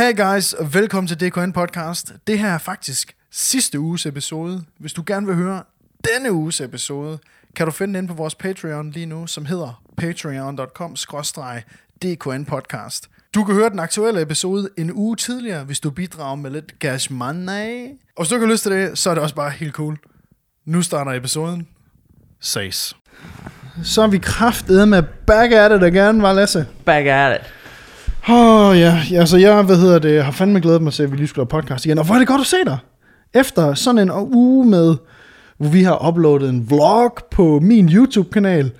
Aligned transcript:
Hey 0.00 0.16
guys, 0.16 0.52
og 0.52 0.74
velkommen 0.74 1.08
til 1.08 1.20
DKN 1.20 1.52
Podcast. 1.52 2.12
Det 2.26 2.38
her 2.38 2.48
er 2.48 2.58
faktisk 2.58 3.16
sidste 3.30 3.80
uges 3.80 4.06
episode. 4.06 4.62
Hvis 4.78 4.92
du 4.92 5.02
gerne 5.06 5.26
vil 5.26 5.34
høre 5.34 5.62
denne 6.04 6.32
uges 6.32 6.60
episode, 6.60 7.18
kan 7.56 7.66
du 7.66 7.72
finde 7.72 7.94
den 7.94 8.04
inde 8.04 8.08
på 8.08 8.14
vores 8.14 8.34
Patreon 8.34 8.90
lige 8.90 9.06
nu, 9.06 9.26
som 9.26 9.44
hedder 9.44 9.82
patreon.com 9.96 10.96
DKN 12.02 12.44
Podcast. 12.44 13.10
Du 13.34 13.44
kan 13.44 13.54
høre 13.54 13.70
den 13.70 13.78
aktuelle 13.78 14.22
episode 14.22 14.68
en 14.78 14.92
uge 14.92 15.16
tidligere, 15.16 15.64
hvis 15.64 15.80
du 15.80 15.90
bidrager 15.90 16.36
med 16.36 16.50
lidt 16.50 16.74
cash 16.80 17.12
money. 17.12 17.86
Og 18.16 18.22
hvis 18.22 18.28
du 18.28 18.34
ikke 18.34 18.46
har 18.46 18.52
lyst 18.52 18.62
til 18.62 18.72
det, 18.72 18.98
så 18.98 19.10
er 19.10 19.14
det 19.14 19.22
også 19.22 19.34
bare 19.34 19.50
helt 19.50 19.74
cool. 19.74 19.98
Nu 20.64 20.82
starter 20.82 21.12
episoden. 21.12 21.68
Ses. 22.40 22.96
Så 23.82 24.02
er 24.02 24.06
vi 24.06 24.18
kraftedet 24.18 24.88
med 24.88 25.02
back 25.26 25.52
at 25.52 25.72
it 25.72 25.82
again, 25.82 26.22
var 26.22 26.32
Lasse? 26.32 26.66
Back 26.84 27.06
at 27.06 27.40
it. 27.40 27.59
Åh 28.28 28.68
oh, 28.70 28.78
ja, 28.78 29.02
altså 29.14 29.36
jeg, 29.36 29.62
hvad 29.62 29.76
hedder 29.76 29.98
det, 29.98 30.24
har 30.24 30.32
fandme 30.32 30.60
glædet 30.60 30.82
mig 30.82 30.92
til, 30.92 31.02
at 31.02 31.12
vi 31.12 31.16
lige 31.16 31.28
skulle 31.28 31.46
have 31.52 31.62
podcast 31.62 31.86
igen. 31.86 31.98
Og 31.98 32.04
hvor 32.06 32.14
er 32.14 32.18
det 32.18 32.28
godt 32.28 32.40
at 32.40 32.46
se 32.46 32.56
dig. 32.66 32.78
Efter 33.34 33.74
sådan 33.74 33.98
en 33.98 34.10
uge 34.10 34.66
med, 34.66 34.96
hvor 35.58 35.68
vi 35.68 35.82
har 35.82 36.08
uploadet 36.08 36.48
en 36.48 36.70
vlog 36.70 37.12
på 37.30 37.60
min 37.62 37.88
YouTube-kanal. 37.88 38.70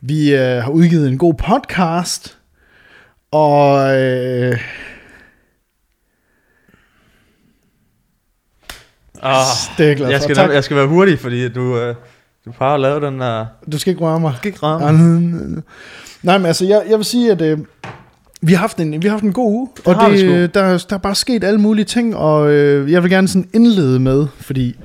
Vi 0.00 0.34
øh, 0.34 0.62
har 0.62 0.70
udgivet 0.70 1.08
en 1.08 1.18
god 1.18 1.34
podcast. 1.34 2.38
Og... 3.32 3.96
Øh, 4.02 4.58
Oh, 9.22 9.32
det 9.78 9.84
er 9.84 9.88
jeg 9.88 9.96
glad 9.96 10.10
jeg, 10.10 10.22
skal, 10.22 10.34
Tak. 10.36 10.50
jeg 10.50 10.64
skal 10.64 10.76
være 10.76 10.86
hurtig, 10.86 11.18
fordi 11.18 11.48
du, 11.48 11.78
øh, 11.78 11.94
du 12.44 12.52
plejer 12.52 12.74
at 12.74 12.80
lave 12.80 13.06
den 13.06 13.20
der... 13.20 13.46
Du 13.72 13.78
skal 13.78 13.90
ikke 13.90 14.04
røre 14.04 14.20
mig. 14.20 14.34
Skal 14.36 14.48
ikke 14.48 14.58
ramme. 14.62 14.86
Ja, 14.86 14.92
Nej, 16.22 16.38
men 16.38 16.46
altså, 16.46 16.64
jeg, 16.64 16.82
jeg 16.90 16.98
vil 16.98 17.04
sige, 17.04 17.32
at 17.32 17.40
øh, 17.40 17.58
vi, 18.46 18.52
har 18.52 18.60
haft 18.60 18.80
en, 18.80 19.02
vi 19.02 19.08
har 19.08 19.10
haft 19.10 19.24
en 19.24 19.32
god 19.32 19.52
uge, 19.52 19.68
og 19.84 20.10
det, 20.10 20.18
sgu. 20.20 20.28
øh, 20.28 20.48
der, 20.54 20.84
der 20.90 20.94
er 20.96 20.98
bare 20.98 21.14
sket 21.14 21.44
alle 21.44 21.60
mulige 21.60 21.84
ting, 21.84 22.16
og 22.16 22.50
øh, 22.52 22.92
jeg 22.92 23.02
vil 23.02 23.10
gerne 23.10 23.28
sådan 23.28 23.48
indlede 23.54 24.00
med, 24.00 24.26
fordi 24.40 24.76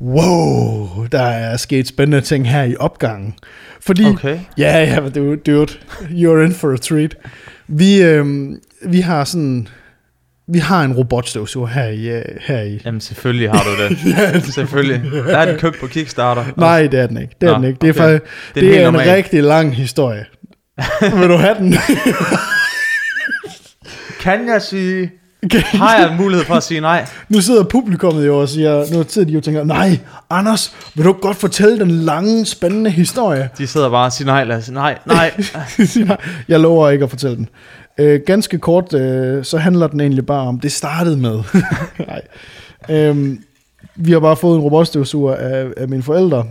wow, 0.00 0.88
der 1.12 1.22
er 1.22 1.56
sket 1.56 1.88
spændende 1.88 2.20
ting 2.20 2.50
her 2.50 2.62
i 2.62 2.76
opgangen. 2.76 3.34
Fordi, 3.80 4.04
Okay. 4.04 4.38
ja, 4.58 4.78
ja, 4.84 5.08
dude, 5.14 5.36
dude, 5.36 5.72
you're 6.10 6.44
in 6.44 6.52
for 6.54 6.72
a 6.72 6.76
treat. 6.76 7.16
Vi, 7.68 8.02
øh, 8.02 8.26
vi 8.86 9.00
har 9.00 9.24
sådan, 9.24 9.68
vi 10.48 10.58
har 10.58 10.84
en 10.84 10.92
robotstøvsuger 10.92 11.66
her 11.68 11.84
i, 11.86 12.08
øh, 12.08 12.22
her 12.40 12.60
i 12.60 12.80
Jamen 12.84 13.00
selvfølgelig 13.00 13.50
har 13.50 13.62
du 13.64 13.82
det. 13.82 14.44
selvfølgelig. 14.54 15.02
Der 15.12 15.36
er 15.38 15.50
den 15.50 15.58
købt 15.58 15.76
på 15.80 15.86
Kickstarter. 15.86 16.44
Nej, 16.56 16.86
det 16.86 17.00
er 17.00 17.06
den 17.06 17.16
ikke. 17.16 17.34
Det 17.40 17.46
er 17.48 17.52
Nå, 17.52 17.58
den 17.58 17.68
ikke. 17.68 17.78
Det 17.80 17.88
er, 17.88 17.92
okay. 17.92 18.00
faktisk, 18.18 18.22
Det 18.54 18.62
det 18.62 18.64
er 18.64 18.68
er, 18.68 18.74
helt 18.74 18.86
en 18.86 18.92
normalt. 18.92 19.10
rigtig 19.10 19.42
lang 19.42 19.74
historie. 19.76 20.24
Vil 21.18 21.28
du 21.28 21.36
have 21.36 21.54
den? 21.58 21.74
Kan 24.20 24.48
jeg 24.48 24.62
sige... 24.62 25.10
Har 25.62 25.98
jeg 25.98 26.16
mulighed 26.20 26.46
for 26.46 26.54
at 26.54 26.62
sige 26.62 26.80
nej? 26.80 27.06
Nu 27.28 27.40
sidder 27.40 27.64
publikummet 27.64 28.26
jo 28.26 28.38
og 28.38 28.48
siger, 28.48 28.94
nu 28.94 29.04
sidder 29.08 29.26
de 29.26 29.32
jo 29.32 29.38
og 29.38 29.44
tænker, 29.44 29.64
nej, 29.64 29.98
Anders, 30.30 30.74
vil 30.94 31.04
du 31.04 31.12
godt 31.12 31.36
fortælle 31.36 31.78
den 31.78 31.90
lange, 31.90 32.46
spændende 32.46 32.90
historie? 32.90 33.50
De 33.58 33.66
sidder 33.66 33.90
bare 33.90 34.06
og 34.06 34.12
siger 34.12 34.26
nej, 34.26 34.44
Lasse. 34.44 34.72
Nej, 34.72 34.98
nej. 35.06 35.32
Jeg 36.48 36.60
lover 36.60 36.90
ikke 36.90 37.02
at 37.02 37.10
fortælle 37.10 37.36
den. 37.36 37.48
Øh, 37.98 38.20
ganske 38.26 38.58
kort, 38.58 38.94
øh, 38.94 39.44
så 39.44 39.58
handler 39.58 39.86
den 39.86 40.00
egentlig 40.00 40.26
bare 40.26 40.48
om, 40.48 40.60
det 40.60 40.72
startede 40.72 41.16
med. 41.16 41.42
nej. 42.08 42.20
Øhm, 42.90 43.44
vi 43.96 44.12
har 44.12 44.20
bare 44.20 44.36
fået 44.36 44.56
en 44.56 44.62
robotstøvsuger 44.62 45.34
af, 45.34 45.66
af 45.76 45.88
mine 45.88 46.02
forældre, 46.02 46.44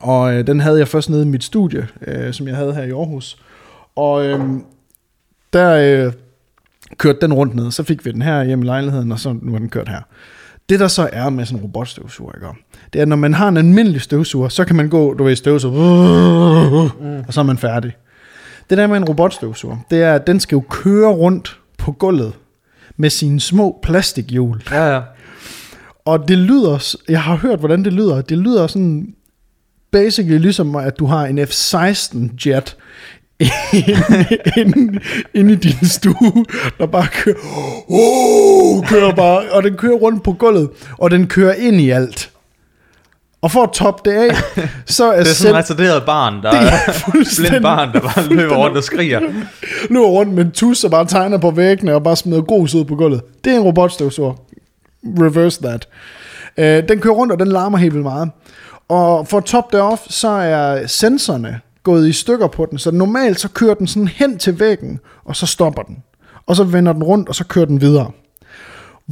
og 0.00 0.34
øh, 0.34 0.46
den 0.46 0.60
havde 0.60 0.78
jeg 0.78 0.88
først 0.88 1.10
nede 1.10 1.22
i 1.22 1.26
mit 1.26 1.44
studie, 1.44 1.88
øh, 2.06 2.32
som 2.32 2.48
jeg 2.48 2.56
havde 2.56 2.74
her 2.74 2.82
i 2.82 2.90
Aarhus. 2.90 3.38
Og 3.96 4.26
øh, 4.26 4.40
der 5.52 5.70
øh, 6.06 6.12
kørte 6.98 7.18
den 7.20 7.32
rundt 7.32 7.54
ned, 7.54 7.70
så 7.70 7.82
fik 7.82 8.04
vi 8.04 8.12
den 8.12 8.22
her 8.22 8.44
hjemme 8.44 8.64
i 8.64 8.66
lejligheden, 8.66 9.12
og 9.12 9.20
så 9.20 9.36
nu 9.42 9.54
er 9.54 9.58
den 9.58 9.68
kørt 9.68 9.88
her. 9.88 10.00
Det 10.68 10.80
der 10.80 10.88
så 10.88 11.08
er 11.12 11.30
med 11.30 11.44
sådan 11.44 11.58
en 11.58 11.64
robotstøvsuger, 11.64 12.32
ikke? 12.34 12.46
det 12.92 12.98
er, 12.98 13.02
at 13.02 13.08
når 13.08 13.16
man 13.16 13.34
har 13.34 13.48
en 13.48 13.56
almindelig 13.56 14.00
støvsuger, 14.00 14.48
så 14.48 14.64
kan 14.64 14.76
man 14.76 14.88
gå, 14.88 15.14
du 15.14 15.24
ved, 15.24 15.36
støvsuger, 15.36 15.80
og 17.28 17.34
så 17.34 17.40
er 17.40 17.44
man 17.44 17.58
færdig. 17.58 17.96
Det 18.70 18.78
der 18.78 18.86
med 18.86 18.96
en 18.96 19.04
robotstøvsuger, 19.04 19.76
det 19.90 20.02
er, 20.02 20.14
at 20.14 20.26
den 20.26 20.40
skal 20.40 20.56
jo 20.56 20.62
køre 20.68 21.10
rundt 21.10 21.60
på 21.78 21.92
gulvet 21.92 22.32
med 22.96 23.10
sine 23.10 23.40
små 23.40 23.78
plastikhjul. 23.82 24.62
Ja, 24.70 24.94
ja. 24.94 25.00
Og 26.04 26.28
det 26.28 26.38
lyder, 26.38 26.96
jeg 27.08 27.22
har 27.22 27.36
hørt, 27.36 27.58
hvordan 27.58 27.84
det 27.84 27.92
lyder. 27.92 28.22
Det 28.22 28.38
lyder 28.38 28.66
sådan, 28.66 29.14
basically 29.90 30.38
ligesom, 30.38 30.76
at 30.76 30.98
du 30.98 31.06
har 31.06 31.26
en 31.26 31.38
F-16 31.38 32.46
jet 32.46 32.76
inde, 34.56 35.00
inde, 35.34 35.52
i 35.52 35.56
din 35.56 35.86
stue, 35.88 36.44
der 36.78 36.86
bare 36.86 37.06
kører, 37.12 37.36
oh, 37.88 38.86
kører 38.86 39.14
bare, 39.14 39.42
og 39.52 39.62
den 39.62 39.74
kører 39.76 39.94
rundt 39.96 40.24
på 40.24 40.32
gulvet, 40.32 40.68
og 40.98 41.10
den 41.10 41.26
kører 41.26 41.54
ind 41.54 41.76
i 41.80 41.90
alt. 41.90 42.30
Og 43.42 43.50
for 43.50 43.62
at 43.62 43.70
toppe 43.72 44.10
det 44.10 44.16
af, 44.16 44.36
så 44.86 45.04
er, 45.04 45.10
Det 45.12 45.20
er 45.20 45.24
selv, 45.24 45.34
sådan 45.34 45.54
et 45.54 45.58
retarderet 45.58 46.02
barn, 46.06 46.42
der 46.42 46.50
det 46.60 46.70
er 46.86 46.92
fuldstændig- 46.92 47.50
blind 47.50 47.62
barn, 47.62 47.92
der 47.92 48.00
bare 48.00 48.26
løber 48.28 48.56
rundt 48.56 48.76
og 48.76 48.84
skriger. 48.84 49.20
løber 49.90 50.06
rundt 50.06 50.32
med 50.34 50.44
en 50.44 50.50
tus 50.50 50.84
og 50.84 50.90
bare 50.90 51.04
tegner 51.06 51.38
på 51.38 51.50
væggene 51.50 51.94
og 51.94 52.02
bare 52.02 52.16
smider 52.16 52.42
grus 52.42 52.74
ud 52.74 52.84
på 52.84 52.94
gulvet. 52.96 53.20
Det 53.44 53.52
er 53.52 53.56
en 53.56 53.62
robotstøvsuger. 53.62 54.34
Reverse 55.04 55.62
that. 55.62 55.88
Øh, 56.56 56.88
den 56.88 56.98
kører 57.00 57.14
rundt, 57.14 57.32
og 57.32 57.38
den 57.38 57.48
larmer 57.48 57.78
helt 57.78 57.92
vildt 57.94 58.04
meget. 58.06 58.30
Og 58.88 59.28
for 59.28 59.38
at 59.38 59.44
top 59.44 59.72
det 59.72 59.80
off, 59.80 60.00
så 60.08 60.28
er 60.28 60.86
sensorerne 60.86 61.60
gået 61.82 62.08
i 62.08 62.12
stykker 62.12 62.46
på 62.46 62.66
den, 62.70 62.78
så 62.78 62.90
normalt 62.90 63.40
så 63.40 63.48
kører 63.48 63.74
den 63.74 63.86
sådan 63.86 64.08
hen 64.08 64.38
til 64.38 64.60
væggen, 64.60 64.98
og 65.24 65.36
så 65.36 65.46
stopper 65.46 65.82
den. 65.82 65.96
Og 66.46 66.56
så 66.56 66.64
vender 66.64 66.92
den 66.92 67.02
rundt, 67.02 67.28
og 67.28 67.34
så 67.34 67.44
kører 67.44 67.64
den 67.64 67.80
videre. 67.80 68.10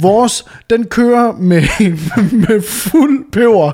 Vores, 0.01 0.45
den 0.69 0.85
kører 0.85 1.31
med, 1.37 1.61
med 2.47 2.61
fuld 2.61 3.31
peber 3.31 3.71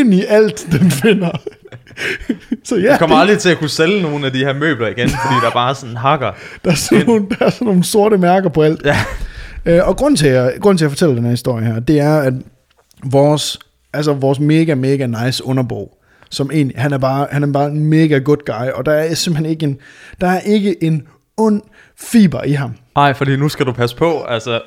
ind 0.00 0.14
i 0.14 0.24
alt, 0.28 0.66
den 0.72 0.90
finder. 0.90 1.30
Så 2.64 2.76
ja, 2.76 2.90
Jeg 2.90 2.98
kommer 2.98 3.16
det- 3.16 3.20
aldrig 3.20 3.38
til 3.38 3.48
at 3.48 3.58
kunne 3.58 3.70
sælge 3.70 4.02
nogle 4.02 4.26
af 4.26 4.32
de 4.32 4.38
her 4.38 4.52
møbler 4.54 4.86
igen, 4.88 5.08
fordi 5.08 5.34
der 5.44 5.50
bare 5.50 5.74
sådan 5.74 5.96
hakker. 5.96 6.32
Der 6.64 6.70
er, 6.70 6.74
sådan 6.74 7.06
nogle, 7.06 7.26
der 7.38 7.46
er 7.46 7.50
sådan 7.50 7.66
nogle 7.66 7.84
sorte 7.84 8.18
mærker 8.18 8.48
på 8.48 8.62
alt. 8.62 8.82
Ja. 8.84 8.96
Øh, 9.66 9.88
og 9.88 9.96
grund 9.96 10.16
til, 10.16 10.26
at, 10.28 10.52
grund 10.60 10.78
til 10.78 10.84
at 10.84 10.90
fortælle 10.90 11.16
den 11.16 11.24
her 11.24 11.30
historie 11.30 11.64
her, 11.66 11.80
det 11.80 12.00
er, 12.00 12.18
at 12.20 12.32
vores, 13.04 13.58
altså 13.92 14.12
vores 14.12 14.40
mega, 14.40 14.74
mega 14.74 15.06
nice 15.06 15.44
underbo, 15.46 15.96
som 16.30 16.50
en, 16.52 16.72
han 16.76 16.92
er 16.92 16.98
bare, 16.98 17.26
han 17.30 17.42
er 17.42 17.52
bare 17.52 17.66
en 17.66 17.86
mega 17.86 18.18
good 18.18 18.44
guy, 18.46 18.70
og 18.74 18.86
der 18.86 18.92
er 18.92 19.14
simpelthen 19.14 19.50
ikke 19.50 19.64
en, 19.66 19.78
der 20.20 20.26
er 20.26 20.40
ikke 20.40 20.84
en 20.84 21.02
ond 21.36 21.62
fiber 21.98 22.42
i 22.42 22.52
ham. 22.52 22.74
Ej, 22.96 23.12
fordi 23.14 23.36
nu 23.36 23.48
skal 23.48 23.66
du 23.66 23.72
passe 23.72 23.96
på, 23.96 24.24
altså. 24.28 24.60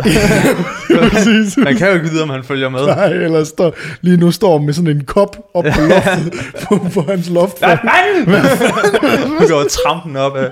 Præcis. 1.11 1.57
Man 1.57 1.75
kan 1.75 1.87
jo 1.87 1.93
ikke 1.93 2.09
vide, 2.09 2.23
om 2.23 2.29
han 2.29 2.43
følger 2.43 2.69
med. 2.69 2.85
Nej, 2.85 3.05
eller 3.05 3.43
står, 3.43 3.73
lige 4.01 4.17
nu 4.17 4.31
står 4.31 4.57
med 4.57 4.73
sådan 4.73 4.97
en 4.97 5.03
kop 5.05 5.37
op 5.53 5.63
på 5.63 5.81
loftet, 5.81 6.33
på, 6.69 6.87
på 6.93 7.11
hans 7.11 7.29
loft. 7.29 7.59
Hvad 7.59 7.77
fanden? 7.77 9.37
Du 9.41 9.47
går 9.47 9.63
trampen 9.83 10.15
op 10.17 10.35
af. 10.35 10.49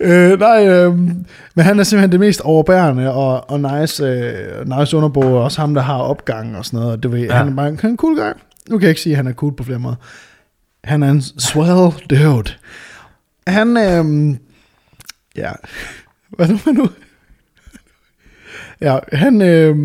Øh, 0.00 0.38
nej, 0.38 0.68
øh, 0.68 0.94
men 1.54 1.64
han 1.64 1.78
er 1.78 1.84
simpelthen 1.84 2.12
det 2.12 2.20
mest 2.20 2.40
overbærende 2.40 3.12
og, 3.12 3.50
og 3.50 3.60
nice, 3.60 4.04
øh, 4.04 4.78
nice 4.78 4.96
underbo, 4.96 5.20
og 5.20 5.42
også 5.44 5.60
ham, 5.60 5.74
der 5.74 5.82
har 5.82 5.98
opgang 5.98 6.56
og 6.56 6.64
sådan 6.64 6.78
noget. 6.80 6.92
og 6.92 7.02
Du 7.02 7.08
ved, 7.08 7.20
ja. 7.20 7.32
Han 7.32 7.48
er 7.48 7.54
bare 7.56 7.68
en 7.68 7.96
cool 7.96 8.16
guy. 8.16 8.32
Nu 8.70 8.78
kan 8.78 8.82
jeg 8.82 8.90
ikke 8.90 9.00
sige, 9.00 9.12
at 9.12 9.16
han 9.16 9.26
er 9.26 9.32
cool 9.32 9.56
på 9.56 9.64
flere 9.64 9.78
måder. 9.78 9.96
Han 10.84 11.02
er 11.02 11.10
en 11.10 11.22
swell 11.22 12.08
dude. 12.10 12.52
Han, 13.46 13.76
øh, 13.76 14.36
ja, 15.36 15.52
hvad 16.36 16.48
nu, 16.48 16.72
nu? 16.72 16.88
Ja, 18.80 18.98
han, 19.12 19.42
øh, 19.42 19.76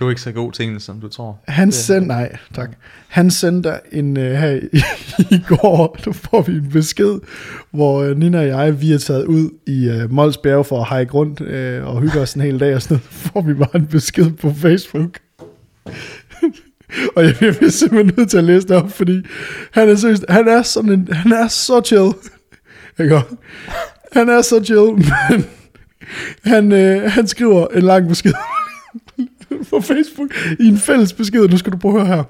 Du 0.00 0.06
er 0.06 0.10
ikke 0.10 0.20
så 0.20 0.32
god 0.32 0.52
til 0.52 0.64
engelsk, 0.64 0.86
som 0.86 1.00
du 1.00 1.08
tror. 1.08 1.38
han 1.48 1.72
sendte, 1.72 2.08
nej, 2.08 2.36
tak. 2.54 2.70
Han 3.08 3.30
sendte 3.30 3.72
en 3.92 4.16
uh, 4.16 4.22
her 4.22 4.50
i, 4.50 4.82
i 5.36 5.40
går, 5.48 5.98
der 6.04 6.12
får 6.12 6.42
vi 6.42 6.52
en 6.52 6.70
besked, 6.70 7.18
hvor 7.70 8.04
uh, 8.04 8.18
Nina 8.18 8.38
og 8.38 8.46
jeg, 8.46 8.80
vi 8.80 8.92
er 8.92 8.98
taget 8.98 9.24
ud 9.24 9.50
i 9.66 9.88
uh, 9.88 10.12
Mols 10.12 10.36
Bjerge 10.36 10.64
for 10.64 10.84
at 10.84 10.98
hike 10.98 11.12
rundt 11.12 11.40
uh, 11.40 11.94
og 11.94 12.00
hygge 12.00 12.20
os 12.20 12.34
en 12.34 12.40
hel 12.40 12.60
dag 12.60 12.74
og 12.74 12.82
sådan 12.82 12.94
noget. 12.94 13.08
Så 13.12 13.28
får 13.28 13.40
vi 13.40 13.54
bare 13.54 13.76
en 13.76 13.86
besked 13.86 14.30
på 14.30 14.52
Facebook 14.54 15.18
og 17.16 17.24
jeg, 17.24 17.34
bliver 17.38 17.70
simpelthen 17.80 18.14
nødt 18.16 18.30
til 18.30 18.38
at 18.38 18.44
læse 18.44 18.68
det 18.68 18.76
op, 18.76 18.92
fordi 18.92 19.22
han 19.70 19.88
er, 19.88 19.94
seriøst, 19.94 20.24
han 20.28 20.48
er 20.48 20.62
sådan 20.62 20.92
en, 20.92 21.08
han 21.12 21.32
er 21.32 21.48
så 21.48 21.80
chill. 21.84 22.12
Ikke? 23.00 23.20
Han 24.12 24.28
er 24.28 24.42
så 24.42 24.64
chill, 24.64 24.90
men 25.30 25.44
han, 26.44 26.72
øh, 26.72 27.10
han 27.10 27.26
skriver 27.26 27.66
en 27.66 27.82
lang 27.82 28.08
besked 28.08 28.32
på 29.70 29.80
Facebook 29.80 30.34
i 30.60 30.66
en 30.68 30.78
fælles 30.78 31.12
besked. 31.12 31.48
Nu 31.48 31.56
skal 31.58 31.72
du 31.72 31.78
prøve 31.78 32.00
at 32.00 32.06
høre 32.06 32.16
her 32.16 32.24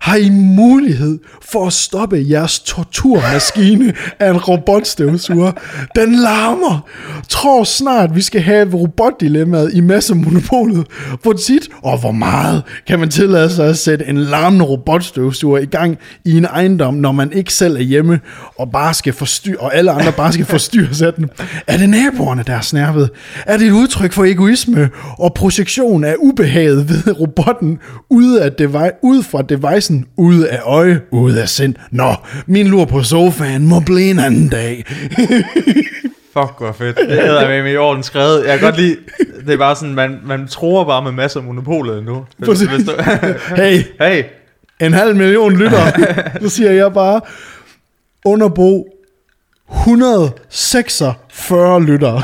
har 0.00 0.16
I 0.16 0.30
mulighed 0.30 1.18
for 1.52 1.66
at 1.66 1.72
stoppe 1.72 2.24
jeres 2.28 2.60
torturmaskine 2.60 3.92
af 4.20 4.30
en 4.30 4.36
robotstøvsuger. 4.36 5.52
Den 5.96 6.14
larmer. 6.14 6.88
Tror 7.28 7.64
snart, 7.64 8.14
vi 8.14 8.22
skal 8.22 8.40
have 8.40 8.74
robotdilemmaet 8.74 9.70
i 9.74 9.80
massemonopolet. 9.80 10.86
Hvor 11.22 11.32
tit 11.32 11.68
og 11.82 11.98
hvor 12.00 12.12
meget 12.12 12.62
kan 12.86 12.98
man 12.98 13.10
tillade 13.10 13.50
sig 13.50 13.68
at 13.68 13.78
sætte 13.78 14.06
en 14.06 14.18
larmende 14.18 14.64
robotstøvsuger 14.64 15.58
i 15.58 15.66
gang 15.66 15.98
i 16.24 16.36
en 16.36 16.44
ejendom, 16.44 16.94
når 16.94 17.12
man 17.12 17.32
ikke 17.32 17.52
selv 17.52 17.76
er 17.76 17.80
hjemme 17.80 18.20
og 18.58 18.70
bare 18.70 18.94
skal 18.94 19.12
forstyrre, 19.12 19.56
og 19.56 19.76
alle 19.76 19.90
andre 19.90 20.12
bare 20.12 20.32
skal 20.32 20.46
forstyrres 20.46 21.02
af 21.02 21.14
den? 21.14 21.26
Er 21.66 21.76
det 21.76 21.88
naboerne, 21.88 22.42
der 22.46 22.54
er 22.54 22.60
snærvet? 22.60 23.10
Er 23.46 23.56
det 23.56 23.66
et 23.66 23.72
udtryk 23.72 24.12
for 24.12 24.24
egoisme 24.24 24.90
og 25.18 25.34
projektion 25.34 26.04
af 26.04 26.14
ubehaget 26.18 26.88
ved 26.88 27.20
robotten 27.20 27.78
ude, 28.10 28.42
af 28.42 28.52
device, 28.52 28.90
ude 29.02 29.22
fra 29.22 29.42
device 29.42 29.87
devicen, 29.88 30.06
ude 30.16 30.48
af 30.48 30.60
øje, 30.64 31.00
ude 31.10 31.42
af 31.42 31.48
sind? 31.48 31.74
Nå, 31.90 32.14
min 32.46 32.66
lur 32.66 32.84
på 32.84 33.02
sofaen 33.02 33.66
må 33.66 33.80
blive 33.80 34.10
en 34.10 34.18
anden 34.18 34.48
dag. 34.48 34.84
Fuck, 36.32 36.52
hvor 36.58 36.72
fedt. 36.78 36.96
Det 36.96 37.10
hedder 37.10 37.62
med 37.62 37.72
i 37.72 37.76
orden 37.76 38.02
skrevet. 38.02 38.44
Jeg 38.46 38.58
kan 38.58 38.68
godt 38.70 38.80
lide, 38.80 38.96
det 39.46 39.54
er 39.54 39.58
bare 39.58 39.76
sådan, 39.76 39.94
man, 39.94 40.18
man 40.26 40.48
tror 40.48 40.84
bare 40.84 41.02
med 41.02 41.12
masser 41.12 41.40
af 41.40 41.46
monopolet 41.46 42.04
nu. 42.04 42.24
Hvis, 42.38 42.60
hvis 42.60 42.84
du, 42.86 42.92
Hey, 43.62 43.82
hey, 44.00 44.24
en 44.80 44.92
halv 44.92 45.16
million 45.16 45.56
lytter, 45.56 45.90
så 46.42 46.48
siger 46.48 46.70
jeg 46.70 46.92
bare, 46.92 47.20
underbo 48.24 48.86
146 49.70 51.82
lytter. 51.82 52.22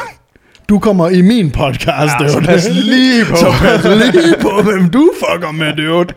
Du 0.68 0.78
kommer 0.78 1.08
i 1.08 1.22
min 1.22 1.50
podcast, 1.50 2.12
Ja, 2.20 2.28
så 2.28 2.34
dude. 2.38 2.46
pas 2.46 2.68
lige 2.72 3.24
på. 3.24 3.36
Så 3.36 3.52
pas 3.60 3.84
lige 4.14 4.34
på, 4.40 4.62
hvem 4.62 4.90
du 4.90 5.10
fucker 5.18 5.52
med, 5.52 5.76
dude. 5.76 6.14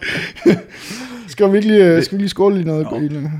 Skal 1.37 1.51
vi 1.51 1.57
ikke 1.57 1.67
lige, 1.67 1.85
øh, 1.85 2.03
skal 2.03 2.17
vi 2.17 2.21
lige 2.21 2.29
skåle 2.29 2.55
lige 2.55 2.67
noget? 2.67 2.87
i 3.03 3.07
det? 3.07 3.31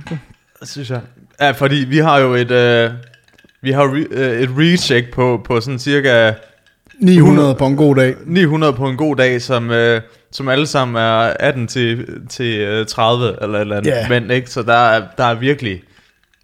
synes 0.70 0.90
jeg. 0.90 1.02
Ja, 1.42 1.52
fordi 1.52 1.76
vi 1.76 1.98
har 1.98 2.20
jo 2.20 2.34
et, 2.34 2.52
øh, 2.52 2.92
vi 3.62 3.72
har 3.72 3.84
re, 3.84 4.06
øh, 4.12 4.42
et 4.42 4.50
recheck 4.58 5.14
på, 5.14 5.42
på 5.46 5.62
sådan 5.62 5.80
cirka 5.80 6.34
900 7.00 7.56
på 7.56 7.66
en 7.66 7.76
god 7.76 7.96
dag. 7.96 8.16
900 8.26 8.74
på 8.74 8.90
en 8.90 8.98
god 8.98 9.16
dag, 9.16 9.42
som, 9.42 9.72
øh, 9.72 10.02
som 10.32 10.48
alle 10.48 10.68
sammen 10.68 10.96
er 10.96 11.34
18 11.40 11.68
til, 11.68 12.06
til 12.30 12.60
øh, 12.60 12.86
30 12.86 13.36
eller 13.42 13.58
et 13.58 13.62
eller 13.62 13.78
andet. 13.78 13.92
Ja. 13.92 14.10
Men 14.10 14.32
ikke, 14.32 14.50
så 14.50 14.64
der 14.64 14.74
er, 14.74 15.04
der 15.18 15.24
er 15.24 15.36
virkelig, 15.36 15.82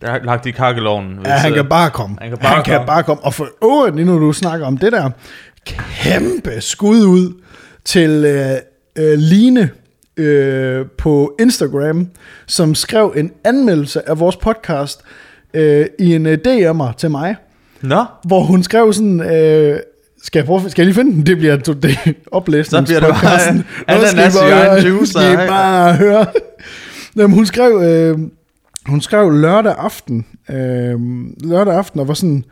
der 0.02 0.08
er 0.08 0.24
lagt 0.24 0.46
i 0.46 0.52
kakkeloven. 0.52 1.20
Ja, 1.26 1.32
han 1.32 1.54
kan 1.54 1.66
bare 1.66 1.90
komme. 1.90 2.18
Han 2.22 2.30
kan 2.30 2.38
bare 2.38 2.56
han 2.56 2.64
kan 2.64 2.76
komme. 2.76 2.88
bare 2.88 3.04
komme. 3.04 3.24
Og 3.24 3.34
for 3.34 3.48
øvrigt, 3.64 3.96
lige 3.96 4.06
nu 4.06 4.20
du 4.20 4.34
snakker 4.34 4.68
om 4.68 4.78
det 4.78 4.92
der, 4.92 5.10
kæmpe 5.66 6.62
skud 6.62 7.06
ud 7.06 7.42
til 7.86 8.26
øh, 8.26 8.58
øh, 8.96 9.18
Line 9.18 9.70
øh, 10.18 10.86
på 10.98 11.36
Instagram, 11.40 12.08
som 12.48 12.76
skrev 12.76 13.14
en 13.18 13.32
anmeldelse 13.44 14.10
af 14.10 14.20
vores 14.20 14.36
podcast 14.38 15.02
øh, 15.54 15.86
i 16.00 16.16
en 16.16 16.26
øh, 16.26 16.38
DM'er 16.48 16.94
til 16.98 17.12
mig, 17.12 17.36
Nå, 17.82 18.06
hvor 18.28 18.44
hun 18.44 18.64
skrev 18.64 18.94
sådan... 18.94 19.20
Øh, 19.36 19.80
skal 20.24 20.40
jeg, 20.40 20.46
prøve, 20.46 20.70
skal 20.70 20.82
jeg 20.82 20.86
lige 20.86 20.96
finde 20.96 21.12
den? 21.16 21.26
Det 21.26 21.38
bliver 21.38 21.58
to- 21.58 21.74
det 21.74 21.98
oplæsningspodcasten. 22.32 23.58
Så 23.58 23.64
bliver 23.86 24.00
det 24.00 24.06
bare 24.08 24.08
ananas 24.08 24.36
i 24.36 24.40
egen 24.40 24.86
juice, 24.88 25.12
Skal 25.12 25.32
I 25.32 25.36
nej. 25.36 25.48
bare 25.48 25.94
høre. 25.96 26.26
Jamen, 27.18 27.36
hun 27.36 27.46
skrev, 27.46 27.82
øh, 27.84 28.20
hun 28.86 29.02
skrev 29.02 29.32
lørdag 29.32 29.76
aften, 29.78 30.26
øh, 30.50 30.96
lørdag 31.50 31.74
aften, 31.74 32.00
og 32.00 32.08
var 32.08 32.14
sådan, 32.14 32.44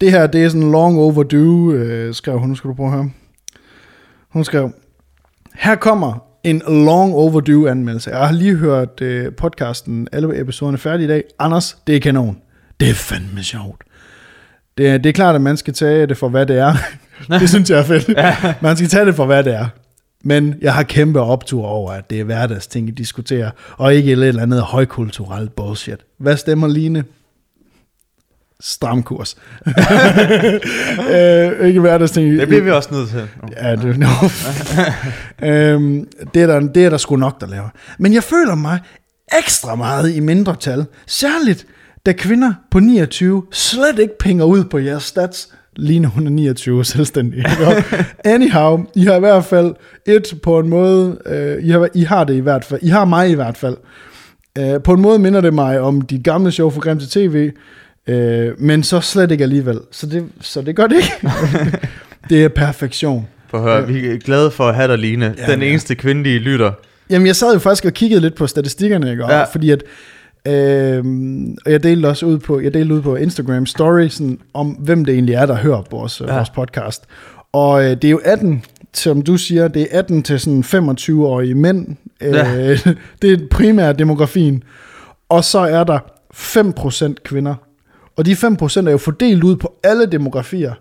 det 0.00 0.10
her, 0.10 0.26
det 0.26 0.44
er 0.44 0.48
sådan 0.48 0.70
long 0.72 0.98
overdue, 0.98 1.74
øh, 1.74 2.14
skrev 2.14 2.38
hun, 2.38 2.48
nu 2.48 2.54
skal 2.54 2.68
du 2.70 2.74
prøve 2.74 2.88
at 2.88 2.94
høre. 2.94 3.10
Hun 4.32 4.44
skrev, 4.44 4.70
her 5.54 5.74
kommer 5.74 6.24
en 6.44 6.62
long 6.68 7.14
overdue 7.14 7.70
anmeldelse. 7.70 8.10
Jeg 8.10 8.26
har 8.26 8.32
lige 8.34 8.56
hørt 8.56 9.00
øh, 9.00 9.32
podcasten, 9.32 10.08
alle 10.12 10.40
episoderne 10.40 10.78
færdige 10.78 11.04
i 11.04 11.08
dag. 11.08 11.24
Anders, 11.38 11.76
det 11.86 11.96
er 11.96 12.00
kanon. 12.00 12.38
Det 12.80 12.90
er 12.90 12.94
fandme 12.94 13.42
sjovt. 13.42 13.82
Det 14.78 14.88
er, 14.88 14.98
det 14.98 15.08
er 15.08 15.12
klart, 15.12 15.34
at 15.34 15.40
man 15.40 15.56
skal 15.56 15.74
tage 15.74 16.06
det 16.06 16.16
for, 16.16 16.28
hvad 16.28 16.46
det 16.46 16.58
er. 16.58 16.74
det 17.40 17.48
synes 17.48 17.70
jeg 17.70 17.78
er 17.78 17.82
fedt. 17.82 18.62
Man 18.62 18.76
skal 18.76 18.88
tage 18.88 19.06
det 19.06 19.14
for, 19.14 19.26
hvad 19.26 19.44
det 19.44 19.54
er. 19.54 19.66
Men 20.24 20.54
jeg 20.60 20.74
har 20.74 20.82
kæmpe 20.82 21.20
optur 21.20 21.66
over, 21.66 21.92
at 21.92 22.10
det 22.10 22.20
er 22.20 22.24
hverdagsting, 22.24 22.88
I 22.88 22.90
diskuterer, 22.90 23.50
og 23.76 23.94
ikke 23.94 24.12
et 24.12 24.18
eller 24.18 24.42
andet 24.42 24.60
højkulturelt 24.60 25.56
bullshit. 25.56 26.00
Hvad 26.18 26.36
stemmer 26.36 26.68
Line? 26.68 27.04
Stram 28.60 29.02
kurs. 29.02 29.36
øh, 31.14 31.68
ikke 31.68 31.80
hverdagsting. 31.80 32.38
det 32.38 32.48
bliver 32.48 32.62
vi 32.62 32.70
også 32.70 32.88
nødt 32.94 33.08
til. 33.08 33.28
Ja, 33.62 33.76
det, 33.76 33.98
no. 33.98 34.06
øhm, 35.48 36.08
det, 36.34 36.42
er 36.42 36.46
der, 36.46 36.60
det 36.60 36.84
er 36.84 36.90
der 36.90 36.96
sgu 36.96 37.16
nok, 37.16 37.40
der 37.40 37.46
laver. 37.46 37.68
Men 37.98 38.14
jeg 38.14 38.22
føler 38.22 38.54
mig 38.54 38.80
ekstra 39.38 39.74
meget 39.74 40.14
i 40.14 40.20
mindretal. 40.20 40.86
Særligt, 41.06 41.66
da 42.06 42.12
kvinder 42.12 42.52
på 42.70 42.80
29 42.80 43.42
slet 43.52 43.98
ikke 43.98 44.18
pinger 44.18 44.44
ud 44.44 44.64
på 44.64 44.78
jeres 44.78 45.02
stats. 45.02 45.48
Line, 45.76 46.06
hun 46.06 46.26
er 46.26 46.30
29 46.30 46.84
selvstændig. 46.94 47.44
Anyhow, 48.24 48.84
I 48.94 49.04
har 49.04 49.16
i 49.16 49.20
hvert 49.20 49.44
fald 49.44 49.74
et 50.06 50.34
på 50.42 50.58
en 50.58 50.68
måde, 50.68 51.18
øh, 51.26 51.64
I, 51.64 51.70
har, 51.70 51.88
I 51.94 52.02
har 52.02 52.24
det 52.24 52.34
i 52.34 52.40
hvert 52.40 52.64
fald, 52.64 52.80
I 52.82 52.88
har 52.88 53.04
mig 53.04 53.30
i 53.30 53.34
hvert 53.34 53.56
fald. 53.56 53.76
Øh, 54.58 54.82
på 54.82 54.92
en 54.92 55.00
måde 55.00 55.18
minder 55.18 55.40
det 55.40 55.54
mig 55.54 55.80
om 55.80 56.00
dit 56.00 56.24
gamle 56.24 56.52
show 56.52 56.70
for 56.70 56.80
Grim 56.80 56.98
til 56.98 57.08
TV, 57.08 57.50
øh, 58.06 58.52
men 58.60 58.82
så 58.82 59.00
slet 59.00 59.30
ikke 59.30 59.44
alligevel. 59.44 59.80
Så 59.90 60.06
det, 60.06 60.24
så 60.40 60.62
det 60.62 60.76
gør 60.76 60.86
det 60.86 60.96
ikke. 60.96 61.12
det 62.30 62.44
er 62.44 62.48
perfektion. 62.48 63.28
For 63.48 63.58
at 63.58 63.64
høre, 63.64 63.86
vi 63.88 64.06
er 64.06 64.16
glade 64.18 64.50
for 64.50 64.64
at 64.68 64.74
have 64.74 64.88
dig, 64.88 64.98
Line. 64.98 65.34
Ja, 65.38 65.52
Den 65.52 65.62
ja. 65.62 65.68
eneste 65.68 65.94
kvindelige 65.94 66.38
lytter. 66.38 66.72
Jamen, 67.10 67.26
jeg 67.26 67.36
sad 67.36 67.52
jo 67.52 67.58
faktisk 67.58 67.84
og 67.84 67.92
kiggede 67.92 68.20
lidt 68.20 68.34
på 68.34 68.46
statistikkerne, 68.46 69.10
ikke? 69.10 69.24
Ja. 69.32 69.44
Fordi 69.44 69.70
at, 69.70 69.82
øh, 70.48 71.04
og 71.66 71.72
jeg 71.72 71.82
delte 71.82 72.06
også 72.06 72.26
ud 72.26 72.38
på, 72.38 72.60
jeg 72.60 72.74
delte 72.74 72.94
ud 72.94 73.02
på 73.02 73.16
Instagram 73.16 73.66
story, 73.66 74.08
sådan, 74.08 74.38
om 74.54 74.68
hvem 74.68 75.04
det 75.04 75.14
egentlig 75.14 75.34
er, 75.34 75.46
der 75.46 75.54
hører 75.56 75.82
på 75.82 75.96
vores, 75.96 76.20
Ja. 76.20 76.26
ja. 76.26 76.34
vores 76.36 76.50
podcast. 76.50 77.02
Og 77.52 77.84
øh, 77.84 77.90
det 77.90 78.04
er 78.04 78.10
jo 78.10 78.20
18, 78.24 78.62
som 78.94 79.22
du 79.22 79.36
siger, 79.36 79.68
det 79.68 79.82
er 79.82 79.98
18 79.98 80.22
til 80.22 80.40
sådan 80.40 80.64
25-årige 80.66 81.54
mænd. 81.54 81.86
Øh, 82.22 82.32
Ja. 82.34 82.68
det 83.22 83.32
er 83.32 83.38
primært 83.50 83.98
demografien. 83.98 84.62
Og 85.28 85.44
så 85.44 85.58
er 85.58 85.84
der 85.84 85.98
5% 86.34 87.14
kvinder. 87.24 87.54
Og 88.16 88.26
de 88.26 88.32
5% 88.32 88.86
er 88.86 88.90
jo 88.90 88.98
fordelt 88.98 89.44
ud 89.44 89.56
på 89.56 89.74
alle 89.84 90.06
demografier. 90.06 90.72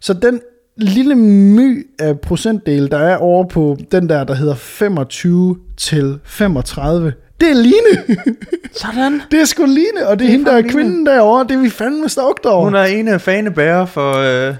Så 0.00 0.12
den 0.12 0.40
lille 0.76 1.14
my 1.14 1.86
af 1.98 2.20
procentdel, 2.20 2.90
der 2.90 2.98
er 2.98 3.16
over 3.16 3.44
på 3.44 3.76
den 3.92 4.08
der, 4.08 4.24
der 4.24 4.34
hedder 4.34 4.54
25 4.54 5.56
til 5.76 6.18
35, 6.24 7.12
det 7.40 7.50
er 7.50 7.54
Line. 7.54 8.16
Sådan. 8.72 9.22
det 9.30 9.40
er 9.40 9.44
sgu 9.44 9.64
Line, 9.64 10.06
og 10.06 10.18
det 10.18 10.24
er, 10.24 10.26
Det 10.26 10.26
er 10.26 10.30
hende, 10.30 10.44
der 10.44 10.52
er 10.52 10.56
fandme 10.56 10.72
kvinden 10.72 11.06
derovre. 11.06 11.44
Det 11.48 11.50
er 11.50 11.58
vi 11.58 11.70
fandme 11.70 12.08
stokt 12.08 12.46
over. 12.46 12.64
Hun 12.64 12.74
er 12.74 12.84
en 12.84 13.08
af 13.08 13.20
fanebærer 13.20 13.86
for, 13.86 14.16
øh, 14.48 14.54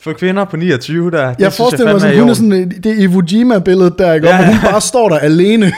for 0.00 0.12
kvinder 0.12 0.44
på 0.44 0.56
29 0.56 1.10
der. 1.10 1.28
Det 1.28 1.40
jeg 1.40 1.52
synes 1.52 1.56
forestiller 1.56 1.92
mig, 1.92 2.00
fandme 2.00 2.34
sådan, 2.34 2.48
hun 2.48 2.54
er 2.54 2.64
sådan 2.64 2.82
det 2.84 2.98
Iwo 2.98 3.22
Jima-billede 3.32 3.94
der, 3.98 4.12
ikke? 4.14 4.28
Ja. 4.28 4.34
Ja. 4.34 4.40
Og 4.40 4.46
hun 4.46 4.56
bare 4.70 4.80
står 4.80 5.08
der 5.08 5.18
alene. 5.18 5.72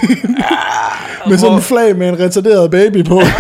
med 1.29 1.39
sådan 1.39 1.57
en 1.57 1.63
flag 1.63 1.97
med 1.97 2.09
en 2.09 2.21
retarderet 2.21 2.71
baby 2.71 3.05
på. 3.05 3.21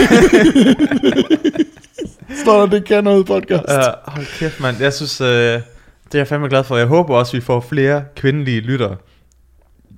står 2.42 2.60
der, 2.60 2.66
det 2.66 2.84
kan 2.84 3.04
noget 3.04 3.26
podcast. 3.26 3.62
Uh, 3.68 4.12
hold 4.12 4.38
kæft, 4.38 4.60
mand. 4.60 4.76
Jeg 4.80 4.92
synes, 4.92 5.20
øh, 5.20 5.26
det 5.28 5.60
er 6.14 6.18
jeg 6.18 6.26
fandme 6.26 6.48
glad 6.48 6.64
for. 6.64 6.76
Jeg 6.76 6.86
håber 6.86 7.14
også, 7.16 7.32
vi 7.32 7.40
får 7.40 7.60
flere 7.60 8.04
kvindelige 8.16 8.60
lyttere. 8.60 8.96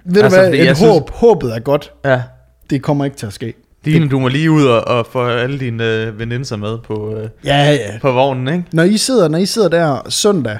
Ved 0.04 0.14
du 0.14 0.20
altså, 0.24 0.38
hvad, 0.40 0.48
fordi 0.48 0.58
et 0.60 0.64
jeg 0.66 0.76
synes- 0.76 0.92
håb, 0.92 1.10
håbet 1.10 1.54
er 1.54 1.58
godt. 1.60 1.92
Ja. 2.04 2.22
Det 2.70 2.82
kommer 2.82 3.04
ikke 3.04 3.16
til 3.16 3.26
at 3.26 3.32
ske. 3.32 3.54
Line, 3.84 4.08
du 4.08 4.18
må 4.18 4.28
lige 4.28 4.50
ud 4.50 4.64
og, 4.66 4.88
og 4.88 5.06
få 5.12 5.26
alle 5.26 5.58
dine 5.60 5.84
øh, 5.94 6.18
veninder 6.18 6.56
med 6.56 6.78
på, 6.78 7.16
øh, 7.16 7.28
Ja, 7.44 7.70
ja. 7.72 7.98
på 8.00 8.12
vognen, 8.12 8.48
ikke? 8.54 8.64
Når 8.72 8.82
I 8.82 8.96
sidder, 8.96 9.28
når 9.28 9.38
I 9.38 9.46
sidder 9.46 9.68
der 9.68 10.00
søndag 10.08 10.58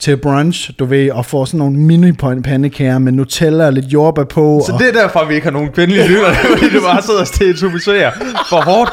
til 0.00 0.16
brunch, 0.16 0.70
du 0.78 0.84
ved, 0.84 1.10
og 1.10 1.26
får 1.26 1.44
sådan 1.44 1.58
nogle 1.58 1.78
mini 1.78 2.12
pandekager 2.12 2.98
med 2.98 3.12
Nutella 3.12 3.66
og 3.66 3.72
lidt 3.72 3.86
jordbær 3.86 4.24
på. 4.24 4.62
Så 4.66 4.72
og, 4.72 4.78
det 4.78 4.88
er 4.88 4.92
derfor, 4.92 5.24
vi 5.24 5.34
ikke 5.34 5.44
har 5.44 5.52
nogen 5.52 5.68
kvindelige 5.72 6.08
lyttere, 6.08 6.34
fordi 6.52 6.74
du 6.74 6.80
bare 6.80 7.02
sidder 7.02 7.20
og 7.20 7.26
stereotypiserer 7.26 8.10
for 8.48 8.60
hårdt. 8.60 8.90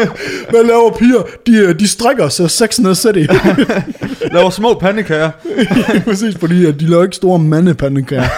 Hvad 0.50 0.64
laver 0.64 0.90
piger? 0.98 1.22
De, 1.46 1.74
de 1.74 1.88
strikker 1.88 2.28
sig 2.28 2.50
Sex 2.50 2.78
and 2.78 2.86
the 2.86 2.94
City. 2.94 3.26
Laver 4.32 4.50
små 4.50 4.74
pandekager. 4.74 5.30
Præcis, 6.04 6.36
fordi 6.36 6.66
at 6.66 6.80
de 6.80 6.86
laver 6.86 7.02
ikke 7.02 7.16
store 7.16 7.38
mandepandekager. 7.38 8.28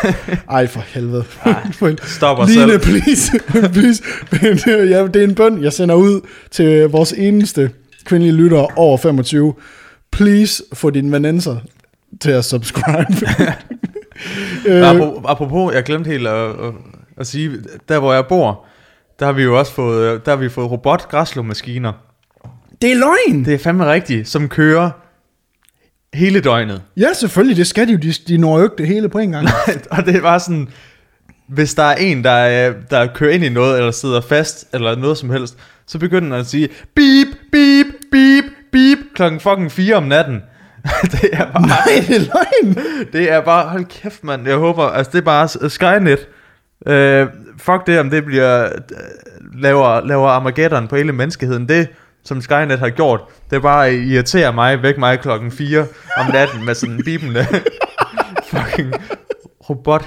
Ej, 0.51 0.67
for 0.67 0.85
helvede. 0.87 1.25
Stop 2.03 2.39
os 2.39 2.51
Line, 2.51 2.71
selv. 2.71 2.81
please. 2.81 3.33
please. 3.73 4.03
ja, 4.67 5.07
det 5.07 5.17
er 5.17 5.25
en 5.25 5.35
bøn, 5.35 5.63
jeg 5.63 5.73
sender 5.73 5.95
ud 5.95 6.21
til 6.51 6.89
vores 6.89 7.13
eneste 7.13 7.71
kvindelige 8.05 8.37
lyttere 8.37 8.67
over 8.77 8.99
25. 8.99 9.55
Please 10.13 10.63
få 10.73 10.91
dine 10.91 11.13
venenser 11.13 11.57
til 12.21 12.31
at 12.31 12.45
subscribe. 12.45 13.07
Øh. 14.67 14.83
Apropos, 15.25 15.75
jeg 15.75 15.83
glemte 15.83 16.11
helt 16.11 16.27
at, 16.27 16.51
at, 16.51 16.75
at 17.17 17.27
sige, 17.27 17.59
der 17.89 17.99
hvor 17.99 18.13
jeg 18.13 18.27
bor, 18.27 18.67
der 19.19 19.27
har 19.27 19.33
vi 19.33 19.43
jo 19.43 19.59
også 19.59 19.73
fået, 19.73 20.27
der 20.27 20.33
har 20.33 20.37
vi 20.37 20.49
fået 20.49 20.71
robot 20.71 21.09
græslåmaskiner. 21.09 21.93
det 22.83 22.93
er 22.93 22.97
løgn. 22.97 23.45
Det 23.45 23.55
er 23.55 23.59
fandme 23.59 23.93
rigtigt, 23.93 24.29
som 24.29 24.49
kører 24.49 24.91
hele 26.15 26.41
døgnet. 26.41 26.83
Ja, 26.97 27.13
selvfølgelig, 27.13 27.57
det 27.57 27.67
skal 27.67 27.89
de 27.89 27.93
jo. 27.93 27.99
De, 27.99 28.13
de 28.29 28.39
når 28.39 28.59
jo 28.59 28.65
ikke 28.65 28.77
det 28.79 28.87
hele 28.87 29.09
på 29.09 29.19
en 29.19 29.31
gang. 29.31 29.49
og 29.91 30.07
det 30.07 30.23
var 30.23 30.39
sådan, 30.39 30.69
hvis 31.49 31.75
der 31.75 31.83
er 31.83 31.95
en, 31.95 32.25
der, 32.25 32.69
øh, 32.69 32.77
der 32.91 33.07
kører 33.07 33.33
ind 33.33 33.45
i 33.45 33.49
noget, 33.49 33.79
eller 33.79 33.91
sidder 33.91 34.21
fast, 34.21 34.69
eller 34.73 34.97
noget 34.97 35.19
som 35.19 35.31
helst, 35.31 35.59
så 35.87 35.99
begynder 35.99 36.29
den 36.29 36.41
at 36.41 36.47
sige, 36.47 36.69
beep, 36.95 37.29
beep, 37.53 37.87
beep, 38.11 38.45
beep, 38.73 38.99
klokken 39.15 39.41
fucking 39.41 39.73
4 39.73 39.95
om 39.97 40.03
natten. 40.03 40.43
det 41.13 41.31
er 41.33 41.53
bare, 41.53 41.67
Nej, 41.67 42.05
det 42.09 42.17
er 42.17 42.21
løgn. 42.21 42.87
det 43.13 43.33
er 43.33 43.41
bare, 43.41 43.69
hold 43.69 43.85
kæft 43.85 44.25
mand, 44.25 44.49
jeg 44.49 44.57
håber, 44.57 44.83
altså 44.83 45.13
det 45.13 45.19
er 45.19 45.23
bare 45.23 45.49
Skynet. 45.71 46.29
Øh, 46.87 47.27
fuck 47.59 47.87
det, 47.87 48.01
om 48.01 48.11
det 48.11 48.25
bliver, 48.25 48.65
øh, 48.65 48.71
laver, 49.63 50.07
laver 50.07 50.29
Armageddon 50.29 50.89
på 50.89 50.97
hele 50.97 51.13
menneskeheden, 51.13 51.69
det 51.69 51.89
som 52.25 52.41
Skynet 52.41 52.79
har 52.79 52.91
gjort, 52.91 53.21
det 53.51 53.57
er 53.57 53.61
bare 53.61 53.89
at 53.89 53.95
irritere 53.95 54.53
mig, 54.53 54.83
væk 54.83 54.99
mig 54.99 55.21
klokken 55.21 55.51
4 55.53 55.87
om 56.17 56.27
natten 56.33 56.65
med 56.65 56.75
sådan 56.75 56.95
en 56.95 57.05
bibende 57.05 57.47
fucking 58.51 58.93
robot 59.71 60.05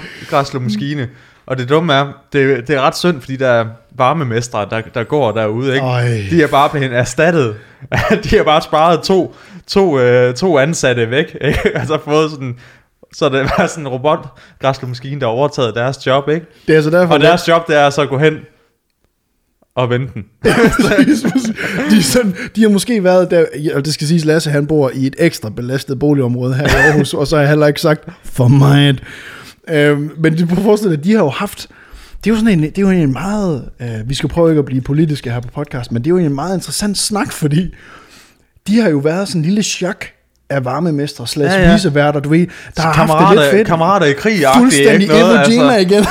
maskine. 0.62 1.10
Og 1.48 1.58
det 1.58 1.70
dumme 1.70 1.94
er, 1.94 2.06
det, 2.34 2.68
det 2.68 2.76
er 2.76 2.82
ret 2.82 2.98
synd, 2.98 3.22
fordi 3.22 3.36
der 3.36 3.48
er 3.48 3.66
varmemestre, 3.96 4.68
der, 4.70 4.82
der 4.94 5.04
går 5.04 5.32
derude, 5.32 5.74
ikke? 5.74 5.86
Øj. 5.86 6.04
De 6.30 6.44
er 6.44 6.48
bare 6.48 6.70
blevet 6.70 6.94
erstattet. 6.94 7.56
De 8.24 8.38
har 8.38 8.44
bare 8.44 8.62
sparet 8.62 9.04
to, 9.04 9.36
to, 9.68 10.00
øh, 10.00 10.34
to 10.34 10.60
ansatte 10.60 11.10
væk, 11.10 11.38
ikke? 11.42 11.78
Altså 11.78 11.98
fået 12.06 12.32
sådan, 12.32 12.56
så 13.14 13.30
det 13.30 13.52
var 13.58 13.68
sådan 13.68 13.84
en 13.84 13.88
robot 13.88 14.40
maskine, 14.88 15.22
der 15.22 15.26
overtaget 15.28 15.76
deres 15.76 16.08
job, 16.08 16.30
ikke? 16.30 16.46
Det 16.68 16.74
er 16.74 16.78
altså 16.78 16.92
derfor, 16.92 17.14
Og 17.14 17.20
deres 17.20 17.48
job, 17.48 17.68
det 17.68 17.78
er 17.78 17.90
så 17.90 18.02
at 18.02 18.10
gå 18.10 18.18
hen 18.18 18.38
og 19.76 19.90
vente 19.90 20.14
den. 20.14 20.26
de, 20.44 21.98
er 21.98 22.02
sådan, 22.02 22.36
de 22.56 22.62
har 22.62 22.70
måske 22.70 23.04
været 23.04 23.32
der, 23.32 23.46
og 23.76 23.86
det 23.86 23.94
skal 23.94 24.08
siges, 24.08 24.26
Lasse 24.26 24.50
han 24.50 24.68
bor 24.68 24.92
i 24.94 25.08
et 25.08 25.16
ekstra 25.20 25.50
belastet 25.50 26.00
boligområde 26.00 26.54
her 26.54 26.64
i 26.64 26.88
Aarhus, 26.88 27.14
og 27.14 27.28
så 27.28 27.36
har 27.36 27.42
jeg 27.42 27.50
heller 27.50 27.68
ikke 27.68 27.82
sagt 27.82 28.10
for 28.24 28.48
meget. 28.48 29.04
Øhm, 29.70 30.12
men 30.18 30.38
du 30.38 30.48
får 30.56 30.62
forestille 30.62 30.96
dig, 30.96 31.04
de 31.04 31.12
har 31.12 31.20
jo 31.20 31.30
haft, 31.30 31.68
det 32.24 32.30
er 32.30 32.34
jo 32.34 32.40
sådan 32.40 32.60
en, 32.60 32.64
det 32.64 32.78
er 32.78 32.82
jo 32.82 32.90
en 32.90 33.14
meget, 33.14 33.70
øh, 33.82 33.88
vi 34.10 34.14
skal 34.14 34.30
prøve 34.30 34.50
ikke 34.50 34.60
at 34.60 34.66
blive 34.66 34.82
politiske 34.82 35.32
her 35.32 35.40
på 35.40 35.48
podcast, 35.56 35.92
men 35.92 36.02
det 36.04 36.08
er 36.08 36.12
jo 36.12 36.18
en 36.18 36.36
meget 36.36 36.56
interessant 36.56 36.98
snak, 36.98 37.32
fordi 37.32 37.74
de 38.68 38.80
har 38.82 38.90
jo 38.90 38.98
været 38.98 39.28
sådan 39.28 39.42
en 39.42 39.46
lille 39.46 39.64
chok 39.64 40.06
af 40.50 40.66
varmemestre 40.66 41.28
slash 41.28 41.56
Ja, 41.58 41.64
ja, 41.68 41.74
viseværter, 41.74 42.20
du 42.20 42.30
ved, 42.30 42.48
der 42.76 42.82
har 42.82 42.94
haft 42.94 43.12
det 43.30 43.40
lidt 43.40 43.52
fedt. 43.52 43.68
kammerater 43.68 44.06
i 44.06 44.14
krig 44.14 44.44
Fuldstændig 44.58 45.08
Iwo 45.08 45.16
Jima 45.50 45.74
altså. 45.74 45.96
igen. 45.96 46.04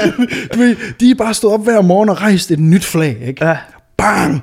du 0.54 0.58
ved, 0.58 0.76
de 1.00 1.10
er 1.10 1.14
bare 1.14 1.34
stået 1.34 1.54
op 1.54 1.64
hver 1.64 1.82
morgen 1.82 2.08
og 2.08 2.20
rejst 2.20 2.50
et 2.50 2.58
nyt 2.58 2.84
flag, 2.84 3.18
ikke? 3.26 3.46
Ja. 3.46 3.56
Bang! 3.98 4.42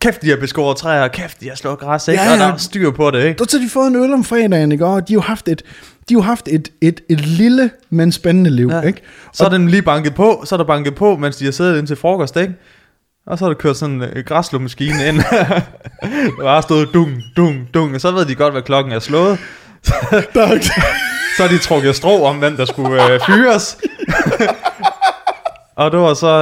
Kæft, 0.00 0.22
de 0.22 0.28
har 0.30 0.36
beskåret 0.36 0.76
træer, 0.76 1.08
kæft, 1.08 1.40
de 1.40 1.48
har 1.48 1.56
slået 1.56 1.78
græs, 1.78 2.08
ikke? 2.08 2.22
Ja, 2.22 2.26
Ja, 2.28 2.32
Og 2.32 2.38
der 2.38 2.52
er 2.52 2.56
styr 2.56 2.90
på 2.90 3.10
det, 3.10 3.24
ikke? 3.24 3.44
Så 3.48 3.58
har 3.58 3.64
de 3.64 3.70
fået 3.70 3.86
en 3.88 3.96
øl 3.96 4.12
om 4.12 4.24
fredagen, 4.24 4.72
ikke? 4.72 4.86
Og 4.86 5.08
de 5.08 5.12
har 5.12 5.16
jo 5.16 5.20
haft 5.20 5.48
et, 5.48 5.62
de 6.08 6.14
har 6.14 6.20
jo 6.20 6.22
haft 6.22 6.48
et, 6.48 6.68
et, 6.80 7.00
et 7.08 7.20
lille, 7.20 7.70
men 7.90 8.12
spændende 8.12 8.50
liv, 8.50 8.68
ja. 8.68 8.80
ikke? 8.80 9.02
Så 9.32 9.44
er 9.44 9.48
den 9.48 9.68
lige 9.68 9.82
banket 9.82 10.14
på, 10.14 10.42
så 10.44 10.54
er 10.54 10.56
der 10.56 10.64
banket 10.64 10.94
på, 10.94 11.16
mens 11.16 11.36
de 11.36 11.44
har 11.44 11.52
siddet 11.52 11.78
ind 11.78 11.86
til 11.86 11.96
frokost, 11.96 12.36
ikke? 12.36 12.54
Og 13.26 13.38
så 13.38 13.44
er 13.44 13.48
der 13.48 13.56
kørt 13.56 13.76
sådan 13.76 14.02
en 14.02 14.24
græslåmaskine 14.26 15.08
ind. 15.08 15.16
der 15.16 15.60
bare 16.42 16.62
stået 16.62 16.88
dung, 16.94 17.22
dung, 17.36 17.68
dung, 17.74 17.94
og 17.94 18.00
så 18.00 18.10
ved 18.10 18.24
de 18.24 18.34
godt, 18.34 18.54
hvad 18.54 18.62
klokken 18.62 18.92
er 18.92 18.98
slået. 18.98 19.38
Så 21.36 21.44
har 21.44 21.48
de 21.48 21.58
trukket 21.58 21.96
strå 21.96 22.24
om, 22.24 22.36
hvem 22.36 22.56
der 22.56 22.64
skulle 22.64 23.12
øh, 23.12 23.20
fyres. 23.26 23.78
og 25.78 25.92
det 25.92 26.00
var 26.00 26.14
så 26.14 26.32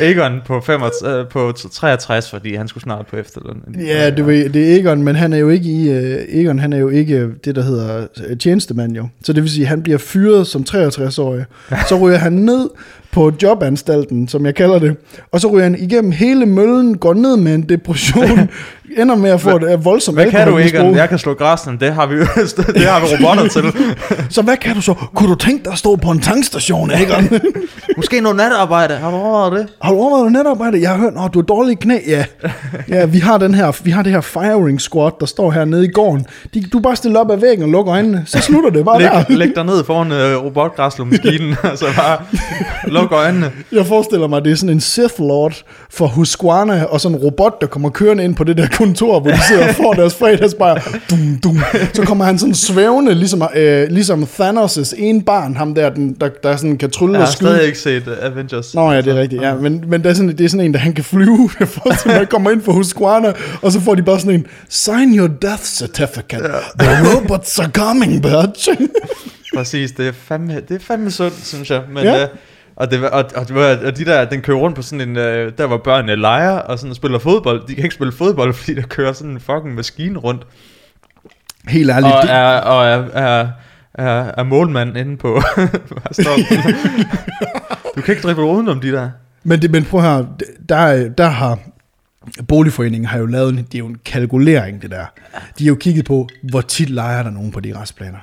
øh, 0.00 0.06
Egon 0.08 0.40
på, 0.46 0.60
65, 0.60 1.02
øh, 1.06 1.28
på 1.28 1.52
63, 1.72 2.30
fordi 2.30 2.54
han 2.54 2.68
skulle 2.68 2.82
snart 2.82 3.06
på 3.06 3.16
efterløn. 3.16 3.56
ja, 3.86 4.10
du 4.10 4.24
ved, 4.24 4.48
det 4.48 4.72
er 4.72 4.80
Egon, 4.80 5.02
men 5.02 5.16
han 5.16 5.32
er 5.32 5.38
jo 5.38 5.48
ikke 5.48 5.70
i, 5.70 5.90
uh, 5.90 6.40
Egon, 6.40 6.58
han 6.58 6.72
er 6.72 6.78
jo 6.78 6.88
ikke 6.88 7.28
det, 7.44 7.56
der 7.56 7.62
hedder 7.62 8.06
uh, 8.30 8.38
tjenestemand 8.38 8.96
jo. 8.96 9.08
Så 9.24 9.32
det 9.32 9.42
vil 9.42 9.50
sige, 9.50 9.62
at 9.62 9.68
han 9.68 9.82
bliver 9.82 9.98
fyret 9.98 10.46
som 10.46 10.64
63-årig. 10.70 11.44
Så 11.88 11.98
ryger 11.98 12.18
han 12.18 12.32
ned 12.32 12.70
på 13.14 13.32
jobanstalten, 13.42 14.28
som 14.28 14.46
jeg 14.46 14.54
kalder 14.54 14.78
det, 14.78 14.96
og 15.32 15.40
så 15.40 15.48
ryger 15.48 15.62
han 15.62 15.76
igennem 15.78 16.12
hele 16.12 16.46
møllen, 16.46 16.98
går 16.98 17.14
ned 17.14 17.36
med 17.36 17.54
en 17.54 17.62
depression, 17.62 18.50
ender 18.98 19.16
med 19.16 19.30
at 19.30 19.40
få 19.40 19.56
et 19.56 19.74
uh, 19.74 19.84
voldsomt 19.84 20.16
Hvad 20.16 20.30
kan 20.30 20.48
du. 20.48 20.58
Egon? 20.58 20.94
Jeg 20.94 21.08
kan 21.08 21.18
slå 21.18 21.34
græsen. 21.34 21.76
Det 21.80 21.94
har 21.94 22.06
vi, 22.06 22.14
det 22.80 22.86
har 22.86 23.00
vi 23.00 23.06
robotter 23.16 23.48
til. 23.48 23.64
Så 24.34 24.42
hvad 24.42 24.56
kan 24.56 24.74
du 24.74 24.80
så? 24.80 24.94
Kunne 25.14 25.30
du 25.30 25.34
tænke 25.34 25.64
dig 25.64 25.72
at 25.72 25.78
stå 25.78 25.96
på 25.96 26.10
en 26.10 26.20
tankstation, 26.20 26.90
Egon? 26.90 27.40
Måske 27.96 28.20
noget 28.20 28.36
natarbejde. 28.36 28.94
Har 28.94 29.10
du 29.10 29.16
overvejet 29.16 29.52
det? 29.52 29.74
Har 29.82 29.92
du 29.92 29.98
overvejet 29.98 30.32
netarbejde? 30.32 30.80
Jeg 30.80 30.90
har 30.90 30.96
hørt, 30.96 31.12
at 31.24 31.34
du 31.34 31.38
har 31.38 31.46
dårlige 31.46 31.76
knæ. 31.76 31.98
Ja, 32.06 32.24
ja 32.88 33.04
vi, 33.04 33.18
har 33.18 33.38
den 33.38 33.54
her, 33.54 33.80
vi 33.84 33.90
har 33.90 34.02
det 34.02 34.12
her 34.12 34.20
firing 34.20 34.80
squad, 34.80 35.10
der 35.20 35.26
står 35.26 35.50
her 35.50 35.64
nede 35.64 35.84
i 35.84 35.88
gården. 35.88 36.26
De, 36.54 36.62
du 36.72 36.78
bare 36.78 36.96
stiller 36.96 37.20
op 37.20 37.30
ad 37.30 37.36
væggen 37.36 37.62
og 37.62 37.68
lukker 37.68 37.94
øjnene. 37.94 38.22
Så 38.26 38.40
slutter 38.40 38.70
det 38.70 38.84
bare 38.84 39.00
der. 39.00 39.24
Læg, 39.28 39.38
læg 39.38 39.56
dig 39.56 39.64
ned 39.64 39.84
foran 39.84 40.12
øh, 40.12 40.44
robotgræslåmaskinen, 40.44 41.56
og 41.62 41.78
så 41.78 41.86
bare 41.96 42.18
luk 43.04 43.12
øjnene. 43.12 43.52
Jeg 43.72 43.86
forestiller 43.86 44.26
mig, 44.26 44.36
at 44.36 44.44
det 44.44 44.52
er 44.52 44.56
sådan 44.56 44.74
en 44.74 44.80
Sith 44.80 45.14
Lord 45.18 45.62
for 45.90 46.06
Husqvarna, 46.06 46.84
og 46.84 47.00
sådan 47.00 47.18
en 47.18 47.24
robot, 47.24 47.60
der 47.60 47.66
kommer 47.66 47.90
kørende 47.90 48.24
ind 48.24 48.34
på 48.34 48.44
det 48.44 48.56
der 48.56 48.66
kontor, 48.68 49.20
hvor 49.20 49.30
de 49.30 49.38
sidder 49.48 49.68
og 49.68 49.74
får 49.74 49.92
deres 50.00 50.14
fredagsbajer. 50.14 50.80
Dum, 51.10 51.38
dum. 51.44 51.58
Så 51.94 52.02
kommer 52.02 52.24
han 52.24 52.38
sådan 52.38 52.54
svævende, 52.54 53.14
ligesom, 53.14 53.42
øh, 53.56 53.88
ligesom 53.90 54.22
Thanos' 54.22 54.94
ene 54.96 55.22
barn, 55.22 55.56
ham 55.56 55.74
der, 55.74 55.90
den, 55.90 56.16
der, 56.20 56.28
der 56.42 56.56
sådan 56.56 56.78
kan 56.78 56.90
trylle 56.90 57.12
Jeg 57.14 57.20
og 57.22 57.26
har 57.28 57.32
skyde. 57.32 57.48
stadig 57.50 57.66
ikke 57.66 57.78
set 57.78 58.08
uh, 58.08 58.12
Avengers. 58.24 58.74
Nå 58.74 58.92
ja, 58.92 59.00
det 59.00 59.16
er 59.16 59.20
rigtigt, 59.20 59.42
ja. 59.42 59.54
Men, 59.54 59.84
men 59.88 60.02
det, 60.02 60.10
er 60.10 60.14
sådan, 60.14 60.28
det 60.38 60.40
er 60.44 60.48
sådan 60.48 60.66
en, 60.66 60.72
der 60.72 60.78
han 60.80 60.92
kan 60.92 61.04
flyve. 61.04 61.50
Jeg 61.60 61.68
forestiller 61.68 62.14
mig, 62.14 62.22
at 62.22 62.28
kommer 62.28 62.50
ind 62.50 62.62
for 62.62 62.72
Husqvarna, 62.72 63.32
og 63.62 63.72
så 63.72 63.80
får 63.80 63.94
de 63.94 64.02
bare 64.02 64.18
sådan 64.20 64.34
en, 64.34 64.46
sign 64.68 65.18
your 65.18 65.28
death 65.42 65.62
certificate. 65.62 66.44
The 66.78 67.14
robots 67.16 67.58
are 67.58 67.70
coming, 67.70 68.22
bitch. 68.22 68.68
Præcis, 69.56 69.92
det 69.92 70.08
er 70.08 70.12
fandme, 70.24 70.54
det 70.68 70.74
er 70.74 70.78
fandme 70.80 71.10
sundt, 71.10 71.34
synes 71.46 71.70
jeg. 71.70 71.80
Men, 71.94 72.04
Ja. 72.04 72.14
ja. 72.20 72.26
Og, 72.76 72.90
det, 72.90 73.00
var- 73.02 73.08
og, 73.08 73.24
og, 73.36 73.48
det 73.48 73.54
var- 73.54 73.78
og 73.86 73.96
de 73.98 74.04
der, 74.04 74.24
den 74.24 74.40
kører 74.42 74.56
rundt 74.58 74.76
på 74.76 74.82
sådan 74.82 75.08
en, 75.08 75.16
øh, 75.16 75.52
der 75.58 75.66
hvor 75.66 75.76
børnene 75.76 76.16
leger 76.16 76.50
og 76.58 76.78
sådan 76.78 76.94
spiller 76.94 77.18
fodbold. 77.18 77.66
De 77.68 77.74
kan 77.74 77.84
ikke 77.84 77.94
spille 77.94 78.12
fodbold, 78.12 78.54
fordi 78.58 78.74
der 78.74 78.82
kører 78.82 79.12
sådan 79.12 79.30
en 79.30 79.40
fucking 79.40 79.74
maskine 79.74 80.18
rundt. 80.18 80.46
Helt 81.68 81.90
ærligt. 81.90 82.14
Og 82.14 82.22
det- 82.22 82.30
er, 82.30 82.46
og 82.60 82.84
er, 82.86 83.04
er, 83.12 83.48
er, 83.94 84.32
er 84.38 84.42
målmand 84.42 84.96
inde 84.96 85.16
på. 85.16 85.40
Du 87.96 88.00
kan 88.00 88.14
ikke 88.14 88.22
drible 88.22 88.44
udenom 88.44 88.80
de 88.80 88.92
der. 88.92 89.10
Men, 89.44 89.62
det, 89.62 89.70
men 89.70 89.84
prøv 89.84 90.00
her, 90.02 90.24
der, 90.68 91.08
der 91.08 91.28
har 91.28 91.58
boligforeningen 92.48 93.06
har 93.08 93.18
jo 93.18 93.26
lavet 93.26 93.48
en, 93.48 93.56
det 93.56 93.74
er 93.74 93.78
jo 93.78 93.86
en 93.86 93.98
kalkulering, 94.04 94.82
det 94.82 94.90
der. 94.90 95.06
De 95.58 95.64
har 95.64 95.68
jo 95.68 95.74
kigget 95.74 96.04
på, 96.04 96.28
hvor 96.50 96.60
tit 96.60 96.90
leger 96.90 97.22
der 97.22 97.30
nogen 97.30 97.52
på 97.52 97.60
de 97.60 97.80
restplaner. 97.80 98.18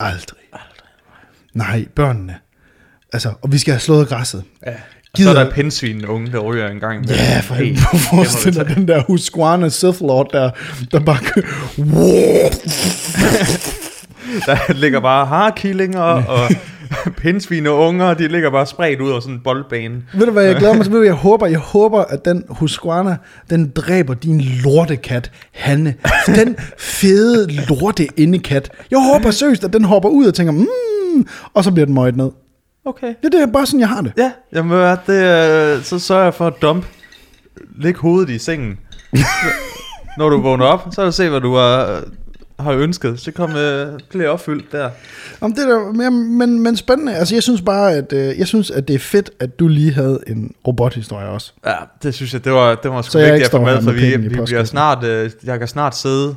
Aldrig. 0.00 0.38
Aldrig. 0.52 0.88
Nej, 1.54 1.86
børnene. 1.94 2.36
Altså, 3.12 3.32
og 3.42 3.52
vi 3.52 3.58
skal 3.58 3.72
have 3.72 3.80
slået 3.80 4.08
græsset. 4.08 4.42
Ja. 4.66 4.70
Og 4.70 4.76
så 5.22 5.30
er 5.30 5.34
Gider- 5.34 5.44
der 5.44 5.50
pindsvin 5.50 6.06
unge, 6.06 6.32
der 6.32 6.38
ryger 6.38 6.68
en 6.68 6.80
gang. 6.80 7.06
Ja, 7.08 7.40
for 7.40 7.54
Hey, 7.54 7.64
helvede. 7.64 7.80
Forestil 8.10 8.54
dig 8.54 8.68
den 8.76 8.88
der 8.88 9.02
Husqvarna 9.02 9.68
Sith 9.68 10.00
Lord, 10.02 10.28
der, 10.32 10.50
der 10.92 11.00
bare 11.00 11.18
Der 14.46 14.72
ligger 14.72 15.00
bare 15.00 15.26
harkillinger 15.26 16.00
og 16.00 16.50
pindsvin 17.22 17.66
og 17.66 17.78
unger, 17.78 18.14
de 18.14 18.28
ligger 18.28 18.50
bare 18.50 18.66
spredt 18.66 19.00
ud 19.00 19.10
over 19.10 19.20
sådan 19.20 19.34
en 19.34 19.40
boldbane. 19.44 20.02
Ved 20.14 20.26
du 20.26 20.32
hvad, 20.32 20.44
jeg 20.44 20.56
glæder 20.56 20.74
mig 20.74 20.84
til? 20.84 20.92
Jeg 21.04 21.12
håber, 21.28 21.46
jeg 21.46 21.58
håber, 21.58 22.04
at 22.04 22.24
den 22.24 22.44
Husqvarna, 22.48 23.16
den 23.50 23.70
dræber 23.76 24.14
din 24.14 24.40
lortekat, 24.40 25.30
Hanne. 25.52 25.94
Den 26.26 26.56
fede 26.78 27.46
lorte 27.52 28.08
indekat. 28.16 28.70
Jeg 28.90 28.98
håber 29.12 29.30
seriøst, 29.30 29.64
at 29.64 29.72
den 29.72 29.84
hopper 29.84 30.08
ud 30.08 30.26
og 30.26 30.34
tænker, 30.34 30.52
mm, 30.52 31.26
og 31.54 31.64
så 31.64 31.70
bliver 31.72 31.86
den 31.86 31.94
møjet 31.94 32.16
ned. 32.16 32.30
Okay. 32.88 33.14
Ja, 33.22 33.28
det 33.28 33.42
er 33.42 33.46
bare 33.46 33.66
sådan, 33.66 33.80
jeg 33.80 33.88
har 33.88 34.00
det. 34.00 34.12
Ja, 34.16 34.32
jamen, 34.52 34.78
hvad, 34.78 34.96
det, 35.06 35.76
øh, 35.76 35.82
så 35.82 35.98
sørger 35.98 36.24
jeg 36.24 36.34
for 36.34 36.46
at 36.46 36.54
dump. 36.62 36.86
Læg 37.76 37.96
hovedet 37.96 38.30
i 38.30 38.38
sengen. 38.38 38.78
Når 40.18 40.28
du 40.28 40.40
vågner 40.40 40.64
op, 40.64 40.88
så 40.90 40.96
kan 40.96 41.04
du 41.04 41.12
se, 41.12 41.28
hvad 41.28 41.40
du 41.40 41.54
har, 41.54 42.02
har 42.58 42.72
ønsket. 42.72 43.20
Så 43.20 43.32
kom 43.32 43.56
øh, 43.56 43.98
bliver 44.10 44.28
opfyldt 44.28 44.72
der. 44.72 44.90
Om 45.40 45.52
det 45.52 45.68
der, 45.68 45.92
men, 45.92 46.38
men, 46.38 46.62
men 46.62 46.76
spændende. 46.76 47.14
Altså, 47.16 47.34
jeg 47.34 47.42
synes 47.42 47.62
bare, 47.62 47.94
at, 47.94 48.12
øh, 48.12 48.38
jeg 48.38 48.46
synes, 48.46 48.70
at 48.70 48.88
det 48.88 48.94
er 48.94 48.98
fedt, 48.98 49.30
at 49.40 49.58
du 49.58 49.68
lige 49.68 49.92
havde 49.92 50.20
en 50.26 50.54
robothistorie 50.66 51.28
også. 51.28 51.52
Ja, 51.66 51.74
det 52.02 52.14
synes 52.14 52.32
jeg, 52.32 52.44
det 52.44 52.52
var, 52.52 52.74
det 52.74 52.90
var 52.90 53.02
sgu 53.02 53.10
Så 53.10 53.18
vigtigt 53.18 53.44
at 53.44 53.50
få 53.50 53.64
med, 53.64 53.82
for 53.82 53.92
vi, 53.92 54.16
vi 54.16 54.28
bliver 54.28 54.64
snart, 54.64 55.04
øh, 55.04 55.30
jeg 55.44 55.58
kan 55.58 55.68
snart 55.68 55.96
sidde, 55.96 56.34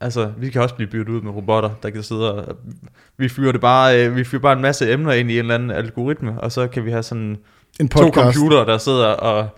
altså 0.00 0.32
vi 0.36 0.50
kan 0.50 0.62
også 0.62 0.74
blive 0.74 0.90
byttet 0.90 1.12
ud 1.14 1.20
med 1.20 1.32
robotter, 1.32 1.70
der 1.82 1.90
kan 1.90 2.02
sidde 2.02 2.34
og, 2.34 2.56
vi 3.16 3.28
fyrer 3.28 3.52
det 3.52 3.60
bare, 3.60 4.06
øh, 4.06 4.16
vi 4.16 4.24
fyrer 4.24 4.42
bare 4.42 4.52
en 4.52 4.62
masse 4.62 4.92
emner 4.92 5.12
ind 5.12 5.30
i 5.30 5.32
en 5.32 5.38
eller 5.38 5.54
anden 5.54 5.70
algoritme, 5.70 6.40
og 6.40 6.52
så 6.52 6.68
kan 6.68 6.84
vi 6.84 6.90
have 6.90 7.02
sådan 7.02 7.36
En 7.80 7.88
to 7.88 7.98
podcast. 8.02 8.36
computere, 8.36 8.66
der 8.66 8.78
sidder 8.78 9.06
og 9.06 9.48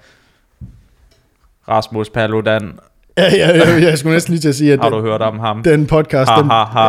Rasmus 1.68 2.10
Paludan, 2.10 2.78
Ja, 3.22 3.36
ja, 3.36 3.56
ja, 3.56 3.88
jeg 3.88 3.98
skulle 3.98 4.12
næsten 4.14 4.32
lige 4.32 4.40
til 4.40 4.48
at 4.48 4.54
sige, 4.54 4.72
at 4.72 4.78
har 4.82 4.88
den, 4.90 4.98
du 4.98 5.04
hørt 5.04 5.22
om 5.22 5.38
ham? 5.38 5.62
den 5.62 5.86
podcast, 5.86 6.30
Ha, 6.30 6.40
den, 6.40 6.50
ha, 6.50 6.64
ha. 6.64 6.80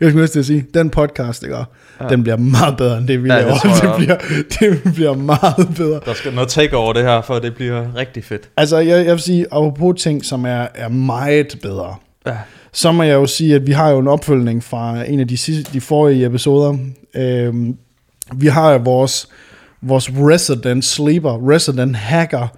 jeg 0.00 0.10
skulle 0.10 0.20
næsten 0.20 0.28
til 0.28 0.38
at 0.38 0.46
sige, 0.46 0.66
den 0.74 0.90
podcast, 0.90 1.42
ikke, 1.42 1.56
ja. 2.00 2.08
den 2.08 2.22
bliver 2.22 2.36
meget 2.36 2.76
bedre 2.76 2.98
end 2.98 3.08
det, 3.08 3.22
vi 3.24 3.28
Ja, 3.28 3.36
det 3.38 3.44
laver. 3.44 3.54
Det, 3.58 3.82
jeg 3.82 3.94
bliver, 3.98 4.16
det 4.84 4.94
bliver 4.94 5.14
meget 5.14 5.68
bedre. 5.76 6.00
Der 6.04 6.14
skal 6.14 6.34
noget 6.34 6.48
take 6.48 6.76
over 6.76 6.92
det 6.92 7.02
her, 7.02 7.20
for 7.22 7.38
det 7.38 7.54
bliver 7.54 7.96
rigtig 7.96 8.24
fedt. 8.24 8.48
Altså, 8.56 8.78
jeg, 8.78 9.06
jeg 9.06 9.12
vil 9.12 9.20
sige, 9.20 9.46
apropos 9.52 10.02
ting, 10.02 10.24
som 10.24 10.44
er, 10.44 10.66
er 10.74 10.88
meget 10.88 11.58
bedre, 11.62 11.94
Ja. 12.26 12.32
så 12.72 12.92
må 12.92 13.02
jeg 13.02 13.14
jo 13.14 13.26
sige, 13.26 13.54
at 13.54 13.66
vi 13.66 13.72
har 13.72 13.90
jo 13.90 13.98
en 13.98 14.08
opfølgning 14.08 14.64
fra 14.64 15.04
en 15.08 15.20
af 15.20 15.28
de, 15.28 15.36
sidste, 15.36 15.72
de 15.72 15.80
forrige 15.80 16.26
episoder. 16.26 16.76
Øhm, 17.14 17.76
Vi 18.36 18.46
har 18.46 18.78
vores, 18.78 19.28
vores 19.82 20.10
resident 20.14 20.84
sleeper, 20.84 21.50
resident 21.50 21.96
hacker, 21.96 22.48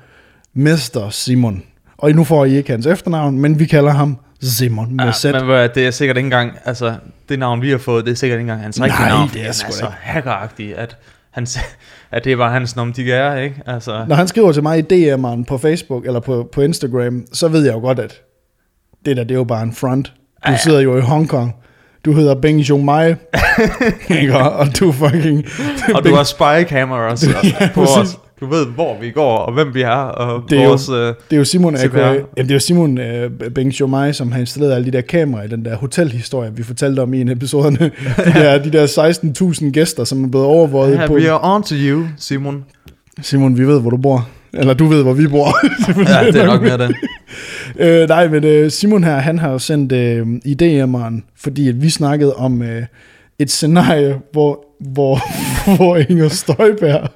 Mr. 0.55 1.09
Simon. 1.11 1.63
Og 1.99 2.11
nu 2.13 2.25
får 2.25 2.45
I 2.45 2.57
ikke 2.57 2.71
hans 2.71 2.87
efternavn, 2.87 3.39
men 3.39 3.59
vi 3.59 3.65
kalder 3.67 3.91
ham 3.93 4.17
Simon 4.43 4.97
med 4.97 5.05
Ja, 5.05 5.13
Z. 5.13 5.25
men 5.25 5.71
det 5.75 5.87
er 5.87 5.91
sikkert 5.91 6.17
ikke 6.17 6.27
engang, 6.27 6.53
altså 6.65 6.95
det 7.29 7.39
navn 7.39 7.63
vi 7.63 7.71
har 7.71 7.79
fået, 7.79 8.05
det 8.05 8.11
er 8.13 8.15
sikkert 8.17 8.37
ikke 8.39 8.41
engang 8.51 8.63
hans 8.63 8.81
rigtige 8.81 9.01
Nej, 9.01 9.09
navn. 9.09 9.31
det 9.35 9.47
er 9.47 9.53
sgu 9.53 9.67
er 9.67 9.71
da 9.71 9.77
så 9.77 9.85
ikke. 9.87 9.97
hackeragtig, 10.01 10.79
at, 10.79 10.97
han, 11.31 11.47
at 12.11 12.25
det 12.25 12.39
var 12.39 12.51
hans 12.51 12.77
nom 12.77 12.93
de 12.93 13.13
er, 13.13 13.37
ikke? 13.37 13.57
Altså, 13.67 14.05
Når 14.09 14.17
han 14.17 14.29
skriver 14.29 14.53
til 14.53 14.63
mig 14.63 14.79
i 14.93 15.13
DM'eren 15.15 15.45
på 15.45 15.59
Facebook 15.59 16.07
eller 16.07 16.21
på, 16.21 16.49
på 16.53 16.61
Instagram, 16.61 17.25
så 17.33 17.49
ved 17.49 17.65
jeg 17.65 17.75
jo 17.75 17.79
godt, 17.81 17.99
at 17.99 18.21
det 19.07 19.17
der, 19.17 19.23
det 19.25 19.31
er 19.31 19.39
jo 19.39 19.45
bare 19.45 19.63
en 19.63 19.73
front. 19.73 20.13
Du 20.47 20.51
Ja, 20.51 20.57
sidder 20.57 20.81
jo 20.81 20.97
i 20.97 21.01
Hongkong. 21.01 21.55
Du 22.05 22.13
hedder 22.13 22.35
Beng 22.35 22.85
Mai. 22.85 23.15
ikke? 24.21 24.39
Og 24.39 24.67
du 24.81 24.93
fucking... 24.93 25.45
og 25.95 26.05
du 26.05 26.15
har 26.15 26.23
spy 26.25 26.69
cameras 26.69 27.27
Ja, 27.61 27.69
på 27.75 27.83
os. 27.83 28.19
Du 28.41 28.47
ved, 28.47 28.67
hvor 28.67 29.01
vi 29.01 29.11
går, 29.11 29.37
og 29.39 29.53
hvem 29.55 29.75
vi 29.75 29.83
er, 29.83 29.89
og 29.91 30.43
Det 30.51 30.59
er 30.59 30.63
jo- 30.63 30.69
vores... 30.69 30.89
øh, 30.89 30.95
Det 30.97 31.15
er 31.31 31.37
jo 31.37 31.45
Simon, 31.45 31.77
CPR. 31.77 31.99
Jamen, 31.99 32.25
det 32.37 32.51
er 32.51 32.55
jo 32.55 32.59
Simon 32.59 32.99
uh, 32.99 33.49
Beng 33.55 33.73
Mai, 33.89 34.13
som 34.13 34.33
har 34.33 34.41
installeret 34.41 34.75
alle 34.75 34.87
de 34.87 34.91
der 34.93 35.01
kameraer 35.01 35.45
i 35.45 35.49
den 35.49 35.65
der 35.65 35.77
hotelhistorie, 35.77 36.51
vi 36.57 36.63
fortalte 36.63 37.01
om 37.01 37.15
i 37.15 37.21
en 37.21 37.29
af 37.29 37.33
episoderne. 37.33 37.79
de, 38.27 38.33
der, 38.35 38.59
de 38.63 38.73
der 38.73 38.87
16.000 39.65 39.71
gæster, 39.71 40.05
som 40.05 40.25
er 40.25 40.29
blevet 40.29 40.47
overvåget 40.47 40.95
Ja, 40.99 41.07
på... 41.07 41.15
we 41.15 41.31
are 41.31 41.55
on 41.55 41.63
to 41.63 41.75
you, 41.79 42.03
Simon. 42.19 42.65
Simon, 43.23 43.59
vi 43.59 43.67
ved, 43.67 43.81
hvor 43.81 43.91
du 43.91 43.97
bor. 43.97 44.29
Eller 44.53 44.75
du 44.75 44.87
ved, 44.87 45.03
hvor 45.03 45.13
vi 45.13 45.27
bor. 45.29 45.49
Ja, 46.23 46.27
det 46.27 46.37
er 46.43 46.47
nok 46.47 46.63
mere 46.63 46.79
det. 46.79 46.97
Øh, 47.79 48.09
nej, 48.09 48.29
men 48.29 48.45
øh, 48.45 48.71
Simon 48.71 49.05
her, 49.05 49.17
han 49.17 49.39
har 49.39 49.51
jo 49.51 49.59
sendt 49.59 49.93
øh, 49.93 50.27
i 50.45 50.57
DM'eren, 50.63 51.33
fordi 51.43 51.69
at 51.69 51.83
vi 51.83 51.91
snakkede 51.91 52.35
om 52.35 52.63
øh, 52.63 52.83
et 53.39 53.51
scenarie, 53.51 54.17
hvor, 54.33 54.65
hvor, 54.93 55.21
hvor 55.77 55.97
Inger 55.97 56.29
Støjberg 56.29 57.11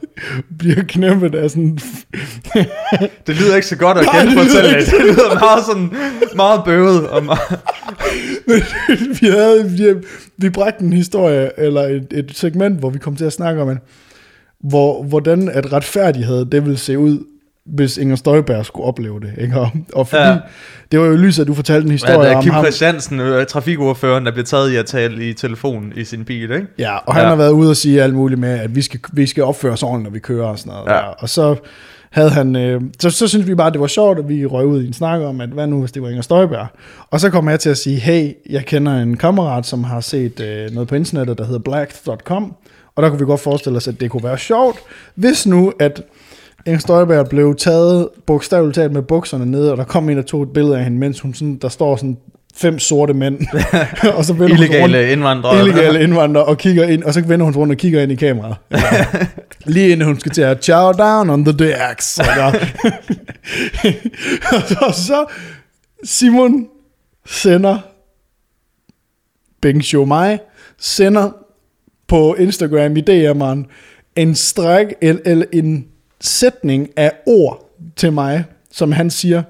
bliver 0.58 0.82
knæppet 0.88 1.34
af 1.34 1.50
sådan... 1.50 1.78
Det 3.26 3.37
lyder 3.37 3.56
ikke 3.56 3.66
så 3.66 3.76
godt 3.76 3.98
at 3.98 4.04
Nej, 4.04 4.22
genfortælle 4.22 4.80
det. 4.80 4.87
Det 4.87 5.00
lyder 5.00 5.38
meget 5.38 5.64
sådan, 5.66 5.90
meget 6.37 6.64
bøvet. 6.64 7.08
Og 7.08 7.25
meget, 7.25 7.60
vi, 9.20 9.26
havde, 9.26 9.70
vi, 9.70 9.94
vi 10.37 10.50
bragte 10.50 10.84
en 10.84 10.92
historie, 10.92 11.50
eller 11.56 11.82
et, 11.82 12.06
et 12.10 12.37
segment, 12.37 12.78
hvor 12.78 12.90
vi 12.90 12.98
kom 12.98 13.16
til 13.16 13.25
at 13.25 13.32
snakke 13.32 13.62
om, 13.62 13.68
at, 13.68 13.76
hvor, 14.60 15.02
hvordan 15.02 15.48
at 15.48 15.72
retfærdighed, 15.72 16.44
det 16.44 16.64
ville 16.64 16.78
se 16.78 16.98
ud, 16.98 17.25
hvis 17.75 17.96
Inger 17.96 18.16
Støjberg 18.16 18.66
skulle 18.66 18.87
opleve 18.87 19.20
det. 19.20 19.32
Ikke? 19.38 19.60
Og, 19.60 19.70
og 19.94 20.08
fordi, 20.08 20.22
ja. 20.22 20.28
Ja. 20.30 20.38
det 20.92 21.00
var 21.00 21.06
jo 21.06 21.16
lyset, 21.16 21.42
at 21.42 21.48
du 21.48 21.54
fortalte 21.54 21.82
en 21.84 21.88
ja, 21.88 21.92
historie 21.92 22.28
er 22.30 22.37
om 22.37 22.42
Kim 22.42 22.52
ham. 22.52 22.64
Christiansen, 22.64 23.20
øh, 23.20 23.46
trafikordføreren, 23.46 24.26
der 24.26 24.32
bliver 24.32 24.44
taget 24.44 24.70
i 24.72 24.76
at 24.76 24.87
tale 24.87 25.28
i 25.28 25.34
telefon 25.34 25.92
i 25.96 26.04
sin 26.04 26.25
bil, 26.25 26.42
ikke? 26.50 26.66
Ja, 26.78 26.96
og 26.96 27.14
han 27.14 27.22
Ja. 27.22 27.28
har 27.28 27.37
været 27.37 27.50
ude 27.50 27.70
og 27.70 27.76
sige 27.76 28.02
alt 28.02 28.14
muligt 28.14 28.40
med, 28.40 28.48
at 28.60 28.75
vi 28.76 28.82
skal, 28.82 29.00
vi 29.12 29.26
skal 29.26 29.44
opføre 29.44 29.72
os 29.72 29.82
ordentligt, 29.82 30.04
når 30.04 30.14
vi 30.14 30.18
kører 30.18 30.46
og 30.46 30.58
sådan 30.58 30.72
noget. 30.72 30.87
Ja. 30.87 30.92
Der. 30.92 31.00
Og 31.02 31.28
så 31.28 31.56
havde 32.10 32.30
han, 32.30 32.56
øh, 32.56 32.80
så, 33.00 33.10
så 33.10 33.28
synes 33.28 33.46
vi 33.46 33.54
bare, 33.54 33.66
at 33.66 33.72
det 33.72 33.80
var 33.80 33.87
sjovt, 33.87 34.18
at 34.18 34.28
vi 34.28 34.46
røg 34.46 34.66
ud 34.66 34.82
i 34.82 34.87
en 34.87 34.92
snak 34.92 35.20
om, 35.20 35.40
at 35.40 35.48
hvad 35.48 35.66
nu, 35.66 35.80
hvis 35.80 35.92
det 35.92 36.02
var 36.02 36.08
Inger 36.08 36.22
Støjberg? 36.22 36.66
Og 37.10 37.20
så 37.20 37.30
kom 37.30 37.48
jeg 37.48 37.60
til 37.60 37.70
at 37.70 37.78
sige, 37.78 37.96
hey, 37.96 38.32
jeg 38.50 38.64
kender 38.66 38.92
en 38.92 39.16
kammerat, 39.16 39.66
som 39.66 39.84
har 39.84 40.00
set 40.00 40.40
øh, 40.40 40.70
noget 40.70 40.88
på 40.88 40.94
internettet, 40.94 41.38
der 41.38 41.44
hedder 41.44 41.58
black.com, 41.58 42.54
og 42.96 43.02
der 43.02 43.08
kunne 43.08 43.18
vi 43.18 43.25
godt 43.25 43.40
forestille 43.40 43.76
os, 43.76 43.88
at 43.88 44.00
det 44.00 44.10
kunne 44.10 44.25
være 44.25 44.38
sjovt, 44.38 44.78
hvis 45.14 45.46
nu, 45.46 45.72
at 45.80 46.02
Inger 46.66 46.78
Støjberg 46.78 47.28
blev 47.28 47.56
taget 47.56 48.08
bogstaveligt 48.26 48.74
talt 48.74 48.92
med 48.92 49.02
bukserne 49.02 49.46
nede, 49.46 49.72
og 49.72 49.76
der 49.76 49.84
kom 49.84 50.08
en 50.08 50.18
og 50.18 50.26
tog 50.26 50.42
et 50.42 50.52
billede 50.52 50.78
af 50.78 50.84
hende, 50.84 50.98
mens 50.98 51.20
hun 51.20 51.34
sådan, 51.34 51.56
der 51.56 51.68
står 51.68 51.96
sådan 51.96 52.16
fem 52.56 52.78
sorte 52.78 53.14
mænd, 53.14 53.40
og 54.16 54.24
så 54.24 54.32
vender 54.32 54.56
hun 54.56 54.64
rundt, 54.64 54.72
Illegale 54.72 55.12
indvandrere. 55.12 55.58
illegale 55.58 56.02
indvandrere 56.02 56.44
og 56.44 56.58
kigger 56.58 56.84
ind, 56.84 57.02
og 57.02 57.14
så 57.14 57.20
vender 57.26 57.44
hun 57.44 57.56
rundt 57.56 57.72
og 57.72 57.76
kigger 57.76 58.02
ind 58.02 58.12
i 58.12 58.14
kameraet. 58.14 58.56
Lige 59.66 59.88
inden 59.88 60.06
hun 60.06 60.20
skal 60.20 60.32
til 60.32 60.42
at 60.42 60.64
chow 60.64 60.92
down 60.92 61.30
on 61.30 61.44
the 61.44 61.52
dicks. 61.52 62.20
Og, 64.86 64.94
så 64.94 65.26
Simon 66.04 66.66
sender 67.26 67.78
Beng 69.62 70.08
Mai 70.08 70.38
sender 70.78 71.30
på 72.08 72.34
Instagram 72.34 72.96
i 72.96 73.00
DM'eren 73.00 73.64
en 74.16 74.34
stræk 74.34 74.86
eller, 75.00 75.20
eller 75.24 75.46
en 75.52 75.86
sætning 76.20 76.88
af 76.96 77.12
ord 77.26 77.70
til 77.96 78.12
mig, 78.12 78.44
som 78.70 78.92
han 78.92 79.10
siger, 79.10 79.42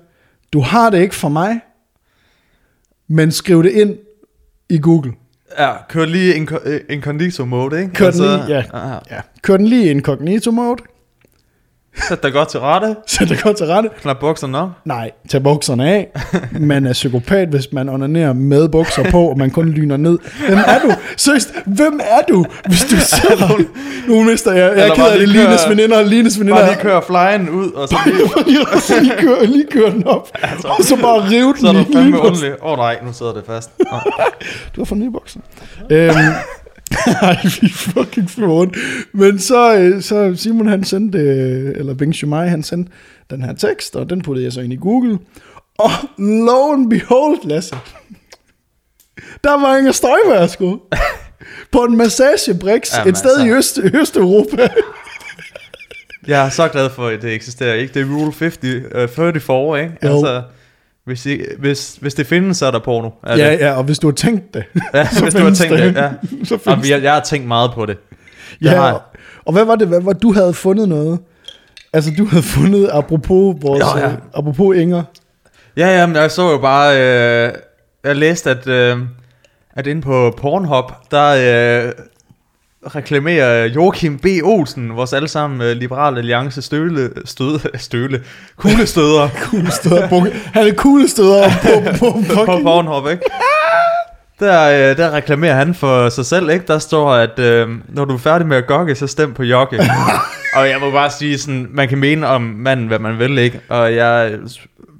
du 0.52 0.60
har 0.60 0.90
det 0.90 0.98
ikke 1.00 1.14
for 1.14 1.28
mig, 1.28 1.60
men 3.08 3.32
skriv 3.32 3.62
det 3.62 3.70
ind 3.70 3.96
i 4.68 4.78
Google. 4.78 5.12
Ja, 5.58 5.72
kør 5.88 6.04
lige 6.04 6.34
inco- 6.34 6.68
øh, 6.68 6.80
incognito 6.90 7.44
mode, 7.44 7.80
ikke? 7.80 7.94
Kør 7.94 8.10
den 8.10 8.20
lige, 8.20 8.46
ja. 8.46 8.64
ja. 8.74 8.98
Ja. 9.10 9.20
Kør 9.42 9.56
den 9.56 9.66
lige 9.66 9.86
i 9.86 9.90
incognito 9.90 10.50
mode. 10.50 10.82
Sæt 12.08 12.22
dig 12.22 12.32
godt 12.32 12.48
til 12.48 12.60
rette. 12.60 12.96
Sæt 13.06 13.28
dig 13.28 13.38
godt 13.42 13.56
til 13.56 13.66
rette. 13.66 13.88
Knap 14.02 14.18
bukserne 14.20 14.58
op. 14.58 14.68
Nej, 14.84 15.10
tag 15.28 15.42
bukserne 15.42 15.88
af. 15.90 16.08
Man 16.60 16.86
er 16.86 16.92
psykopat, 16.92 17.48
hvis 17.48 17.72
man 17.72 17.88
onanerer 17.88 18.32
med 18.32 18.68
bukser 18.68 19.10
på, 19.10 19.20
og 19.22 19.38
man 19.38 19.50
kun 19.50 19.68
lyner 19.68 19.96
ned. 19.96 20.18
Hvem 20.48 20.58
er 20.58 20.78
du? 20.78 20.92
Seriøst, 21.16 21.54
hvem 21.66 22.00
er 22.02 22.22
du, 22.28 22.44
hvis 22.66 22.80
du 22.80 22.96
sidder... 23.16 23.62
Nu 24.08 24.22
mister 24.22 24.52
jeg... 24.52 24.58
Jeg 24.60 24.66
er 24.68 24.72
Eller 24.72 24.94
ked 24.94 25.02
bare 25.02 25.12
af 25.12 25.18
det. 25.18 25.28
lige 25.28 25.44
Lines 25.44 25.68
veninder, 25.68 26.02
Lines 26.02 26.38
veninder. 26.40 26.58
Bare 26.60 26.70
lige 26.70 26.80
køre 26.80 27.02
flyen 27.02 27.48
ud, 27.50 27.70
og 27.72 27.88
så 27.88 27.96
lige, 28.46 28.60
og 28.72 28.80
så 28.80 29.00
lige 29.00 29.14
køre, 29.18 29.46
lige 29.46 29.66
køre 29.70 29.90
den 29.90 30.06
op. 30.06 30.28
Og 30.64 30.84
så 30.84 30.96
bare 30.96 31.30
rive 31.30 31.52
den 31.52 31.60
så 31.60 31.68
er 31.68 31.72
du 31.72 31.84
fandme. 31.92 32.20
Åh 32.62 32.72
oh, 32.72 32.76
nej, 32.78 32.98
nu 33.06 33.12
sidder 33.12 33.32
det 33.32 33.42
fast. 33.46 33.70
Oh. 33.92 33.98
Du 34.76 34.80
har 34.80 34.84
fået 34.84 35.00
nye 35.00 35.10
bukser. 35.10 35.40
Øhm, 35.90 36.14
Ej, 37.22 37.36
vi 37.42 37.66
er 37.66 37.74
fucking 37.74 38.30
flot. 38.30 38.68
Men 39.12 39.38
så, 39.38 39.78
øh, 39.78 40.02
så 40.02 40.34
Simon 40.36 40.66
han 40.66 40.84
sendte, 40.84 41.18
øh, 41.18 41.74
eller 41.76 41.94
Bing 41.94 42.14
Shumai, 42.14 42.48
han 42.48 42.62
sendte 42.62 42.92
den 43.30 43.42
her 43.42 43.52
tekst, 43.52 43.96
og 43.96 44.10
den 44.10 44.22
puttede 44.22 44.44
jeg 44.44 44.52
så 44.52 44.60
ind 44.60 44.72
i 44.72 44.76
Google. 44.76 45.18
Og 45.78 45.90
lo 46.18 46.72
and 46.72 46.90
behold, 46.90 47.48
Lasse, 47.48 47.76
der 49.44 49.60
var 49.60 49.76
Inger 49.76 49.92
Støjberg 49.92 50.50
sgu. 50.50 50.80
På 51.72 51.84
en 51.84 51.96
massagebrix, 51.96 52.96
Jamen 52.96 53.08
et 53.08 53.18
sted 53.18 53.38
i 53.38 53.50
altså. 53.50 53.82
Øst, 53.82 53.94
Østeuropa. 53.94 54.68
Jeg 56.26 56.46
er 56.46 56.50
så 56.50 56.68
glad 56.68 56.90
for, 56.90 57.06
at 57.06 57.22
det 57.22 57.34
eksisterer, 57.34 57.74
ikke? 57.74 57.94
Det 57.94 58.02
er 58.02 58.06
Rule 58.06 58.32
50, 58.38 58.56
uh, 58.64 59.08
34, 59.08 59.80
ikke? 59.82 59.96
Jo. 60.04 60.08
Altså, 60.08 60.42
hvis, 61.08 61.26
I, 61.26 61.40
hvis, 61.58 61.96
hvis 62.00 62.14
det 62.14 62.26
findes, 62.26 62.56
så 62.56 62.66
er 62.66 62.70
der 62.70 62.78
porno. 62.78 63.10
Er 63.26 63.36
ja, 63.36 63.50
det? 63.52 63.58
ja, 63.60 63.72
og 63.72 63.84
hvis 63.84 63.98
du 63.98 64.06
har 64.06 64.12
tænkt 64.14 64.54
det, 64.54 64.64
ja 64.94 65.08
så 65.08 65.22
hvis 65.22 65.34
du 65.34 65.42
har 65.44 65.54
tænkt 65.54 65.78
det, 65.78 65.94
det. 65.94 66.00
ja. 66.00 66.10
så 66.44 66.58
findes 66.58 66.90
jeg, 66.90 67.02
jeg 67.02 67.12
har 67.12 67.20
tænkt 67.20 67.48
meget 67.48 67.70
på 67.74 67.86
det. 67.86 67.96
Det 68.60 68.64
Ja, 68.66 68.82
jeg. 68.82 68.94
og, 68.94 69.02
og 69.44 69.52
hvad 69.52 69.64
var 69.64 69.74
det, 69.76 69.88
hvad 69.88 70.00
var 70.00 70.12
du 70.12 70.32
havde 70.32 70.54
fundet 70.54 70.88
noget? 70.88 71.18
Altså, 71.92 72.10
du 72.18 72.24
havde 72.26 72.42
fundet, 72.42 72.90
apropos 72.92 73.56
vores, 73.62 73.84
Ja, 73.96 73.98
ja. 73.98 74.06
øh, 74.12 74.14
apropos 74.34 74.76
Inger, 74.76 75.02
Ja, 75.76 75.98
ja, 76.00 76.06
men 76.06 76.16
jeg 76.16 76.30
så 76.30 76.50
jo 76.50 76.58
bare, 76.58 76.96
øh, 77.00 77.52
jeg 78.04 78.16
læste, 78.16 78.50
at, 78.50 78.66
øh, 78.66 78.96
at 79.76 79.86
inde 79.86 80.02
på 80.02 80.34
Pornhub, 80.36 80.92
der 81.10 81.86
øh, 81.86 81.92
reklamerer 82.94 83.64
Joachim 83.64 84.18
B. 84.18 84.26
Olsen, 84.44 84.96
vores 84.96 85.12
allesammen 85.12 85.62
øh, 85.62 85.76
Liberal 85.76 86.18
Alliance 86.18 86.62
støle, 86.62 87.10
støde, 87.24 87.60
støle, 87.78 88.22
kuglestøder 88.56 89.28
kuglestøder, 89.44 90.08
på, 90.08 90.26
han 90.52 90.68
er 90.68 90.74
kuglestøder 90.74 91.48
på, 91.62 91.90
på, 91.98 92.12
på, 92.34 92.44
på 92.46 92.60
Pornhub, 92.62 93.08
ikke? 93.10 93.22
Der, 94.40 94.90
øh, 94.90 94.96
der 94.96 95.10
reklamerer 95.10 95.54
han 95.54 95.74
for 95.74 96.08
sig 96.08 96.26
selv, 96.26 96.50
ikke? 96.50 96.64
Der 96.66 96.78
står, 96.78 97.12
at 97.12 97.38
øh, 97.38 97.68
når 97.88 98.04
du 98.04 98.14
er 98.14 98.18
færdig 98.18 98.46
med 98.46 98.56
at 98.56 98.66
gokke, 98.66 98.94
så 98.94 99.06
stem 99.06 99.34
på 99.34 99.42
Jokke. 99.42 99.80
og 100.56 100.68
jeg 100.68 100.76
må 100.80 100.90
bare 100.90 101.10
sige 101.10 101.38
sådan, 101.38 101.66
man 101.70 101.88
kan 101.88 101.98
mene 101.98 102.26
om 102.26 102.42
manden, 102.42 102.86
hvad 102.86 102.98
man 102.98 103.18
vil, 103.18 103.38
ikke? 103.38 103.60
Og 103.68 103.94
jeg 103.94 104.32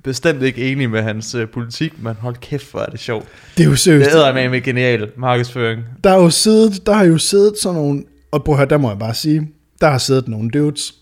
bestemt 0.09 0.42
ikke 0.42 0.73
enig 0.73 0.90
med 0.90 1.03
hans 1.03 1.35
øh, 1.35 1.49
politik, 1.49 2.03
men 2.03 2.14
hold 2.21 2.37
kæft, 2.37 2.71
hvor 2.71 2.81
er 2.81 2.87
det 2.87 3.01
sjovt. 3.01 3.29
det 3.57 3.64
er 3.64 3.68
jo 3.68 3.77
seriøst. 3.77 4.11
Det 4.11 4.29
er 4.29 4.35
med 4.35 4.49
med 4.49 4.61
genial 4.61 5.11
markedsføring. 5.16 5.83
Der, 6.05 6.11
er 6.11 6.16
jo 6.16 6.31
siddet, 6.31 6.87
der 6.87 6.92
har 6.92 7.05
jo 7.05 7.18
siddet 7.18 7.59
sådan 7.62 7.81
nogle, 7.81 8.05
og 8.31 8.44
prøv 8.44 8.55
at 8.55 8.59
høre, 8.59 8.68
der 8.68 8.79
må 8.79 8.88
jeg 8.88 8.99
bare 8.99 9.14
sige, 9.14 9.49
der 9.81 9.88
har 9.90 9.99
siddet 9.99 10.29
nogle 10.29 10.51
dudes 10.51 10.94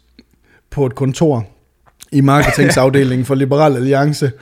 på 0.71 0.87
et 0.87 0.95
kontor 0.95 1.47
i 2.13 2.21
marketingsafdelingen 2.21 3.25
for 3.25 3.35
Liberal 3.35 3.77
Alliance, 3.77 4.33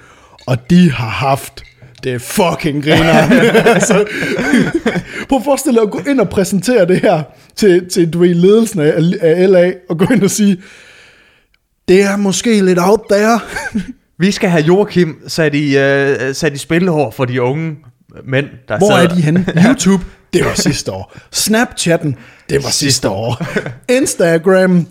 og 0.46 0.70
de 0.70 0.90
har 0.90 1.08
haft 1.08 1.62
det 2.04 2.22
fucking 2.22 2.84
griner. 2.84 3.12
altså, 3.74 4.04
prøv 5.28 5.38
at 5.38 5.44
forestille 5.44 5.80
dig 5.80 5.82
at 5.82 5.90
gå 5.90 6.00
ind 6.10 6.20
og 6.20 6.28
præsentere 6.28 6.86
det 6.86 7.00
her 7.00 7.22
til, 7.56 7.88
til 7.88 8.12
du 8.12 8.18
ved, 8.18 8.34
ledelsen 8.34 8.80
af, 8.80 8.94
af 9.20 9.50
LA, 9.50 9.72
og 9.88 9.98
gå 9.98 10.06
ind 10.12 10.22
og 10.22 10.30
sige, 10.30 10.56
det 11.88 12.02
er 12.02 12.16
måske 12.16 12.60
lidt 12.60 12.78
out 12.78 13.00
there. 13.10 13.40
Vi 14.18 14.30
skal 14.30 14.50
have 14.50 14.62
Joachim 14.64 15.28
sat 15.28 15.54
i, 15.54 15.78
øh, 15.78 16.34
sat 16.34 16.52
i 16.52 16.58
spillehår 16.58 17.10
for 17.10 17.24
de 17.24 17.42
unge 17.42 17.76
mænd, 18.24 18.46
der 18.68 18.78
Hvor 18.78 18.90
er 18.90 19.00
sidder- 19.00 19.14
de 19.14 19.20
henne? 19.22 19.46
YouTube, 19.68 20.04
det 20.32 20.44
var 20.44 20.54
sidste 20.54 20.92
år. 20.92 21.12
Snapchatten, 21.32 22.16
det 22.50 22.64
var 22.64 22.70
sidste 22.70 23.08
år. 23.08 23.42
Instagram, 23.92 24.86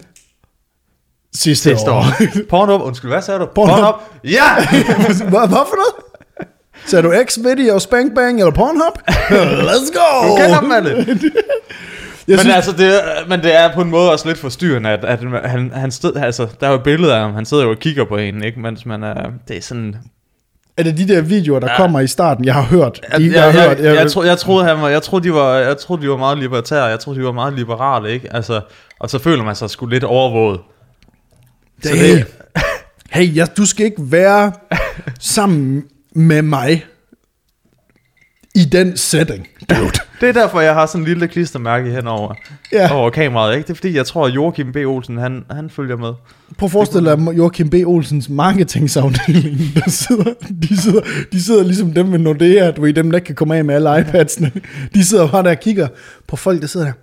sidste, 1.36 1.70
Sidste 1.70 1.92
år. 1.92 1.98
år. 1.98 2.06
Pornhub, 2.50 2.82
undskyld, 2.82 3.12
hvad 3.12 3.22
sagde 3.22 3.40
du? 3.40 3.46
Pornhub. 3.56 3.96
Ja! 4.24 4.56
Hvad, 5.30 5.48
hvad 5.48 5.48
for 5.48 5.76
noget? 5.76 5.96
Sagde 6.86 7.04
du 7.04 7.14
X-Video, 7.26 7.80
Spank 7.80 8.16
Bang 8.16 8.40
eller 8.40 8.52
Pornhub? 8.52 8.98
Let's 9.70 9.94
go! 9.94 10.28
Du 10.30 10.36
kender 10.36 10.60
dem 10.60 10.72
alle. 10.72 11.20
Men, 12.28 12.38
synes- 12.40 12.56
altså, 12.56 12.72
det, 12.72 12.86
er- 12.96 13.28
men 13.28 13.44
det 13.44 13.56
er 13.56 13.74
på 13.74 13.82
en 13.82 13.90
måde 13.90 14.12
også 14.12 14.28
lidt 14.28 14.38
forstyrrende, 14.38 14.90
at, 14.90 15.06
at 15.06 15.20
han, 15.50 15.72
han 15.76 15.92
stod, 15.92 16.16
altså, 16.16 16.48
der 16.60 16.68
er 16.68 16.72
jo 16.72 16.78
billeder 16.78 17.16
af 17.16 17.22
ham, 17.22 17.34
han 17.34 17.46
sidder 17.46 17.64
jo 17.64 17.70
og 17.70 17.78
kigger 17.80 18.06
på 18.06 18.18
hende, 18.18 18.46
ikke? 18.46 18.60
Mens 18.60 18.86
man 18.86 19.04
er, 19.04 19.32
det 19.48 19.58
er 19.58 19.62
sådan... 19.62 19.96
Er 20.78 20.84
det 20.84 20.98
de 20.98 21.08
der 21.08 21.22
videoer, 21.22 21.60
der 21.60 21.68
Ja. 21.72 21.78
kommer 21.78 22.00
i 22.00 22.08
starten? 22.08 22.46
Jeg 22.46 22.54
har 22.54 22.62
hørt. 22.62 23.02
Jeg, 23.12 23.20
De, 23.20 23.26
jeg, 23.26 23.34
jeg, 23.34 23.44
har 23.44 23.52
jeg, 23.60 23.68
hørt. 23.70 23.80
jeg, 23.80 23.96
jeg, 23.96 24.12
tro, 24.12 24.24
jeg, 24.24 24.38
troede, 24.38 24.66
han 24.66 24.82
var, 24.82 24.90
jeg, 24.90 25.02
troede, 25.02 25.24
de 25.28 25.34
var, 25.34 25.54
jeg 25.56 25.78
troede, 25.78 26.02
de 26.04 26.10
var 26.10 26.18
meget 26.18 26.38
libertære, 26.38 26.84
jeg 26.84 27.00
troede, 27.00 27.20
de 27.20 27.26
var 27.26 27.32
meget 27.32 27.54
liberale, 27.54 28.12
ikke? 28.12 28.36
Altså, 28.36 28.62
og 29.00 29.10
så 29.10 29.20
føler 29.20 29.44
man 29.44 29.56
sig 29.56 29.70
sgu 29.70 29.86
lidt 29.86 30.04
overvåget. 30.04 30.60
Så 31.84 31.96
Hey, 31.96 32.16
det, 32.16 32.26
hey 33.12 33.36
ja, 33.38 33.46
du 33.58 33.66
skal 33.66 33.86
ikke 33.86 34.02
være 34.12 34.52
sammen 35.20 35.84
med 36.16 36.42
mig 36.42 36.86
i 38.56 38.66
den 38.66 38.98
setting, 38.98 39.48
dude. 39.70 39.92
det 40.22 40.30
er 40.30 40.34
derfor, 40.34 40.62
jeg 40.62 40.74
har 40.74 40.86
sådan 40.86 41.02
en 41.02 41.08
lille 41.08 41.28
klistermærke 41.28 41.92
henover 41.92 42.34
Ja, 42.72 42.94
over 42.96 43.10
kameraet, 43.10 43.56
ikke? 43.56 43.68
Det 43.68 43.74
er 43.74 43.76
fordi, 43.76 43.96
jeg 43.96 44.06
tror, 44.06 44.26
at 44.28 44.36
Joachim 44.36 44.72
B. 44.72 44.76
Olsen, 44.76 45.18
han, 45.18 45.44
han 45.52 45.70
følger 45.70 45.98
med. 45.98 46.14
prøv 46.58 46.68
at 46.68 46.72
forestille 46.72 47.10
dig 47.12 47.20
Joachim 47.38 47.70
B. 47.70 47.74
Olsens 47.86 48.30
marketingsafdeling, 48.30 49.58
der 49.76 49.90
sidder, 49.90 50.34
de 50.62 50.82
sidder, 50.82 51.02
de 51.32 51.44
sidder 51.44 51.64
ligesom 51.64 51.94
dem 51.94 52.06
med 52.06 52.20
Nordea, 52.20 52.72
du 52.72 52.82
ved, 52.82 52.94
dem 52.94 53.12
der 53.12 53.18
ikke 53.18 53.26
kan 53.26 53.36
komme 53.36 53.56
af 53.58 53.66
med 53.66 53.76
alle 53.76 54.00
iPadsene. 54.00 54.52
De 54.94 55.04
sidder 55.06 55.28
bare 55.28 55.44
der 55.44 55.50
og 55.50 55.60
kigger 55.60 55.88
på 56.28 56.36
folk, 56.36 56.62
der 56.62 56.68
sidder 56.68 56.86
der. 56.86 56.94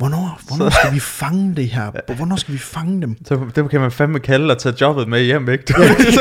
Hvornår, 0.00 0.40
hvornår 0.48 0.70
skal 0.70 0.94
vi 0.94 1.00
fange 1.00 1.56
det 1.56 1.68
her? 1.68 2.14
Hvornår 2.16 2.36
skal 2.36 2.54
vi 2.54 2.58
fange 2.58 3.02
dem? 3.02 3.16
Så 3.26 3.38
dem 3.56 3.68
kan 3.68 3.80
man 3.80 3.90
fandme 3.90 4.20
kalde 4.20 4.54
og 4.54 4.58
tage 4.58 4.74
jobbet 4.80 5.08
med 5.08 5.22
hjem, 5.22 5.48
ikke? 5.48 5.64
Du, 5.68 5.72
du 5.72 5.82
lige 5.82 6.12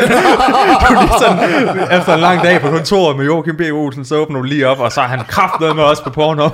sådan, 1.20 2.00
efter 2.00 2.14
en 2.14 2.20
lang 2.20 2.42
dag 2.44 2.62
på 2.62 2.70
kontoret 2.70 3.18
med 3.18 3.26
Joachim 3.26 3.58
B. 3.58 3.62
Olsen, 3.74 4.06
så 4.06 4.16
åbner 4.16 4.38
du 4.38 4.44
lige 4.44 4.68
op, 4.68 4.80
og 4.80 4.92
så 4.92 5.02
er 5.02 5.06
han 5.06 5.20
kraftet 5.28 5.76
med 5.76 5.84
os 5.84 6.02
på 6.02 6.10
porno. 6.10 6.50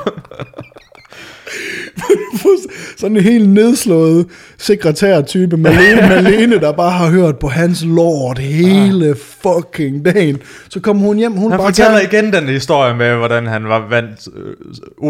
Sådan 2.98 3.18
en 3.18 3.24
helt 3.24 3.50
nedslået 3.50 4.26
sekretærtype, 4.58 5.58
Malene, 5.58 6.02
Malene, 6.24 6.60
der 6.60 6.72
bare 6.72 6.92
har 6.92 7.10
hørt 7.10 7.40
på 7.40 7.48
hans 7.48 7.84
lord 7.86 8.38
hele 8.40 9.16
fucking 9.42 10.06
dagen. 10.06 10.38
Så 10.70 10.80
kommer 10.80 11.04
hun 11.04 11.18
hjem, 11.18 11.32
hun 11.32 11.52
Han 11.52 11.58
bare 11.60 11.68
fortæller 11.68 12.00
tager- 12.00 12.22
igen 12.24 12.34
den 12.34 12.44
historie 12.48 12.96
med, 12.96 13.16
hvordan 13.16 13.48
han 13.48 13.64
var 13.68 13.88
vandt 13.90 14.28
øh, 14.36 14.54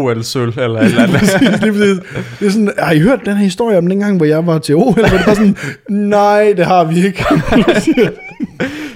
OL-sølv 0.00 0.52
eller 0.58 0.80
et 0.80 0.84
eller 0.86 1.02
andet. 1.02 1.18
Præcis, 1.20 1.60
lige 1.62 1.72
præcis. 1.72 1.98
Det 2.40 2.46
er 2.46 2.50
sådan, 2.50 2.72
har 2.78 2.92
I 2.92 2.98
hørt 2.98 3.20
den 3.24 3.36
her 3.36 3.44
historie 3.44 3.78
om 3.78 3.86
dengang, 3.86 4.16
hvor 4.16 4.26
jeg 4.26 4.46
var 4.46 4.58
til 4.58 4.74
OL? 4.74 4.82
Hvor 4.94 5.02
det 5.02 5.22
bare 5.26 5.34
sådan, 5.34 5.56
nej, 5.90 6.52
det 6.56 6.66
har 6.66 6.84
vi 6.84 7.06
ikke. 7.06 7.24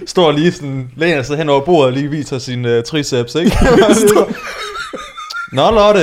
Står 0.07 0.33
lige 0.33 0.53
sådan, 0.53 0.88
læner 0.96 1.23
sig 1.23 1.37
hen 1.37 1.49
over 1.49 1.61
bordet 1.64 1.87
og 1.87 1.92
lige 1.92 2.11
viser 2.11 2.38
sin 2.38 2.64
uh, 2.64 2.70
triceps, 2.87 3.35
ikke? 3.35 3.57
Nå 5.53 5.71
Lotte, 5.71 6.01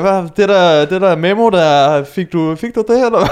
hvad, 0.00 0.28
det, 0.36 0.48
der, 0.48 0.84
det 0.84 1.00
der 1.00 1.16
memo 1.16 1.50
der, 1.50 2.04
fik 2.04 2.32
du, 2.32 2.56
fik 2.56 2.74
du 2.74 2.84
det? 2.88 3.06
Eller? 3.06 3.26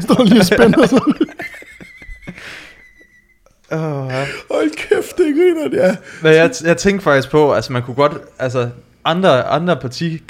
Står 0.00 0.24
lige 0.24 0.40
og 0.40 0.46
spænder 0.46 0.86
sig. 0.86 1.00
Oh, 3.72 4.06
ja. 4.10 4.26
Hold 4.50 4.70
kæft, 4.76 5.18
det 5.18 5.26
griner 5.34 5.68
det 5.70 5.84
er. 5.84 5.94
Men 6.22 6.32
jeg, 6.32 6.50
jeg 6.64 6.76
tænkte 6.76 7.04
faktisk 7.04 7.30
på, 7.30 7.52
altså 7.52 7.72
man 7.72 7.82
kunne 7.82 7.94
godt, 7.94 8.12
altså 8.38 8.68
andre, 9.04 9.42
andre, 9.42 9.76
parti, 9.76 10.22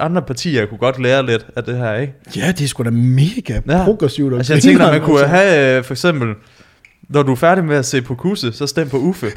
andre 0.00 0.22
partier 0.22 0.66
kunne 0.66 0.78
godt 0.78 1.02
lære 1.02 1.26
lidt 1.26 1.46
af 1.56 1.64
det 1.64 1.76
her, 1.76 1.94
ikke? 1.94 2.12
Ja, 2.36 2.52
det 2.52 2.64
er 2.64 2.68
sgu 2.68 2.82
da 2.82 2.90
mega 2.90 3.60
Ja. 3.68 3.84
progressivt. 3.84 4.32
og 4.32 4.38
Altså 4.38 4.52
jeg 4.54 4.62
tænker, 4.62 4.84
at 4.86 4.92
man 4.92 5.00
kunne 5.02 5.20
altså. 5.20 5.36
have, 5.36 5.76
øh, 5.78 5.84
for 5.84 5.94
eksempel, 5.94 6.28
når 7.08 7.22
du 7.22 7.32
er 7.32 7.36
færdig 7.36 7.64
med 7.64 7.76
at 7.76 7.86
se 7.86 8.02
på 8.02 8.14
Kusse, 8.14 8.52
så 8.52 8.66
stem 8.66 8.88
på 8.88 8.96
Uffe. 8.96 9.26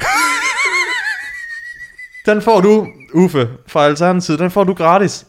Den 2.26 2.42
får 2.42 2.60
du, 2.60 2.86
Uffe, 3.14 3.48
fra 3.66 3.84
Alternativet, 3.84 4.38
den 4.40 4.50
får 4.50 4.64
du 4.64 4.72
gratis. 4.74 5.26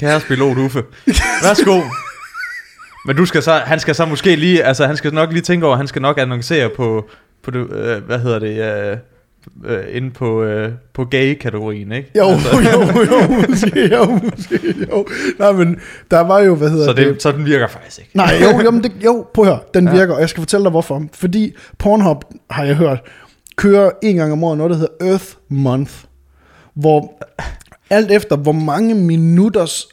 Kære 0.00 0.20
pilot 0.20 0.56
Uffe. 0.58 0.82
Værsgo. 1.42 1.80
Men 3.06 3.16
du 3.16 3.26
skal 3.26 3.42
så, 3.42 3.52
han 3.52 3.80
skal 3.80 3.94
så 3.94 4.04
måske 4.06 4.36
lige, 4.36 4.64
altså 4.64 4.86
han 4.86 4.96
skal 4.96 5.14
nok 5.14 5.32
lige 5.32 5.42
tænke 5.42 5.66
over, 5.66 5.76
han 5.76 5.86
skal 5.86 6.02
nok 6.02 6.18
annoncere 6.18 6.68
på, 6.76 7.08
på 7.42 7.50
det, 7.50 7.72
øh, 7.72 8.04
hvad 8.04 8.18
hedder 8.18 8.38
det, 8.38 8.62
øh, 9.66 9.76
øh, 9.78 9.84
inde 9.96 10.10
på, 10.10 10.42
øh, 10.42 10.72
på 10.94 11.04
gay-kategorien, 11.04 11.92
ikke? 11.92 12.10
Jo, 12.18 12.28
altså, 12.28 12.56
jo, 12.56 12.80
jo, 12.80 13.46
måske, 13.48 13.88
jo, 13.96 14.04
måske, 14.06 14.74
jo. 14.90 15.06
Nej, 15.38 15.52
men 15.52 15.80
der 16.10 16.20
var 16.20 16.40
jo, 16.40 16.54
hvad 16.54 16.70
hedder 16.70 16.84
så, 16.86 16.92
det? 16.92 17.06
det, 17.06 17.22
så 17.22 17.32
den 17.32 17.44
virker 17.44 17.66
faktisk 17.66 17.98
ikke. 17.98 18.10
Nej, 18.16 18.34
jo, 18.42 18.60
jo, 18.64 18.70
men 18.70 18.82
det, 18.82 18.92
jo 19.04 19.26
prøv 19.34 19.44
at 19.44 19.50
høre, 19.50 19.60
den 19.74 19.86
Ja. 19.86 19.92
virker, 19.92 20.14
og 20.14 20.20
jeg 20.20 20.28
skal 20.28 20.40
fortælle 20.40 20.64
dig 20.64 20.70
hvorfor. 20.70 21.02
Fordi 21.14 21.54
Pornhub, 21.78 22.24
har 22.50 22.64
jeg 22.64 22.74
hørt, 22.76 22.98
kører 23.58 23.90
en 24.02 24.16
gang 24.16 24.32
om 24.32 24.44
året 24.44 24.58
noget, 24.58 24.70
der 24.70 24.76
hedder 24.76 25.10
Earth 25.10 25.26
Month, 25.48 25.92
hvor 26.74 27.22
alt 27.90 28.10
efter, 28.10 28.36
hvor 28.36 28.52
mange 28.52 28.94
minutters 28.94 29.88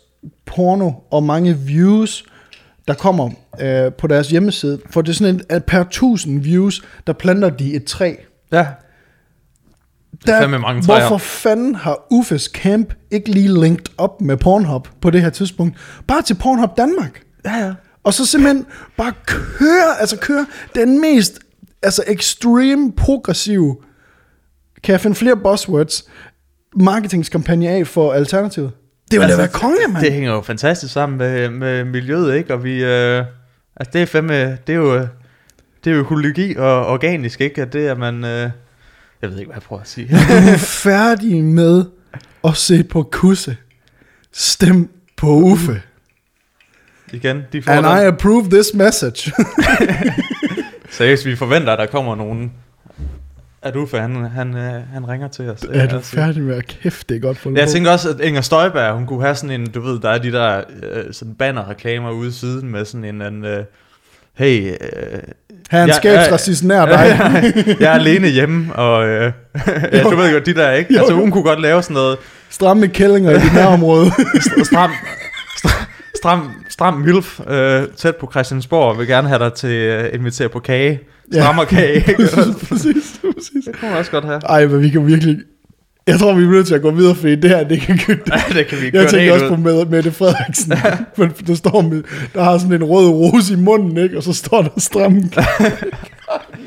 porno 0.46 0.92
og 1.12 1.24
mange 1.24 1.58
views, 1.58 2.26
der 2.88 2.94
kommer 2.94 3.30
øh, 3.62 3.94
på 3.94 4.08
deres 4.08 4.30
hjemmeside, 4.30 4.80
for 4.90 5.02
det 5.02 5.10
er 5.10 5.14
sådan 5.14 5.36
en, 5.36 5.42
at 5.50 5.66
per 5.66 5.84
tusind 5.84 6.42
views, 6.42 6.82
der 7.08 7.14
planter 7.14 7.50
de 7.50 7.74
et 7.74 7.86
træ. 7.86 8.16
Ja. 8.52 8.68
Det 10.22 10.34
er 10.34 10.42
fandme 10.42 10.60
mange 10.60 10.82
træer. 10.82 11.00
hvorfor 11.00 11.18
fanden 11.18 11.76
har 11.76 12.08
Uffes 12.12 12.44
Camp 12.44 12.94
ikke 13.12 13.32
lige 13.32 13.62
linked 13.62 13.86
op 13.98 14.22
med 14.22 14.38
Pornhub 14.38 14.88
på 15.02 15.10
det 15.10 15.22
her 15.22 15.30
tidspunkt? 15.30 15.78
Bare 16.08 16.22
til 16.22 16.34
Pornhub 16.34 16.78
Danmark. 16.78 17.22
Ja, 17.46 17.58
ja. 17.58 17.74
Og 18.04 18.14
så 18.14 18.26
simpelthen 18.26 18.66
bare 18.98 19.14
køre, 19.26 20.00
altså 20.00 20.18
køre 20.18 20.46
den 20.76 21.02
mest 21.02 21.40
altså 21.82 22.04
extreme 22.08 22.94
progressive, 22.94 23.78
kan 24.84 24.92
jeg 24.92 25.02
finde 25.02 25.16
flere 25.16 25.38
buzzwords, 25.38 26.06
marketingskampagne 26.76 27.70
af 27.70 27.88
for 27.88 28.14
Alternativet. 28.14 28.72
Det 29.12 29.20
vil 29.20 29.24
altså, 29.24 29.38
da 29.38 29.42
være 29.42 29.52
konge, 29.52 29.78
mand. 29.90 30.04
Det 30.04 30.14
hænger 30.14 30.32
jo 30.32 30.42
fantastisk 30.42 30.94
sammen 30.94 31.18
med, 31.18 31.50
med 31.50 31.86
miljøet, 31.86 32.36
ikke? 32.36 32.54
Og 32.54 32.64
vi, 32.64 32.84
øh, 32.84 33.24
altså 33.76 33.92
det 33.94 34.02
er 34.02 34.06
fandme, 34.06 34.58
det 34.68 34.70
er 34.70 34.78
jo, 34.78 35.00
det 35.84 35.92
er 35.92 35.92
jo 35.92 35.98
økologi 35.98 36.56
og 36.56 36.86
organisk, 36.86 37.42
ikke? 37.42 37.62
At 37.62 37.74
det 37.74 37.88
er 37.88 37.96
man, 37.96 38.24
øh, 38.26 38.50
jeg 39.22 39.30
ved 39.30 39.38
ikke, 39.38 39.48
hvad 39.48 39.56
jeg 39.56 39.64
prøver 39.64 39.82
at 39.82 39.88
sige. 39.88 40.08
Du 40.30 40.34
er 40.54 40.58
færdig 40.58 41.44
med 41.44 41.86
at 42.44 42.56
se 42.56 42.84
på 42.84 43.04
kusse. 43.12 43.58
Stem 44.34 44.90
på 45.18 45.28
Uffe. 45.28 45.82
Igen, 47.14 47.42
de 47.54 47.62
får 47.62 47.72
And 47.72 47.86
den. 47.86 47.98
I 47.98 48.06
approve 48.06 48.50
this 48.50 48.74
message. 48.74 49.32
Seriøst, 50.98 51.26
vi 51.26 51.36
forventer, 51.36 51.74
at 51.74 51.80
der 51.80 51.86
kommer 51.86 52.16
nogen, 52.16 52.52
at 53.62 53.76
Uffe, 53.76 54.00
han, 54.00 54.16
han, 54.26 54.56
øh, 54.58 54.94
han 54.94 55.08
ringer 55.10 55.28
til 55.28 55.50
os. 55.50 55.64
er 55.64 55.88
du 55.88 55.96
Altså, 55.96 56.16
færdig 56.16 56.42
med 56.44 56.56
at 56.56 56.68
kæft, 56.68 57.10
det 57.10 57.16
er 57.18 57.22
godt 57.22 57.38
for 57.38 57.52
Jeg 57.58 57.68
tænker 57.68 57.92
også, 57.92 58.10
at 58.10 58.20
Inger 58.20 58.42
Støjberg, 58.42 58.94
hun 58.94 59.06
kunne 59.06 59.22
have 59.22 59.36
sådan 59.36 59.62
en, 59.62 59.72
du 59.72 59.82
ved, 59.82 60.00
der 60.00 60.10
er 60.10 60.18
de 60.18 60.32
der 60.32 60.62
øh, 60.84 61.04
sådan 61.14 61.34
bannerreklamer 61.34 62.12
ude 62.12 62.30
i 62.30 62.32
siden 62.32 62.72
med 62.72 62.86
sådan 62.86 63.06
en 63.06 63.22
anden, 63.22 63.46
øh, 63.46 63.64
hey, 64.34 64.72
øh, 64.72 65.20
Han 65.70 65.88
Ja, 65.90 65.94
skabsracist 65.94 66.64
nær 66.64 66.86
dig. 66.86 67.20
jeg 67.80 67.88
er 67.88 68.00
alene 68.00 68.28
hjemme, 68.28 68.76
og 68.76 69.08
øh, 69.08 69.22
ja, 69.94 70.04
du 70.04 70.16
ved 70.16 70.34
godt, 70.34 70.46
de 70.46 70.54
der, 70.54 70.72
ikke? 70.72 70.94
Jo. 70.94 71.00
Altså, 71.00 71.14
hun 71.14 71.32
kunne 71.32 71.44
godt 71.44 71.62
lave 71.62 71.84
sådan 71.84 71.94
noget 71.94 72.18
Stramme 72.50 72.88
kællinger 72.88 73.32
i 73.32 73.40
dit 73.40 73.54
nærområde. 73.54 74.12
stram, 74.64 74.92
stram, 76.16 76.52
stram, 76.70 76.94
milf 76.94 77.40
øh, 77.48 77.84
tæt 77.98 78.16
på 78.16 78.30
Christiansborg, 78.32 78.90
og 78.92 79.00
vil 79.00 79.08
gerne 79.08 79.28
have 79.28 79.40
dig 79.40 79.54
til 79.54 79.68
at 79.68 80.08
uh, 80.14 80.20
invitere 80.20 80.50
på 80.50 80.60
kage. 80.60 81.00
Ja. 81.34 81.42
Strammer 81.42 81.64
kage, 81.76 81.96
ikke? 81.96 82.16
præcis, 82.16 83.20
præcis. 83.36 83.64
det 83.66 83.80
kunne 83.80 83.90
man 83.90 84.00
også 84.00 84.12
godt 84.12 84.26
have. 84.26 84.40
Ej, 84.50 84.66
men 84.68 84.82
vi 84.82 84.90
kan 84.90 85.08
virkelig... 85.08 85.38
Jeg 86.08 86.20
tror, 86.20 86.34
vi 86.34 86.44
er 86.44 86.50
nødt 86.50 86.68
til 86.68 86.76
at 86.76 86.82
gå 86.82 86.92
videre, 86.92 87.16
fordi 87.16 87.36
det 87.36 87.50
her, 87.50 87.64
det 87.64 87.82
kan 87.82 87.98
det, 87.98 88.20
Ja, 88.34 88.60
det 88.60 88.68
kan 88.68 88.78
vi 88.82 88.90
Jeg 88.94 89.08
tænker 89.08 89.34
også 89.34 89.46
ud. 89.46 89.50
på 89.50 89.56
Mette, 89.56 89.86
Mette 89.92 90.12
Frederiksen, 90.12 90.74
men 91.18 91.32
der 91.48 91.56
står 91.56 91.82
med, 91.82 92.04
der 92.34 92.44
har 92.44 92.58
sådan 92.58 92.74
en 92.74 92.84
rød 92.84 93.08
rose 93.08 93.54
i 93.54 93.58
munden, 93.58 93.98
ikke? 93.98 94.18
og 94.18 94.24
så 94.24 94.34
står 94.34 94.62
der 94.62 94.70
stram. 94.78 95.12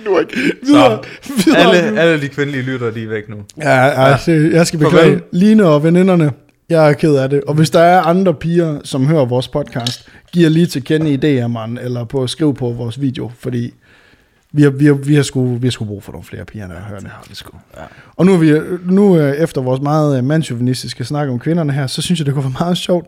nu 0.04 0.14
er 0.14 0.20
ikke. 0.20 0.36
Videre, 0.62 0.98
videre. 1.44 1.76
Alle, 1.76 2.00
alle 2.00 2.20
de 2.20 2.28
kvindelige 2.28 2.62
lytter, 2.62 2.90
de 2.90 3.02
er 3.04 3.08
væk 3.08 3.28
nu. 3.28 3.36
Ja, 3.62 3.84
ja, 4.08 4.16
det, 4.26 4.52
jeg 4.52 4.66
skal 4.66 4.78
beklage. 4.78 5.04
Farvel. 5.04 5.22
Line 5.32 5.66
og 5.66 5.84
veninderne, 5.84 6.30
jeg 6.68 6.88
er 6.88 6.92
ked 6.92 7.14
af 7.14 7.30
det. 7.30 7.44
Og 7.44 7.54
hvis 7.54 7.70
der 7.70 7.80
er 7.80 8.00
andre 8.00 8.34
piger, 8.34 8.80
som 8.84 9.06
hører 9.06 9.24
vores 9.24 9.48
podcast, 9.48 10.08
giver 10.32 10.48
lige 10.48 10.66
til 10.66 10.84
kende 10.84 11.12
i 11.12 11.16
DM'eren, 11.16 11.80
eller 11.80 12.04
på 12.04 12.26
skriv 12.26 12.54
på 12.54 12.70
vores 12.70 13.00
video, 13.00 13.30
fordi 13.38 13.74
vi 14.52 14.62
har, 14.62 14.70
vi 14.70 14.86
har, 14.86 14.92
vi 14.92 15.14
har, 15.14 15.22
sgu, 15.22 15.56
vi 15.56 15.66
har 15.66 15.70
sgu 15.70 15.84
brug 15.84 16.02
for 16.02 16.12
nogle 16.12 16.24
flere 16.24 16.44
piger, 16.44 16.66
der 16.66 16.80
hører 16.80 17.00
det. 17.00 17.10
det 17.28 17.36
sgu. 17.36 17.58
Ja. 17.76 17.82
Og 18.16 18.26
nu, 18.26 18.34
er 18.34 18.38
vi, 18.38 18.78
nu 18.92 19.18
øh, 19.18 19.36
efter 19.36 19.60
vores 19.60 19.80
meget 19.80 20.18
øh, 20.18 20.24
mandsjuvenistiske 20.24 21.04
snak 21.04 21.28
om 21.28 21.38
kvinderne 21.38 21.72
her, 21.72 21.86
så 21.86 22.02
synes 22.02 22.20
jeg, 22.20 22.26
det 22.26 22.34
kunne 22.34 22.44
være 22.44 22.54
meget 22.60 22.78
sjovt, 22.78 23.06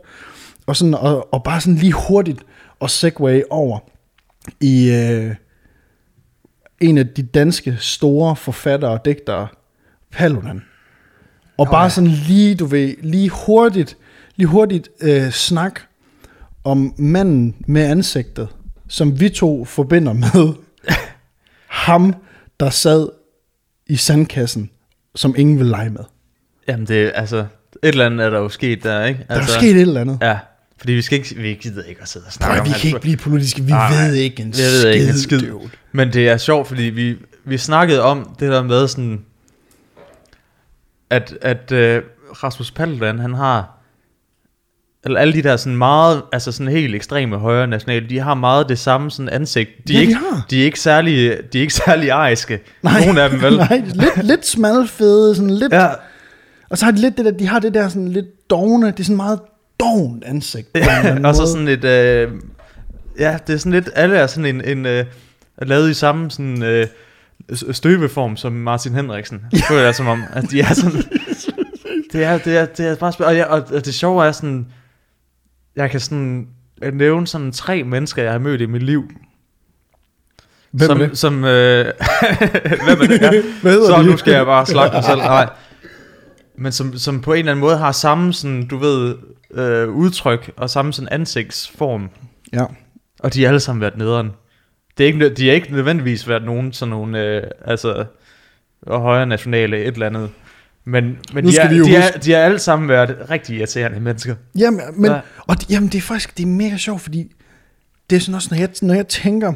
og, 0.67 0.77
sådan, 0.77 0.95
og, 0.95 1.35
og 1.35 1.43
bare 1.45 1.61
sådan 1.61 1.75
lige 1.75 1.93
hurtigt 1.93 2.41
og 2.81 2.91
segway 2.91 3.43
over 3.51 3.79
i 4.61 4.91
øh, 4.91 5.35
en 6.81 6.99
af 6.99 7.09
de 7.09 7.23
danske 7.23 7.77
store 7.79 8.37
forfattere 8.37 8.91
og 8.91 9.05
digtere, 9.05 9.49
Paludan. 10.13 10.63
Og 11.61 11.69
bare 11.69 11.83
ja. 11.83 11.89
sådan 11.89 12.11
lige, 12.11 12.55
du 12.55 12.67
ved, 12.67 12.95
lige 13.03 13.29
hurtigt, 13.29 13.97
lige 14.37 14.47
hurtigt 14.47 14.89
øh, 15.01 15.31
snak 15.31 15.81
om 16.65 16.95
manden 16.99 17.55
med 17.67 17.83
ansigtet, 17.83 18.49
som 18.89 19.21
vi 19.21 19.29
to 19.29 19.65
forbinder 19.65 20.13
med 20.13 20.55
ham, 21.87 22.15
der 22.61 22.71
sad 22.71 23.09
i 23.87 23.97
sandkassen, 23.97 24.71
som 25.15 25.35
ingen 25.39 25.59
vil 25.59 25.67
lege 25.67 25.91
med. 25.91 26.05
Jamen 26.69 26.87
det, 26.87 27.13
altså, 27.15 27.37
et 27.39 27.47
eller 27.83 28.07
andet 28.07 28.27
er 28.27 28.31
der 28.31 28.39
jo 28.39 28.49
sket 28.49 28.83
der, 28.83 29.05
ikke? 29.05 29.25
Der 29.29 29.35
er 29.35 29.39
jo 29.39 29.47
sket 29.47 29.77
et 29.77 29.81
eller 29.81 30.01
andet. 30.01 30.19
Ja, 30.23 30.39
fordi 30.79 30.93
vi 30.93 31.03
skal 31.03 31.19
ikke, 31.19 31.35
vi 31.35 31.55
gider 31.55 31.83
ikke 31.83 32.03
at 32.03 32.09
sidde 32.09 32.27
og 32.27 32.33
snakke 32.33 32.55
at, 32.55 32.61
om 32.61 32.67
vi 32.67 32.73
kan 32.73 32.89
ikke 32.89 33.01
blive 33.01 33.17
politiske. 33.17 33.63
Vi 33.63 33.73
Nej, 33.73 33.95
ved 33.95 34.15
ikke 34.15 34.43
en 34.43 34.49
jeg 34.49 34.67
ved 34.73 34.91
ikke 34.91 35.09
en 35.09 35.19
skid. 35.19 35.43
Men 35.93 36.13
det 36.13 36.29
er 36.29 36.37
sjovt, 36.37 36.69
fordi 36.69 36.83
vi, 36.83 37.17
vi 37.45 37.59
snakkede 37.59 38.03
om 38.03 38.37
det 38.41 38.51
der 38.51 38.63
med 38.63 38.89
sådan, 38.89 39.25
at, 41.11 41.35
at 41.43 41.73
uh, 41.73 42.03
Rasmus 42.43 42.71
Paludan, 42.71 43.19
han 43.19 43.35
har, 43.35 43.79
eller 45.05 45.21
alle 45.21 45.33
de 45.35 45.43
der 45.43 45.57
sådan 45.57 45.77
meget, 45.77 46.23
altså 46.33 46.53
sådan 46.53 46.73
helt 46.73 46.95
ekstreme 46.95 47.37
højre 47.37 47.67
nationale, 47.67 48.09
de 48.09 48.19
har 48.19 48.35
meget 48.35 48.69
det 48.69 48.79
samme 48.79 49.11
sådan 49.11 49.29
ansigt. 49.29 49.71
De 49.89 49.93
er, 49.93 49.99
Ja, 49.99 50.01
de 50.01 50.07
ikke, 50.07 50.15
har. 50.15 50.47
de 50.51 50.61
er 50.61 50.65
ikke 50.65 50.81
særlig, 50.81 51.39
de 51.53 51.59
er 51.59 51.63
ikke 51.63 51.75
særlig 51.75 52.11
ariske. 52.11 52.61
Nej, 52.83 53.07
Nogle 53.07 53.23
af 53.23 53.31
dem 53.31 53.43
vel. 53.43 53.57
Nej, 53.71 53.83
lidt, 53.87 54.25
lidt 54.25 54.47
smalfede, 54.47 55.35
sådan 55.35 55.51
lidt, 55.51 55.73
Ja, 55.73 55.89
og 56.71 56.79
så 56.79 56.85
har 56.85 56.93
de 56.93 57.01
lidt 57.01 57.17
det 57.17 57.25
der, 57.25 57.31
de 57.31 57.49
har 57.49 57.59
det 57.59 57.75
der 57.75 57.89
sådan 57.89 58.09
lidt 58.09 58.51
dogne, 58.51 58.87
det 58.87 59.01
er 59.01 59.05
sådan 59.05 59.17
meget 59.17 59.41
dovent 59.81 60.25
ansigt. 60.25 60.69
anden 60.75 61.25
og 61.27 61.35
så 61.35 61.47
sådan 61.47 61.69
et, 61.69 61.85
øh, 61.85 62.31
ja, 63.19 63.39
det 63.47 63.53
er 63.55 63.59
sådan 63.59 63.73
lidt, 63.73 63.91
alle 63.95 64.17
er 64.17 64.27
sådan 64.27 64.55
en, 64.55 64.79
en 64.79 64.87
øh, 64.87 65.05
lavet 65.63 65.91
i 65.91 65.95
samme 65.95 66.31
sådan 66.31 66.63
øh, 66.63 66.87
støbeform 67.53 68.37
som 68.37 68.53
Martin 68.53 68.95
Henriksen. 68.95 69.41
Det 69.51 69.65
føler 69.69 69.83
jeg 69.83 69.95
som 69.95 70.07
om, 70.07 70.23
at 70.33 70.51
de 70.51 70.61
er 70.61 70.75
sådan, 70.75 71.03
det 72.13 72.25
er, 72.25 72.39
det 72.39 72.57
er, 72.59 72.67
det 72.67 72.87
er 72.87 72.97
bare, 72.97 73.27
og, 73.27 73.37
jeg, 73.37 73.47
og 73.47 73.85
det 73.85 73.95
sjove 73.95 74.27
er 74.27 74.33
sådan, 74.33 74.67
jeg 75.77 75.91
kan 75.91 76.01
sådan 76.01 76.49
nævne 76.93 77.27
sådan 77.27 77.53
tre 77.53 77.85
mennesker, 77.85 78.23
jeg 78.23 78.33
har 78.33 78.39
mødt 78.39 78.61
i 78.61 78.67
mit 78.67 78.83
liv, 78.83 79.11
Hvem 80.71 80.87
som, 80.89 81.01
er 81.01 81.07
det? 81.07 81.19
som 81.19 81.45
øh, 81.45 81.85
hvem 82.85 83.01
er 83.01 83.07
det? 83.07 83.21
Ja. 83.21 83.31
Hvad 83.63 83.73
hedder 83.73 83.87
Så 83.87 84.03
de? 84.03 84.07
nu 84.07 84.17
skal 84.17 84.33
jeg 84.33 84.45
bare 84.47 84.67
slagte 84.67 84.95
mig 84.97 85.05
selv. 85.05 85.19
Nej. 85.19 85.49
Men 86.59 86.73
som, 86.73 86.99
som 86.99 87.21
på 87.21 87.33
en 87.33 87.39
eller 87.39 87.53
anden 87.53 87.61
måde 87.61 87.77
har 87.77 87.93
samme 87.93 88.33
sådan, 88.33 88.67
du 88.67 88.77
ved, 88.77 89.15
øh, 89.55 89.89
udtryk 89.89 90.51
og 90.57 90.71
samme 90.71 90.93
sådan 90.93 91.09
ansigtsform. 91.09 92.09
Ja. 92.53 92.65
Og 93.21 93.35
de 93.35 93.43
har 93.43 93.49
alle 93.49 93.61
sammen 93.61 93.81
været 93.81 93.97
nederen. 93.97 94.31
Det 94.99 95.05
er 95.05 95.07
ikke, 95.07 95.29
de 95.29 95.47
har 95.47 95.55
ikke 95.55 95.73
nødvendigvis 95.73 96.29
været 96.29 96.45
nogen 96.45 96.73
sådan 96.73 96.91
nogle, 96.91 97.25
øh, 97.25 97.43
altså, 97.65 98.05
højre 98.87 99.27
nationale 99.27 99.79
et 99.85 99.93
eller 99.95 100.07
andet. 100.07 100.31
Men, 100.85 101.19
men 101.33 101.45
Nu 101.45 101.51
de, 101.51 101.57
er, 101.59 101.69
de, 101.69 101.97
er, 101.97 102.11
de 102.19 102.33
har 102.33 102.39
alle 102.39 102.59
sammen 102.59 102.89
været 102.89 103.17
rigtig 103.31 103.57
irriterende 103.57 104.01
mennesker. 104.01 104.35
Jamen, 104.59 104.81
men, 104.97 105.11
Ja. 105.11 105.21
og 105.47 105.61
det, 105.61 105.71
jamen, 105.71 105.89
det 105.89 105.99
er 105.99 106.03
faktisk 106.03 106.37
det 106.37 106.43
er 106.43 106.47
mega 106.47 106.77
sjovt, 106.77 107.01
fordi 107.01 107.33
det 108.11 108.17
er 108.17 108.21
sådan 108.21 108.35
også, 108.35 108.49
når 108.51 108.59
jeg, 108.59 108.69
når 108.83 108.95
jeg 108.95 109.09
tænker, 109.09 109.53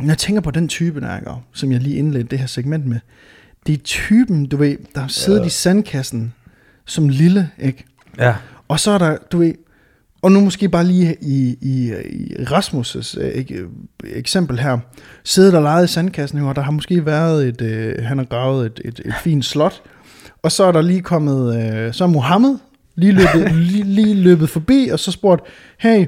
når 0.00 0.08
jeg 0.08 0.18
tænker 0.18 0.40
på 0.40 0.50
den 0.50 0.68
type, 0.68 1.00
der, 1.00 1.16
ikke, 1.16 1.30
som 1.52 1.72
jeg 1.72 1.80
lige 1.80 1.96
indledte 1.96 2.28
det 2.28 2.38
her 2.38 2.46
segment 2.46 2.86
med, 2.86 2.98
det 3.66 3.72
er 3.72 3.82
typen, 3.84 4.46
du 4.46 4.56
ved, 4.56 4.76
der 4.94 5.00
har 5.00 5.08
siddet 5.08 5.40
ja. 5.40 5.46
i 5.46 5.48
sandkassen 5.48 6.34
som 6.84 7.08
lille, 7.08 7.50
ikke? 7.58 7.84
Ja. 8.18 8.34
Og 8.68 8.80
så 8.80 8.90
er 8.90 8.98
der, 8.98 9.16
du 9.32 9.38
ved, 9.38 9.54
og 10.22 10.32
nu 10.32 10.40
måske 10.40 10.68
bare 10.68 10.84
lige 10.84 11.16
i, 11.20 11.56
i, 11.60 11.92
i 12.10 12.34
Rasmus' 12.34 13.20
øh, 13.20 13.44
eksempel 14.04 14.58
her, 14.58 14.78
siddet 15.24 15.54
og 15.54 15.62
leget 15.62 15.84
i 15.84 15.92
sandkassen, 15.92 16.38
og 16.38 16.56
der 16.56 16.62
har 16.62 16.70
måske 16.70 17.06
været 17.06 17.48
et, 17.48 17.62
øh, 17.62 18.04
han 18.04 18.18
har 18.18 18.24
gravet 18.24 18.66
et, 18.66 18.80
et, 18.84 19.00
et 19.04 19.14
fint 19.22 19.44
slot, 19.44 19.82
og 20.42 20.52
så 20.52 20.64
er 20.64 20.72
der 20.72 20.82
lige 20.82 21.02
kommet, 21.02 21.56
øh, 21.56 21.92
så 21.92 22.04
er 22.04 22.08
Mohammed 22.08 22.58
lige 22.94 23.12
løbet, 23.12 23.52
lige, 23.72 23.84
lige 23.84 24.14
løbet 24.14 24.48
forbi, 24.50 24.88
og 24.92 24.98
så 24.98 25.12
spurgt, 25.12 25.42
hey, 25.78 26.06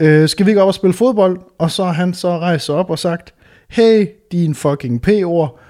øh, 0.00 0.28
skal 0.28 0.46
vi 0.46 0.50
ikke 0.50 0.62
op 0.62 0.68
og 0.68 0.74
spille 0.74 0.94
fodbold? 0.94 1.40
Og 1.58 1.70
så 1.70 1.84
har 1.84 1.92
han 1.92 2.14
så 2.14 2.38
rejst 2.38 2.66
sig 2.66 2.74
op 2.74 2.90
og 2.90 2.98
sagt, 2.98 3.34
hey, 3.68 4.08
din 4.32 4.54
fucking 4.54 5.02
p-ord, 5.02 5.60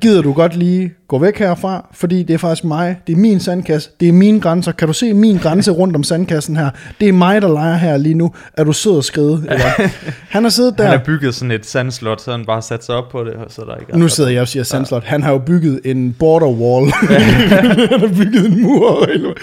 gider 0.00 0.22
du 0.22 0.32
godt 0.32 0.56
lige 0.56 0.92
gå 1.08 1.18
væk 1.18 1.38
herfra, 1.38 1.86
fordi 1.94 2.22
det 2.22 2.34
er 2.34 2.38
faktisk 2.38 2.64
mig, 2.64 2.96
det 3.06 3.12
er 3.12 3.16
min 3.16 3.40
sandkasse, 3.40 3.90
det 4.00 4.08
er 4.08 4.12
mine 4.12 4.40
grænser. 4.40 4.72
Kan 4.72 4.88
du 4.88 4.94
se 4.94 5.12
min 5.14 5.36
grænse 5.38 5.70
rundt 5.70 5.96
om 5.96 6.02
sandkassen 6.02 6.56
her? 6.56 6.70
Det 7.00 7.08
er 7.08 7.12
mig, 7.12 7.42
der 7.42 7.48
leger 7.52 7.76
her 7.76 7.96
lige 7.96 8.14
nu. 8.14 8.32
Er 8.56 8.64
du 8.64 8.72
sød 8.72 8.96
og 8.96 9.04
skride? 9.04 9.46
Eller? 9.50 9.90
Han 10.34 10.42
har 10.42 10.50
siddet 10.50 10.74
Han 10.78 10.86
der. 10.86 10.98
har 10.98 11.04
bygget 11.04 11.34
sådan 11.34 11.50
et 11.50 11.66
sandslot, 11.66 12.20
så 12.20 12.30
han 12.30 12.44
bare 12.46 12.62
sat 12.62 12.84
sig 12.84 12.94
op 12.94 13.08
på 13.08 13.24
det, 13.24 13.32
og 13.34 13.46
så 13.48 13.62
er 13.62 13.66
der 13.66 13.76
ikke 13.76 13.98
Nu 13.98 14.08
sidder 14.08 14.30
jeg 14.30 14.40
og 14.42 14.48
siger 14.48 14.62
sandslot. 14.62 15.04
Han 15.04 15.22
har 15.22 15.32
jo 15.32 15.38
bygget 15.38 15.80
en 15.84 16.12
border 16.18 16.46
wall. 16.48 16.92
han 17.90 18.00
har 18.00 18.08
bygget 18.24 18.46
en 18.46 18.62
mur. 18.62 19.02
eller- 19.04 19.34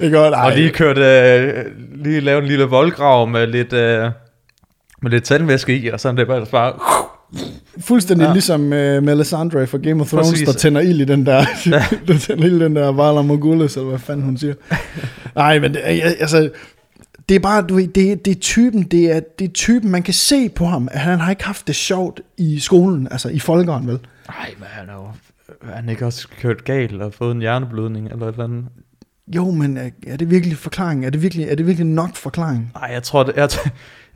er 0.00 0.10
godt. 0.10 0.34
Og 0.34 0.52
lige 0.52 0.70
kørt, 0.70 0.98
øh, 0.98 1.64
lige 2.04 2.20
lavet 2.20 2.42
en 2.42 2.48
lille 2.48 2.64
voldgrav 2.64 3.28
med 3.28 3.46
lidt, 3.46 3.72
øh, 3.72 4.10
med 5.02 5.10
lidt 5.10 5.24
tandvæske 5.24 5.76
i, 5.78 5.88
og 5.88 6.00
sådan 6.00 6.16
det 6.16 6.26
bare, 6.26 6.46
bare 6.52 6.72
Fuldstændig 7.80 8.24
ja. 8.24 8.28
Ja. 8.28 8.32
ligesom 8.32 8.62
uh, 8.62 9.02
Melisandre 9.02 9.66
fra 9.66 9.78
Game 9.78 10.00
of 10.00 10.08
Thrones, 10.08 10.30
Præcis. 10.30 10.46
der 10.48 10.52
tænder 10.52 10.80
ild 10.80 11.00
i 11.00 11.04
den 11.04 11.26
der, 11.26 11.44
der 12.06 12.18
tænder 12.18 12.44
ild 12.44 12.60
i 12.60 12.64
den 12.64 12.76
der 12.76 12.92
Vala 12.92 13.22
Morgullis, 13.22 13.76
eller 13.76 13.88
hvad 13.88 13.98
fanden 13.98 14.24
hun 14.24 14.38
siger. 14.38 14.54
Nej, 15.36 15.58
men 15.58 15.74
det, 15.74 15.80
altså, 16.20 16.50
det 17.28 17.34
er 17.34 17.38
bare, 17.38 17.62
du 17.62 17.74
ved, 17.74 17.88
det, 17.88 18.24
det 18.24 18.36
er 18.36 18.40
typen, 18.40 18.82
det 18.82 19.10
er, 19.10 19.20
det 19.38 19.44
er 19.44 19.52
typen, 19.52 19.90
man 19.90 20.02
kan 20.02 20.14
se 20.14 20.48
på 20.48 20.66
ham, 20.66 20.88
at 20.92 21.00
han 21.00 21.18
har 21.18 21.30
ikke 21.30 21.44
haft 21.44 21.66
det 21.66 21.74
sjovt 21.74 22.20
i 22.36 22.58
skolen, 22.60 23.08
altså 23.10 23.28
i 23.28 23.38
folkeren, 23.38 23.86
vel? 23.86 23.98
Nej, 24.28 24.54
men 24.58 24.66
han 24.68 24.88
er 24.88 24.94
jo... 24.94 25.06
Han 25.72 25.88
ikke 25.88 26.06
også 26.06 26.28
kørt 26.40 26.64
galt 26.64 27.02
og 27.02 27.14
fået 27.14 27.34
en 27.34 27.40
hjerneblødning 27.40 28.08
eller 28.08 28.26
et 28.26 28.32
eller 28.32 28.44
andet? 28.44 28.64
Jo, 29.36 29.50
men 29.50 29.76
er, 29.76 29.90
er 30.06 30.16
det 30.16 30.30
virkelig 30.30 30.56
forklaring? 30.56 31.06
Er 31.06 31.10
det 31.10 31.22
virkelig, 31.22 31.48
er 31.48 31.54
det 31.54 31.66
virkelig 31.66 31.86
nok 31.86 32.16
forklaring? 32.16 32.72
Nej, 32.74 32.90
jeg 32.92 33.02
tror, 33.02 33.22
det, 33.22 33.36
jeg, 33.36 33.48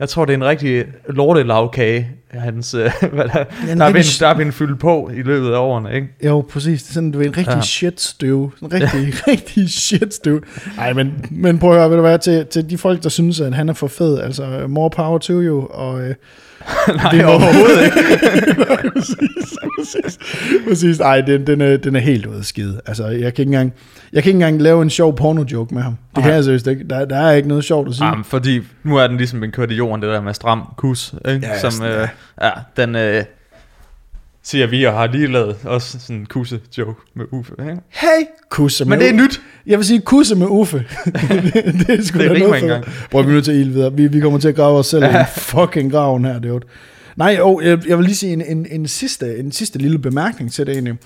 jeg 0.01 0.09
tror, 0.09 0.25
det 0.25 0.33
er 0.33 0.37
en 0.37 0.43
rigtig 0.43 0.85
lortelavkage. 1.09 2.09
Hans, 2.31 2.73
øh, 2.73 2.91
hvad 3.13 3.25
der, 3.25 3.45
en 3.71 3.79
der, 3.79 3.85
er 3.85 3.91
blevet, 3.91 4.17
der 4.19 4.27
er 4.27 4.35
blevet 4.35 4.53
fyldt 4.53 4.79
på 4.79 5.11
i 5.13 5.21
løbet 5.21 5.51
af 5.51 5.57
årene, 5.57 5.95
ikke? 5.95 6.07
Jo, 6.25 6.45
præcis. 6.49 6.83
Det 6.83 6.89
er 6.89 6.93
sådan, 6.93 7.11
du 7.11 7.17
ved, 7.17 7.25
en 7.25 7.37
rigtig 7.37 7.51
ja. 7.51 7.57
Ja. 7.57 7.61
shitstøv. 7.61 8.51
En 8.61 8.73
rigtig, 8.73 9.13
rigtig 9.27 9.69
shitstøv. 9.69 10.43
Nej, 10.75 10.93
men, 10.93 11.25
men 11.31 11.59
prøv 11.59 11.71
at 11.71 11.77
høre, 11.77 11.89
vil 11.89 11.97
du 11.97 12.03
være 12.03 12.17
til, 12.17 12.45
til 12.45 12.69
de 12.69 12.77
folk, 12.77 13.03
der 13.03 13.09
synes, 13.09 13.39
at 13.39 13.53
han 13.53 13.69
er 13.69 13.73
for 13.73 13.87
fed. 13.87 14.19
Altså, 14.19 14.65
more 14.67 14.89
power 14.89 15.17
to 15.17 15.33
you. 15.33 15.67
Og, 15.67 16.01
øh, 16.01 16.15
Nej, 16.95 17.11
Det 17.11 17.19
er- 17.21 17.25
overhovedet 17.25 17.83
ikke. 17.85 17.97
præcis, 18.95 19.57
præcis. 19.79 20.19
præcis. 20.67 20.99
Ej, 20.99 21.21
den, 21.21 21.47
den, 21.47 21.61
er, 21.61 21.77
den 21.77 21.95
er 21.95 21.99
helt 21.99 22.25
ude 22.25 22.43
skide. 22.43 22.81
Altså, 22.85 23.07
jeg 23.07 23.19
kan, 23.19 23.25
ikke 23.27 23.41
engang, 23.43 23.73
jeg 24.13 24.23
kan 24.23 24.29
ikke 24.29 24.35
engang 24.37 24.61
lave 24.61 24.81
en 24.81 24.89
sjov 24.89 25.17
porno-joke 25.17 25.73
med 25.75 25.81
ham. 25.83 25.97
Det 26.15 26.23
kan 26.23 26.29
Nej. 26.29 26.35
jeg 26.35 26.43
seriøst 26.43 26.67
ikke. 26.67 26.83
Der, 26.89 27.05
der 27.05 27.17
er 27.17 27.31
ikke 27.31 27.47
noget 27.47 27.63
sjovt 27.63 27.87
at 27.89 27.95
sige. 27.95 28.05
Jamen, 28.07 28.23
fordi 28.23 28.61
nu 28.83 28.97
er 28.97 29.07
den 29.07 29.17
ligesom 29.17 29.39
blevet 29.39 29.55
kørt 29.55 29.71
i 29.71 29.75
jorden, 29.75 30.01
det 30.01 30.09
der 30.09 30.21
med 30.21 30.33
stram 30.33 30.63
kus, 30.77 31.13
ikke? 31.27 31.47
Ja, 31.47 31.69
Som, 31.69 31.85
øh, 31.85 32.07
ja, 32.41 32.49
den 32.77 32.95
øh, 32.95 33.23
siger 34.43 34.67
vi, 34.67 34.83
og 34.83 34.93
har 34.93 35.07
lige 35.07 35.27
lavet 35.27 35.55
også 35.63 35.99
sådan 35.99 36.15
en 36.15 36.25
kusse-joke 36.25 37.01
med 37.13 37.25
Uffe, 37.31 37.53
ikke? 37.59 37.81
Hey, 37.89 38.25
kusse 38.49 38.85
med 38.85 38.97
Men 38.97 38.99
det 38.99 39.09
er 39.09 39.13
nyt. 39.13 39.41
Jeg 39.65 39.77
vil 39.77 39.85
sige 39.85 40.01
kusse 40.01 40.35
med 40.35 40.47
Uffe. 40.49 40.85
det, 41.05 41.53
det 41.87 41.99
er 41.99 42.03
sgu 42.03 42.19
Det 42.19 42.29
da 42.29 42.33
rimer 42.33 42.47
noget 42.47 42.63
engang. 42.63 42.85
Prøv, 43.11 43.23
vi 43.23 43.29
er 43.29 43.33
nødt 43.33 43.45
til 43.45 43.61
at 43.61 43.73
videre. 43.73 43.93
Vi, 43.93 44.07
vi 44.07 44.19
kommer 44.19 44.39
til 44.39 44.47
at 44.47 44.55
grave 44.55 44.79
os 44.79 44.87
selv 44.87 45.03
i 45.03 45.07
en 45.07 45.25
fucking 45.51 45.91
graven 45.91 46.25
her, 46.25 46.39
det. 46.39 46.63
Nej, 47.15 47.37
og 47.41 47.61
jeg, 47.65 47.87
jeg 47.87 47.97
vil 47.97 48.05
lige 48.05 48.15
sige 48.15 48.33
en, 48.33 48.41
en, 48.41 48.67
en, 48.71 48.87
sidste, 48.87 49.37
en 49.37 49.51
sidste 49.51 49.79
lille 49.79 49.99
bemærkning 49.99 50.51
til 50.51 50.65
det 50.65 50.73
egentlig. 50.73 50.97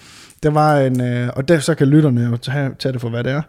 Der 0.44 0.50
var 0.50 0.80
en, 0.80 1.02
øh, 1.02 1.30
og 1.36 1.48
der 1.48 1.60
så 1.60 1.76
kan 1.76 1.88
lytterne 1.88 2.22
jo 2.22 2.38
tage, 2.38 2.70
tage 2.80 2.94
det 2.94 3.02
for, 3.02 3.10
hvad 3.10 3.24
det 3.24 3.32
er. 3.32 3.42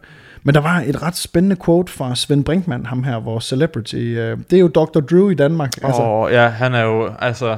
Men 0.43 0.55
der 0.55 0.61
var 0.61 0.81
et 0.87 1.03
ret 1.03 1.17
spændende 1.17 1.57
quote 1.65 1.93
fra 1.93 2.15
Svend 2.15 2.45
Brinkmann, 2.45 2.87
ham 2.87 3.03
her, 3.05 3.21
vores 3.21 3.45
celebrity. 3.45 3.95
Øh, 3.95 4.39
det 4.51 4.57
er 4.57 4.61
jo 4.61 4.69
Dr. 4.69 5.01
Drew 5.01 5.29
i 5.31 5.35
Danmark. 5.35 5.73
Altså, 5.83 6.03
Og 6.03 6.31
ja, 6.31 6.49
han 6.49 6.75
er 6.75 6.83
jo, 6.83 7.11
altså... 7.19 7.57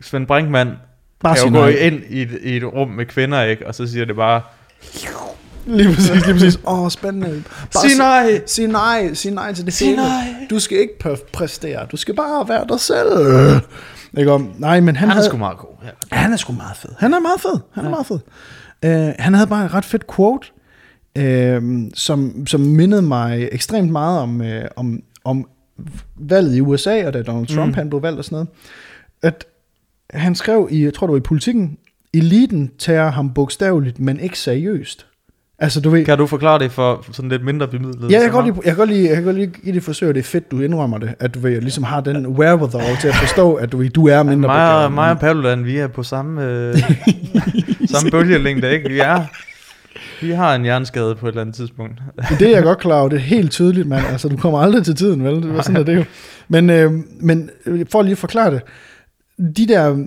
Svend 0.00 0.26
Brinkmann 0.26 0.70
bare 1.20 1.36
kan 1.36 1.52
jo 1.54 1.60
gå 1.60 1.66
ind 1.66 2.00
i 2.10 2.22
et, 2.22 2.38
i 2.42 2.56
et 2.56 2.64
rum 2.64 2.88
med 2.88 3.06
kvinder, 3.06 3.42
ikke? 3.42 3.66
Og 3.66 3.74
så 3.74 3.86
siger 3.86 4.04
det 4.04 4.16
bare, 4.16 4.40
Lige 5.66 5.94
præcis, 5.94 6.10
lige 6.26 6.32
præcis. 6.34 6.58
Åh, 6.66 6.80
oh, 6.82 6.90
spændende. 6.90 7.42
Bare 7.74 7.88
sig 7.88 7.98
nej! 7.98 8.40
Sig 8.46 8.66
nej, 8.66 9.14
sig 9.14 9.32
nej 9.32 9.52
til 9.54 9.64
det 9.66 9.72
Sig 9.74 9.86
hele. 9.86 10.02
nej. 10.02 10.46
Du 10.50 10.58
skal 10.58 10.78
ikke 10.78 10.92
præ- 11.04 11.24
præstere, 11.32 11.86
du 11.92 11.96
skal 11.96 12.14
bare 12.16 12.48
være 12.48 12.64
dig 12.68 12.80
selv. 12.80 13.08
Ikke 14.18 14.32
om? 14.32 14.52
Nej, 14.58 14.80
men 14.80 14.96
han, 14.96 14.96
Han 14.96 15.08
er 15.08 15.12
havde, 15.14 15.26
sgu 15.26 15.36
meget 15.36 15.58
god. 15.58 15.68
Ja. 15.84 16.16
han 16.16 16.32
er 16.32 16.36
sgu 16.36 16.52
meget 16.52 16.76
fed. 16.76 16.90
Han 16.98 17.14
er 17.14 17.20
meget 17.20 17.40
fed. 17.40 17.60
Han 17.72 17.84
er 17.84 17.88
Ja. 17.88 17.94
meget 17.94 18.06
fed. 18.06 18.18
Uh, 19.08 19.14
han 19.18 19.34
havde 19.34 19.46
bare 19.46 19.64
et 19.66 19.74
ret 19.74 19.84
fedt 19.84 20.06
quote, 20.16 20.48
uh, 21.18 21.90
som, 21.94 22.46
som 22.46 22.60
mindede 22.60 23.02
mig 23.02 23.48
ekstremt 23.52 23.90
meget 23.90 24.20
om, 24.20 24.40
uh, 24.40 24.46
om, 24.76 25.00
om 25.24 25.48
valget 26.16 26.56
i 26.56 26.60
USA, 26.60 27.06
og 27.06 27.12
da 27.12 27.22
Donald 27.22 27.46
Trump. 27.46 27.66
Mm. 27.68 27.74
han 27.74 27.88
blev 27.88 28.02
valgt 28.02 28.18
og 28.18 28.24
sådan 28.24 28.36
noget. 28.36 28.48
At 29.22 29.44
han 30.12 30.34
skrev 30.34 30.68
i, 30.70 30.84
jeg 30.84 30.94
tror 30.94 31.06
det 31.06 31.12
var 31.12 31.18
i 31.18 31.20
politikken, 31.20 31.78
eliten 32.14 32.70
tager 32.78 33.10
ham 33.10 33.34
bogstaveligt, 33.34 34.00
men 34.00 34.20
ikke 34.20 34.38
seriøst. 34.38 35.06
Altså 35.58 35.80
du 35.80 35.90
ved, 35.90 36.04
Kan 36.04 36.18
du 36.18 36.26
forklare 36.26 36.58
det 36.58 36.72
for 36.72 37.04
sådan 37.12 37.28
lidt 37.28 37.44
mindre 37.44 37.68
bemidlet? 37.68 38.10
Ja, 38.10 38.14
jeg 38.14 38.22
kan, 38.22 38.32
godt 38.32 38.46
lide, 38.46 38.56
jeg, 38.56 38.64
kan 38.64 38.76
godt 38.76 38.90
lide, 38.90 39.06
jeg 39.08 39.14
kan 39.14 39.24
godt 39.24 39.36
lide 39.36 39.46
give 39.46 39.74
det 39.74 39.82
forsøg, 39.82 40.14
det 40.14 40.20
er 40.20 40.24
fedt, 40.24 40.50
du 40.50 40.60
indrømmer 40.60 40.98
det, 40.98 41.14
at 41.20 41.34
du 41.34 41.38
ved, 41.38 41.60
ligesom 41.60 41.84
har 41.84 42.00
den 42.00 42.26
wherewithal 42.26 42.96
til 43.00 43.08
at 43.08 43.14
forstå, 43.14 43.54
at 43.54 43.72
du, 43.72 43.76
ved, 43.76 43.90
du 43.90 44.08
er 44.08 44.22
mindre 44.22 44.48
mig, 44.48 44.74
og, 44.74 44.76
begavet. 44.76 44.92
mig 44.92 45.10
og 45.10 45.18
Paludan, 45.18 45.64
vi 45.64 45.76
er 45.76 45.86
på 45.86 46.02
samme, 46.02 46.44
øh, 46.44 46.78
samme 47.92 48.10
bølgelængde, 48.10 48.72
ikke? 48.72 48.88
Vi 48.88 48.98
er, 48.98 49.24
vi 50.20 50.30
har 50.30 50.54
en 50.54 50.62
hjerneskade 50.62 51.14
på 51.14 51.26
et 51.26 51.30
eller 51.30 51.40
andet 51.40 51.56
tidspunkt. 51.56 52.02
Det 52.38 52.48
er 52.48 52.50
jeg 52.50 52.62
godt 52.62 52.78
klar 52.78 53.00
over, 53.00 53.08
det 53.08 53.16
er 53.16 53.20
helt 53.20 53.50
tydeligt, 53.50 53.88
mand. 53.88 54.06
Altså, 54.06 54.28
du 54.28 54.36
kommer 54.36 54.58
aldrig 54.60 54.84
til 54.84 54.94
tiden, 54.94 55.24
vel? 55.24 55.42
Det 55.42 55.54
var 55.54 55.62
sådan, 55.62 55.80
er 55.80 55.84
det 55.84 55.96
jo. 55.96 56.04
Men, 56.48 56.70
øh, 56.70 56.92
men 57.20 57.50
øh, 57.66 57.86
for 57.92 58.02
lige 58.02 58.12
at 58.12 58.18
forklare 58.18 58.50
det, 58.50 58.62
de 59.38 59.66
der 59.66 60.06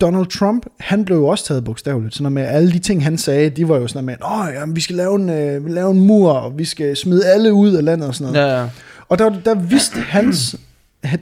Donald 0.00 0.26
Trump, 0.26 0.66
han 0.80 1.04
blev 1.04 1.16
jo 1.16 1.26
også 1.26 1.44
taget 1.44 1.64
bogstaveligt. 1.64 2.14
Sådan 2.14 2.32
med, 2.32 2.42
alle 2.42 2.72
de 2.72 2.78
ting, 2.78 3.04
han 3.04 3.18
sagde, 3.18 3.50
de 3.50 3.68
var 3.68 3.76
jo 3.76 3.86
sådan 3.86 4.04
med, 4.04 4.14
åh, 4.24 4.46
jamen, 4.54 4.76
vi 4.76 4.80
skal 4.80 4.96
lave 4.96 5.14
en, 5.14 5.30
øh, 5.30 5.66
lave 5.66 5.90
en 5.90 6.00
mur, 6.00 6.32
og 6.32 6.58
vi 6.58 6.64
skal 6.64 6.96
smide 6.96 7.26
alle 7.26 7.52
ud 7.52 7.72
af 7.72 7.84
landet 7.84 8.08
og 8.08 8.14
sådan 8.14 8.32
noget. 8.32 8.48
Ja, 8.48 8.60
ja. 8.60 8.68
Og 9.08 9.18
der, 9.18 9.30
der 9.44 9.54
vidste 9.54 10.00
hans 10.00 10.56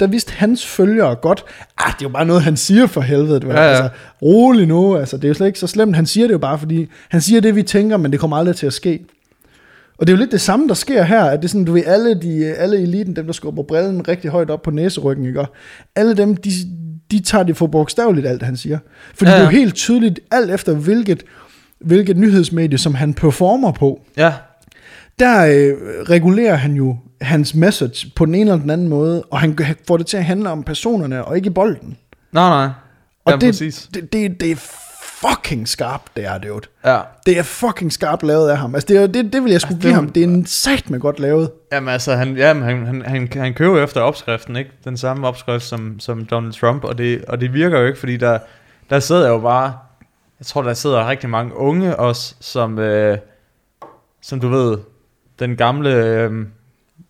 der 0.01 0.07
vidste 0.07 0.33
hans 0.33 0.67
følgere 0.67 1.15
godt, 1.15 1.45
ah, 1.79 1.93
det 1.93 2.05
er 2.05 2.09
jo 2.09 2.13
bare 2.13 2.25
noget, 2.27 2.43
han 2.43 2.57
siger 2.57 2.87
for 2.87 3.01
helvede. 3.01 3.47
Ja, 3.47 3.53
Ja. 3.53 3.69
Altså, 3.69 3.89
rolig 4.23 4.67
nu, 4.67 4.97
altså, 4.97 5.17
det 5.17 5.25
er 5.25 5.29
jo 5.29 5.35
slet 5.35 5.47
ikke 5.47 5.59
så 5.59 5.67
slemt. 5.67 5.97
Han 5.97 6.07
siger 6.07 6.27
det 6.27 6.33
jo 6.33 6.39
bare, 6.39 6.59
fordi 6.59 6.89
han 7.09 7.21
siger 7.21 7.41
det, 7.41 7.57
vi 7.57 7.63
tænker, 7.63 7.97
men 7.97 8.13
det 8.13 8.21
kommer 8.21 8.37
aldrig 8.37 8.57
til 8.57 8.67
at 8.67 8.73
ske. 8.73 9.05
Og 9.99 10.07
det 10.07 10.13
er 10.13 10.17
jo 10.17 10.21
lidt 10.21 10.33
det 10.33 10.41
samme, 10.41 10.69
der 10.69 10.75
sker 10.75 11.03
her, 11.03 11.25
at 11.25 11.39
det 11.39 11.45
er 11.45 11.49
sådan, 11.49 11.65
du 11.65 11.73
ved, 11.73 11.83
alle, 11.87 12.21
de, 12.21 12.55
alle 12.55 12.79
eliten, 12.79 13.17
dem 13.17 13.27
der 13.27 13.33
skubber 13.33 13.63
brillen 13.63 14.09
rigtig 14.09 14.31
højt 14.31 14.51
op 14.51 14.63
på 14.63 14.71
næseryggen, 14.71 15.27
ikke? 15.27 15.47
Alle 15.97 16.15
dem, 16.15 16.37
de, 16.37 16.51
de 17.11 17.21
tager 17.21 17.45
det 17.45 17.57
for 17.57 17.67
bogstaveligt, 17.67 18.27
alt 18.27 18.43
han 18.43 18.57
siger. 18.57 18.79
Fordi 19.15 19.31
ja, 19.31 19.37
Ja, 19.37 19.43
det 19.43 19.47
er 19.49 19.53
jo 19.53 19.59
helt 19.59 19.75
tydeligt, 19.75 20.21
alt 20.31 20.51
efter 20.51 20.75
hvilket, 20.75 21.23
hvilket 21.81 22.17
nyhedsmedie, 22.17 22.79
som 22.79 22.95
han 22.95 23.15
performer 23.15 23.73
på, 23.73 24.01
Ja, 24.17 24.33
der 25.19 25.47
øh, 25.47 25.73
regulerer 26.11 26.55
han 26.55 26.75
jo 26.75 26.97
hans 27.21 27.55
message 27.55 28.11
på 28.17 28.27
den 28.27 28.35
ene 28.35 28.51
eller 28.51 28.61
den 28.63 28.71
anden 28.71 28.89
måde, 28.89 29.23
og 29.23 29.41
han 29.41 29.59
får 29.87 29.97
det 29.97 30.07
til 30.07 30.17
at 30.17 30.25
handle 30.25 30.51
om 30.51 30.63
personerne, 30.63 31.25
og 31.25 31.37
ikke 31.37 31.51
bolden. 31.51 31.97
nej, 32.33 32.49
nej. 32.49 32.71
Og 33.25 33.33
ja, 33.33 33.37
det, 33.39 33.49
præcis. 33.49 33.89
det, 33.95 34.13
det, 34.13 34.41
det 34.41 34.51
er 34.51 34.57
fucking 35.21 35.69
skarpt, 35.69 36.17
det 36.17 36.25
er 36.25 36.39
det. 36.39 36.69
Ja. 36.85 37.01
Det 37.27 37.39
er 37.39 37.43
fucking 37.43 37.93
skarpt 37.93 38.23
lavet 38.23 38.51
af 38.51 38.59
ham. 38.59 38.75
Altså, 38.75 38.87
det, 38.89 39.15
det, 39.15 39.33
det 39.33 39.45
vil 39.45 39.51
jeg 39.51 39.61
sgu 39.61 39.69
Altså, 39.69 39.81
give 39.81 39.95
ham. 39.95 40.09
Det 40.09 40.23
er 40.23 40.27
en 40.27 40.47
sat 40.47 40.91
med 40.91 41.01
godt 41.01 41.21
lavet. 41.21 41.51
Jamen 41.73 41.89
altså, 41.89 42.15
han, 42.15 42.37
jamen, 42.37 42.63
han, 42.63 42.87
han, 42.87 43.03
han, 43.03 43.29
han 43.33 43.55
kører 43.55 43.85
efter 43.85 44.01
opskriften, 44.01 44.57
ikke? 44.57 44.71
Den 44.85 44.97
samme 44.97 45.27
opskrift 45.27 45.65
som, 45.65 46.01
som 46.01 46.25
Donald 46.25 46.53
Trump, 46.53 46.85
og 46.85 46.99
det, 46.99 47.25
og 47.25 47.41
det 47.41 47.53
virker 47.53 47.79
jo 47.79 47.87
ikke, 47.87 47.99
fordi 47.99 48.17
der, 48.17 48.39
der 48.91 49.01
sidder 49.01 49.29
jo 49.29 49.39
bare, 49.39 49.79
jeg 50.39 50.47
tror, 50.47 50.63
der 50.63 50.75
sidder 50.75 51.09
rigtig 51.09 51.31
mange 51.31 51.57
unge 51.57 51.97
også, 51.97 52.35
som, 52.41 52.79
øh, 52.79 53.19
som 54.23 54.41
du 54.41 54.49
ved, 54.49 54.79
den 55.39 55.57
gamle 55.57 55.95
øh, 55.95 56.31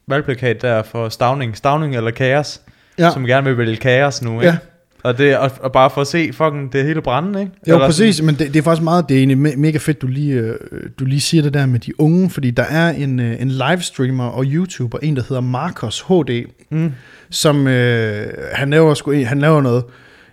valgplakat 0.07 0.63
der 0.63 0.83
for 0.83 1.09
Stavning, 1.09 1.57
Stavning 1.57 1.97
eller 1.97 2.11
Kaos, 2.11 2.61
ja. 2.99 3.11
som 3.11 3.27
gerne 3.27 3.45
vil 3.45 3.59
vælge 3.59 3.77
Kaos 3.77 4.23
nu, 4.23 4.41
ikke? 4.41 4.47
ja. 4.47 4.57
Og, 5.03 5.19
det, 5.19 5.37
og, 5.37 5.51
og 5.61 5.73
bare 5.73 5.91
for 5.91 6.01
at 6.01 6.07
se 6.07 6.33
fucking 6.33 6.73
det 6.73 6.85
hele 6.85 7.03
brænde, 7.03 7.41
ikke? 7.41 7.53
Jo, 7.69 7.75
Eller 7.75 7.87
præcis, 7.87 8.23
men 8.23 8.35
det, 8.35 8.47
det 8.55 8.57
er 8.57 8.63
faktisk 8.63 8.83
meget, 8.85 9.09
det 9.09 9.15
er 9.15 9.19
egentlig 9.19 9.53
me- 9.53 9.57
mega 9.57 9.79
fedt, 9.79 10.03
du 10.03 10.07
lige, 10.07 10.35
øh, 10.35 10.55
du 10.99 11.05
lige 11.05 11.21
siger 11.21 11.43
det 11.43 11.55
der 11.55 11.67
med 11.67 11.81
de 11.81 12.01
unge, 12.01 12.31
fordi 12.31 12.51
der 12.51 12.63
er 12.63 12.91
en, 12.91 13.21
øh, 13.21 13.43
en 13.43 13.49
livestreamer 13.51 14.25
og 14.25 14.45
YouTuber, 14.47 14.99
en 15.03 15.17
der 15.17 15.23
hedder 15.29 15.41
Marcos 15.43 16.01
HD, 16.09 16.45
Mm. 16.71 16.93
som 17.31 17.67
øh, 17.67 18.27
han 18.53 18.71
laver 18.71 18.95
sgu, 18.95 19.15
han 19.25 19.39
laver 19.39 19.61
noget, 19.61 19.85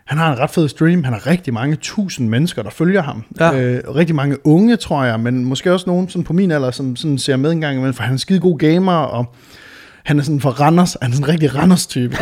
han 0.05 0.17
har 0.17 0.31
en 0.33 0.39
ret 0.39 0.49
fed 0.49 0.67
stream, 0.69 1.03
han 1.03 1.13
har 1.13 1.27
rigtig 1.27 1.53
mange 1.53 1.75
tusind 1.75 2.29
mennesker, 2.29 2.63
der 2.63 2.69
følger 2.69 3.01
ham. 3.01 3.23
Ja. 3.39 3.59
Øh, 3.61 3.81
rigtig 3.95 4.15
mange 4.15 4.47
unge, 4.47 4.75
tror 4.75 5.03
jeg, 5.03 5.19
men 5.19 5.45
måske 5.45 5.73
også 5.73 5.83
nogen 5.87 6.09
sådan 6.09 6.23
på 6.23 6.33
min 6.33 6.51
alder, 6.51 6.71
som 6.71 6.95
sådan 6.95 7.17
ser 7.17 7.35
med 7.35 7.51
en 7.51 7.61
gang 7.61 7.75
imellem, 7.75 7.93
for 7.93 8.03
han 8.03 8.09
er 8.09 8.13
en 8.13 8.19
skide 8.19 8.39
god 8.39 8.57
gamer, 8.57 8.93
og 8.93 9.33
han 10.07 10.19
er 10.19 10.23
sådan 10.23 10.41
fra 10.41 10.49
Randers, 10.49 10.97
han 11.01 11.11
er 11.11 11.15
sådan 11.15 11.29
en 11.29 11.33
rigtig 11.33 11.55
Randers-type, 11.55 12.17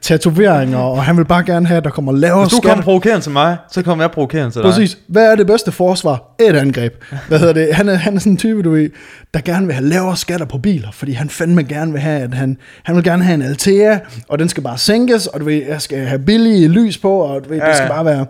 tatoveringer, 0.00 0.78
og 0.78 1.04
han 1.04 1.16
vil 1.16 1.24
bare 1.24 1.44
gerne 1.44 1.66
have, 1.66 1.78
at 1.78 1.84
der 1.84 1.90
kommer 1.90 2.12
lavere 2.12 2.44
Hvis 2.44 2.52
du 2.52 2.60
kommer 2.60 2.84
provokerende 2.84 3.24
til 3.24 3.32
mig, 3.32 3.56
så 3.72 3.82
kommer 3.82 4.04
jeg 4.04 4.10
provokerende 4.10 4.50
til 4.50 4.62
dig. 4.62 4.70
Præcis. 4.70 4.98
Hvad 5.06 5.32
er 5.32 5.36
det 5.36 5.46
bedste 5.46 5.72
forsvar? 5.72 6.34
Et 6.40 6.56
angreb. 6.56 7.04
Hvad 7.28 7.38
hedder 7.38 7.52
det? 7.52 7.74
Han 7.74 7.88
er, 7.88 7.94
han 7.94 8.16
er 8.16 8.20
sådan 8.20 8.32
en 8.32 8.36
type, 8.36 8.62
du 8.62 8.70
ved, 8.70 8.90
der 9.34 9.40
gerne 9.40 9.66
vil 9.66 9.74
have 9.74 9.88
lavere 9.88 10.16
skatter 10.16 10.46
på 10.46 10.58
biler, 10.58 10.88
fordi 10.92 11.12
han 11.12 11.30
fandme 11.30 11.62
gerne 11.62 11.92
vil 11.92 12.00
have, 12.00 12.20
at 12.20 12.34
han, 12.34 12.56
han 12.82 12.96
vil 12.96 13.04
gerne 13.04 13.24
have 13.24 13.34
en 13.34 13.42
Altea, 13.42 13.98
og 14.28 14.38
den 14.38 14.48
skal 14.48 14.62
bare 14.62 14.78
sænkes, 14.78 15.26
og 15.26 15.40
du 15.40 15.44
ved, 15.44 15.62
jeg 15.68 15.82
skal 15.82 15.98
have 15.98 16.18
billige 16.18 16.68
lys 16.68 16.98
på, 16.98 17.18
og 17.18 17.44
du 17.44 17.48
ved, 17.48 17.58
ja, 17.58 17.68
det 17.68 17.76
skal 17.76 17.88
bare 17.88 18.04
være... 18.04 18.26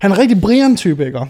Han 0.00 0.10
er 0.10 0.14
en 0.14 0.20
rigtig 0.20 0.40
Brian 0.40 0.76
type, 0.76 1.06
ikke? 1.06 1.20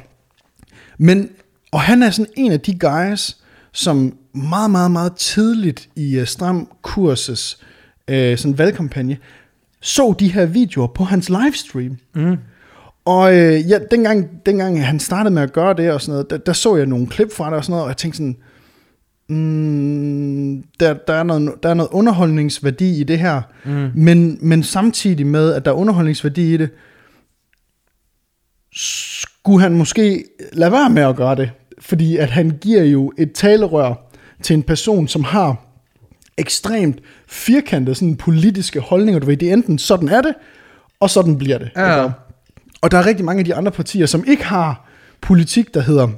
Men, 0.98 1.28
og 1.72 1.80
han 1.80 2.02
er 2.02 2.10
sådan 2.10 2.30
en 2.36 2.52
af 2.52 2.60
de 2.60 2.78
guys, 2.78 3.36
som 3.72 4.12
meget, 4.34 4.70
meget, 4.70 4.90
meget 4.90 5.16
tidligt 5.16 5.88
i 5.96 6.20
uh, 6.20 6.26
Stram 6.26 6.68
Kurses 6.82 7.58
uh, 8.10 8.14
sådan 8.36 8.58
valgkampagne, 8.58 9.16
så 9.80 10.14
de 10.18 10.32
her 10.32 10.46
videoer 10.46 10.86
på 10.86 11.04
hans 11.04 11.28
livestream. 11.30 11.98
Mm. 12.14 12.36
Og 13.04 13.36
øh, 13.36 13.70
ja, 13.70 13.78
dengang, 13.90 14.46
dengang 14.46 14.86
han 14.86 15.00
startede 15.00 15.34
med 15.34 15.42
at 15.42 15.52
gøre 15.52 15.74
det 15.74 15.92
og 15.92 16.00
sådan 16.00 16.12
noget, 16.12 16.30
der, 16.30 16.36
der 16.36 16.52
så 16.52 16.76
jeg 16.76 16.86
nogle 16.86 17.06
klip 17.06 17.32
fra 17.32 17.46
det 17.46 17.56
og 17.56 17.64
sådan 17.64 17.72
noget, 17.72 17.82
og 17.82 17.88
jeg 17.88 17.96
tænkte 17.96 18.16
sådan, 18.16 18.36
mm, 19.28 20.64
der, 20.80 20.94
der, 21.06 21.14
er 21.14 21.22
noget, 21.22 21.52
der 21.62 21.68
er 21.68 21.74
noget 21.74 21.90
underholdningsværdi 21.92 23.00
i 23.00 23.04
det 23.04 23.18
her, 23.18 23.42
Mm. 23.64 23.90
men, 23.94 24.38
men 24.40 24.62
samtidig 24.62 25.26
med, 25.26 25.52
at 25.52 25.64
der 25.64 25.70
er 25.70 25.74
underholdningsværdi 25.74 26.54
i 26.54 26.56
det, 26.56 26.70
skulle 28.76 29.60
han 29.62 29.74
måske 29.74 30.24
lade 30.52 30.72
være 30.72 30.90
med 30.90 31.02
at 31.02 31.16
gøre 31.16 31.34
det, 31.34 31.50
fordi 31.78 32.16
at 32.16 32.30
han 32.30 32.58
giver 32.60 32.82
jo 32.82 33.12
et 33.18 33.32
talerør 33.32 33.94
til 34.42 34.54
en 34.54 34.62
person, 34.62 35.08
som 35.08 35.24
har 35.24 35.56
ekstremt 36.38 36.98
firkantede 37.28 37.94
sådan 37.94 38.16
politiske 38.16 38.80
holdninger, 38.80 39.18
du 39.20 39.26
ved, 39.26 39.36
det 39.36 39.48
er 39.48 39.52
enten 39.52 39.78
sådan 39.78 40.08
er 40.08 40.22
det, 40.22 40.34
og 41.00 41.10
sådan 41.10 41.38
bliver 41.38 41.58
det. 41.58 41.70
Ja. 41.76 42.02
ikke? 42.02 42.14
Og 42.82 42.90
der 42.90 42.98
er 42.98 43.06
rigtig 43.06 43.24
mange 43.24 43.38
af 43.38 43.44
de 43.44 43.54
andre 43.54 43.72
partier, 43.72 44.06
som 44.06 44.24
ikke 44.26 44.44
har 44.44 44.88
politik, 45.20 45.74
der 45.74 45.80
hedder, 45.80 46.08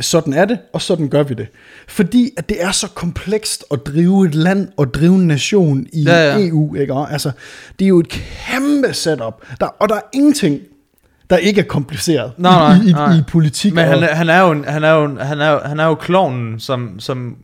sådan 0.00 0.32
er 0.32 0.44
det, 0.44 0.58
og 0.72 0.82
sådan 0.82 1.08
gør 1.08 1.22
vi 1.22 1.34
det. 1.34 1.46
Fordi 1.88 2.30
at 2.36 2.48
det 2.48 2.62
er 2.62 2.70
så 2.70 2.88
komplekst 2.88 3.64
at 3.70 3.86
drive 3.86 4.26
et 4.26 4.34
land 4.34 4.68
og 4.76 4.94
drive 4.94 5.14
en 5.14 5.26
nation 5.26 5.86
i 5.92 6.02
Ja, 6.02 6.36
ja. 6.36 6.46
EU. 6.46 6.74
Ikke? 6.74 6.92
Og 6.92 7.12
Altså, 7.12 7.30
det 7.78 7.84
er 7.84 7.88
jo 7.88 8.00
et 8.00 8.08
kæmpe 8.08 8.92
setup, 8.92 9.44
der, 9.60 9.66
og 9.66 9.88
der 9.88 9.94
er 9.94 10.00
ingenting, 10.12 10.60
der 11.30 11.36
ikke 11.36 11.60
er 11.60 11.64
kompliceret 11.64 12.32
Nej, 12.38 12.52
nej, 12.76 12.84
i, 12.84 12.88
i, 12.88 12.92
nej. 12.92 13.12
i 13.18 13.22
politik. 13.28 13.74
Men 13.74 13.84
og, 13.84 13.90
han, 13.90 14.02
er- 14.02 14.14
han 14.14 14.28
er 14.28 14.40
jo 14.40 14.50
en- 14.52 14.64
han 14.64 14.84
er 14.84 14.90
jo 14.92 15.18
han 15.20 15.40
er 15.40 15.50
jo, 15.50 15.60
han 15.64 15.80
er 15.80 15.84
jo 15.86 15.94
klovnen 15.94 16.60
som 16.60 17.00
som 17.00 17.36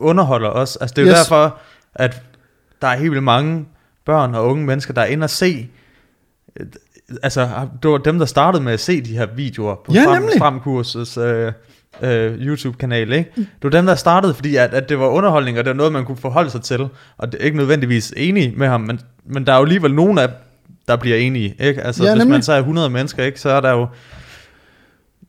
underholder 0.00 0.48
os. 0.50 0.76
Altså 0.76 0.94
det 0.96 1.02
er 1.02 1.06
jo 1.06 1.12
Yes. 1.12 1.18
derfor 1.18 1.58
at 1.94 2.22
der 2.82 2.88
er 2.88 2.96
helt 2.96 3.10
vildt 3.10 3.24
mange 3.24 3.64
børn 4.06 4.34
og 4.34 4.46
unge 4.46 4.64
mennesker 4.64 4.94
der 4.94 5.00
er 5.02 5.06
inde 5.06 5.24
og 5.24 5.30
se 5.30 5.68
altså 7.22 7.48
det 7.82 7.90
var 7.90 7.98
dem 7.98 8.18
der 8.18 8.26
startede 8.26 8.62
med 8.62 8.72
at 8.72 8.80
se 8.80 9.00
de 9.00 9.16
her 9.16 9.26
videoer 9.36 9.74
på 9.86 9.92
Ja, 9.94 10.04
nemlig. 10.14 10.34
Fremkurses 10.38 11.16
øh, 11.16 11.52
øh, 12.02 12.32
YouTube 12.40 12.78
kanal, 12.78 13.12
ikke? 13.12 13.30
Det 13.36 13.46
var 13.62 13.70
dem 13.70 13.86
der 13.86 13.94
startede 13.94 14.34
fordi 14.34 14.56
at, 14.56 14.74
at 14.74 14.88
det 14.88 14.98
var 14.98 15.06
underholdning 15.06 15.58
og 15.58 15.64
det 15.64 15.70
var 15.70 15.76
noget 15.76 15.92
man 15.92 16.04
kunne 16.04 16.16
forholde 16.16 16.50
sig 16.50 16.62
til 16.62 16.88
og 17.18 17.32
det 17.32 17.40
er 17.40 17.44
ikke 17.44 17.56
nødvendigvis 17.56 18.12
enig 18.16 18.52
med 18.56 18.68
ham, 18.68 18.80
men 18.80 19.00
men 19.26 19.46
der 19.46 19.52
er 19.52 19.56
jo 19.56 19.62
alligevel 19.62 19.94
nogen 19.94 20.18
af 20.18 20.28
der 20.88 20.96
bliver 20.96 21.16
enige, 21.16 21.54
ikke? 21.58 21.82
Altså 21.82 22.04
Ja, 22.04 22.10
hvis 22.10 22.18
nemlig. 22.18 22.32
man 22.32 22.42
så 22.42 22.52
er 22.52 22.58
100 22.58 22.90
mennesker, 22.90 23.24
ikke, 23.24 23.40
så 23.40 23.50
er 23.50 23.60
der 23.60 23.70
jo 23.72 23.86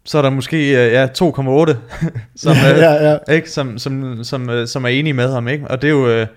så 0.08 0.18
er 0.18 0.22
der 0.22 0.30
måske 0.30 0.58
øh, 0.58 0.94
ja, 0.94 1.06
2,8, 1.06 1.12
som, 2.36 2.54
ja, 2.54 2.74
øh, 2.74 2.80
ja, 2.80 3.10
ja. 3.10 3.34
ikke, 3.34 3.52
som, 3.52 3.78
som, 3.78 4.24
som, 4.24 4.50
øh, 4.50 4.68
som 4.68 4.84
er 4.84 4.90
enige 4.90 5.14
med 5.14 5.34
ham. 5.34 5.48
Ikke? 5.48 5.68
Og 5.68 5.82
det 5.82 5.88
er 5.88 5.92
jo, 5.92 6.10
det 6.10 6.30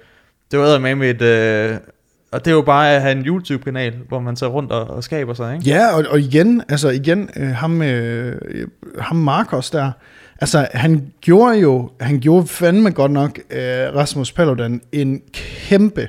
er 0.52 0.72
jo 0.72 0.78
med 0.78 0.94
med 0.94 1.10
et... 1.10 1.22
Øh, 1.22 1.76
og 2.32 2.44
det 2.44 2.50
er 2.50 2.54
jo 2.54 2.62
bare 2.62 2.94
at 2.94 3.02
have 3.02 3.12
en 3.12 3.26
YouTube-kanal, 3.26 3.94
hvor 4.08 4.20
man 4.20 4.36
tager 4.36 4.50
rundt 4.50 4.72
og, 4.72 4.90
og 4.90 5.04
skaber 5.04 5.34
sig, 5.34 5.54
ikke? 5.54 5.70
Ja, 5.70 5.96
og, 5.96 6.04
og 6.10 6.20
igen, 6.20 6.62
altså 6.68 6.88
igen, 6.88 7.30
øh, 7.36 7.48
ham, 7.48 7.82
øh, 7.82 8.40
ham 8.98 9.16
Marcos 9.16 9.70
der, 9.70 9.90
altså 10.40 10.66
han 10.74 11.12
gjorde 11.20 11.58
jo, 11.58 11.90
han 12.00 12.20
gjorde 12.20 12.46
fandme 12.46 12.90
godt 12.90 13.12
nok 13.12 13.38
øh, 13.50 13.60
Rasmus 13.94 14.32
Paludan 14.32 14.80
en 14.92 15.22
kæmpe, 15.32 16.08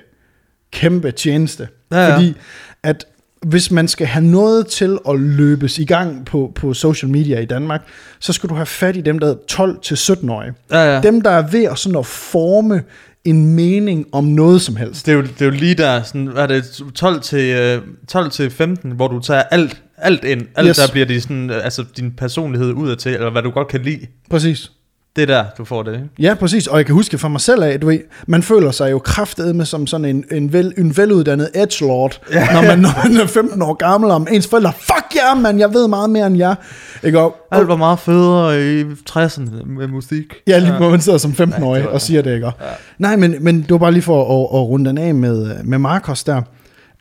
kæmpe 0.71 1.11
tjeneste. 1.11 1.67
Ja, 1.91 1.97
ja. 1.99 2.15
Fordi 2.15 2.35
at 2.83 3.05
hvis 3.47 3.71
man 3.71 3.87
skal 3.87 4.07
have 4.07 4.25
noget 4.25 4.67
til 4.67 4.97
at 5.09 5.19
løbes 5.19 5.79
i 5.79 5.85
gang 5.85 6.25
på, 6.25 6.51
på 6.55 6.73
social 6.73 7.11
media 7.11 7.39
i 7.39 7.45
Danmark, 7.45 7.81
så 8.19 8.33
skal 8.33 8.49
du 8.49 8.53
have 8.55 8.65
fat 8.65 8.95
i 8.97 9.01
dem, 9.01 9.19
der 9.19 9.27
er 9.27 9.35
12-17-årige. 9.51 10.53
Ja, 10.71 10.95
ja. 10.95 11.01
Dem, 11.01 11.21
der 11.21 11.29
er 11.29 11.47
ved 11.47 11.63
at, 11.63 11.77
sådan 11.79 11.97
at 11.99 12.05
forme 12.05 12.83
en 13.25 13.55
mening 13.55 14.05
om 14.11 14.23
noget 14.23 14.61
som 14.61 14.75
helst. 14.75 15.05
Det 15.05 15.11
er, 15.11 15.15
jo, 15.15 15.21
det 15.21 15.41
er 15.41 15.45
jo 15.45 15.51
lige 15.51 15.75
der, 15.75 16.03
sådan, 16.03 16.25
hvad 16.25 16.43
er 16.43 16.47
det, 16.47 16.81
12 16.95 17.21
til, 17.21 17.55
øh, 17.55 17.81
12 18.07 18.31
til 18.31 18.49
15, 18.49 18.91
hvor 18.91 19.07
du 19.07 19.19
tager 19.19 19.43
alt, 19.43 19.81
alt 19.97 20.23
ind. 20.23 20.41
Alt 20.55 20.67
Yes. 20.67 20.77
der 20.77 20.91
bliver 20.91 21.05
det 21.05 21.23
sådan, 21.23 21.49
øh, 21.49 21.63
altså 21.65 21.85
din 21.97 22.11
personlighed 22.11 22.71
ud 22.73 22.89
af 22.89 22.97
til, 22.97 23.13
eller 23.13 23.29
hvad 23.29 23.41
du 23.41 23.49
godt 23.49 23.67
kan 23.67 23.81
lide. 23.81 24.07
Præcis. 24.29 24.71
Det 25.15 25.21
er 25.21 25.25
der, 25.25 25.45
du 25.57 25.65
får 25.65 25.83
det, 25.83 25.93
ikke? 25.93 26.07
Ja, 26.19 26.33
præcis. 26.33 26.67
Og 26.67 26.77
jeg 26.77 26.85
kan 26.85 26.95
huske 26.95 27.17
for 27.17 27.27
mig 27.27 27.41
selv 27.41 27.63
af, 27.63 27.79
du 27.79 27.87
ved, 27.87 27.99
man 28.27 28.43
føler 28.43 28.71
sig 28.71 28.91
jo 28.91 28.99
kraftedeme 28.99 29.65
som 29.65 29.87
sådan 29.87 30.05
en, 30.05 30.23
en, 30.31 30.53
vel, 30.53 30.73
en 30.77 30.97
veluddannet 30.97 31.49
edgelord, 31.55 32.21
ja. 32.31 32.53
når, 32.53 32.61
man, 32.61 32.79
når 32.79 33.09
man 33.09 33.17
er 33.17 33.25
15 33.25 33.61
år 33.61 33.73
gammel, 33.73 34.11
om 34.11 34.27
ens 34.31 34.47
forældre, 34.47 34.73
fuck 34.73 35.15
jer, 35.15 35.33
yeah, 35.33 35.41
man, 35.41 35.59
jeg 35.59 35.73
ved 35.73 35.87
meget 35.87 36.09
mere 36.09 36.27
end 36.27 36.37
jer. 36.37 36.55
Ikke? 37.03 37.19
Og, 37.19 37.35
Alt 37.51 37.67
var 37.67 37.75
meget 37.75 37.99
federe 37.99 38.63
i 38.63 38.83
60'erne 38.83 39.65
med 39.65 39.87
musik. 39.87 40.33
Ja, 40.47 40.59
lige 40.59 40.77
hvor 40.77 40.89
man 40.89 41.01
sidder 41.01 41.17
som 41.17 41.31
15-årig 41.31 41.81
Ja, 41.81 41.87
og 41.87 42.01
siger 42.01 42.21
det, 42.21 42.33
ikke? 42.33 42.45
Ja. 42.45 42.51
Nej, 42.97 43.15
men, 43.15 43.35
men 43.39 43.61
det 43.61 43.71
var 43.71 43.77
bare 43.77 43.91
lige 43.91 44.03
for 44.03 44.21
at, 44.21 44.59
at 44.59 44.67
runde 44.67 44.89
den 44.89 44.97
af 44.97 45.15
med, 45.15 45.63
med 45.63 45.77
Marcos 45.77 46.23
der. 46.23 46.41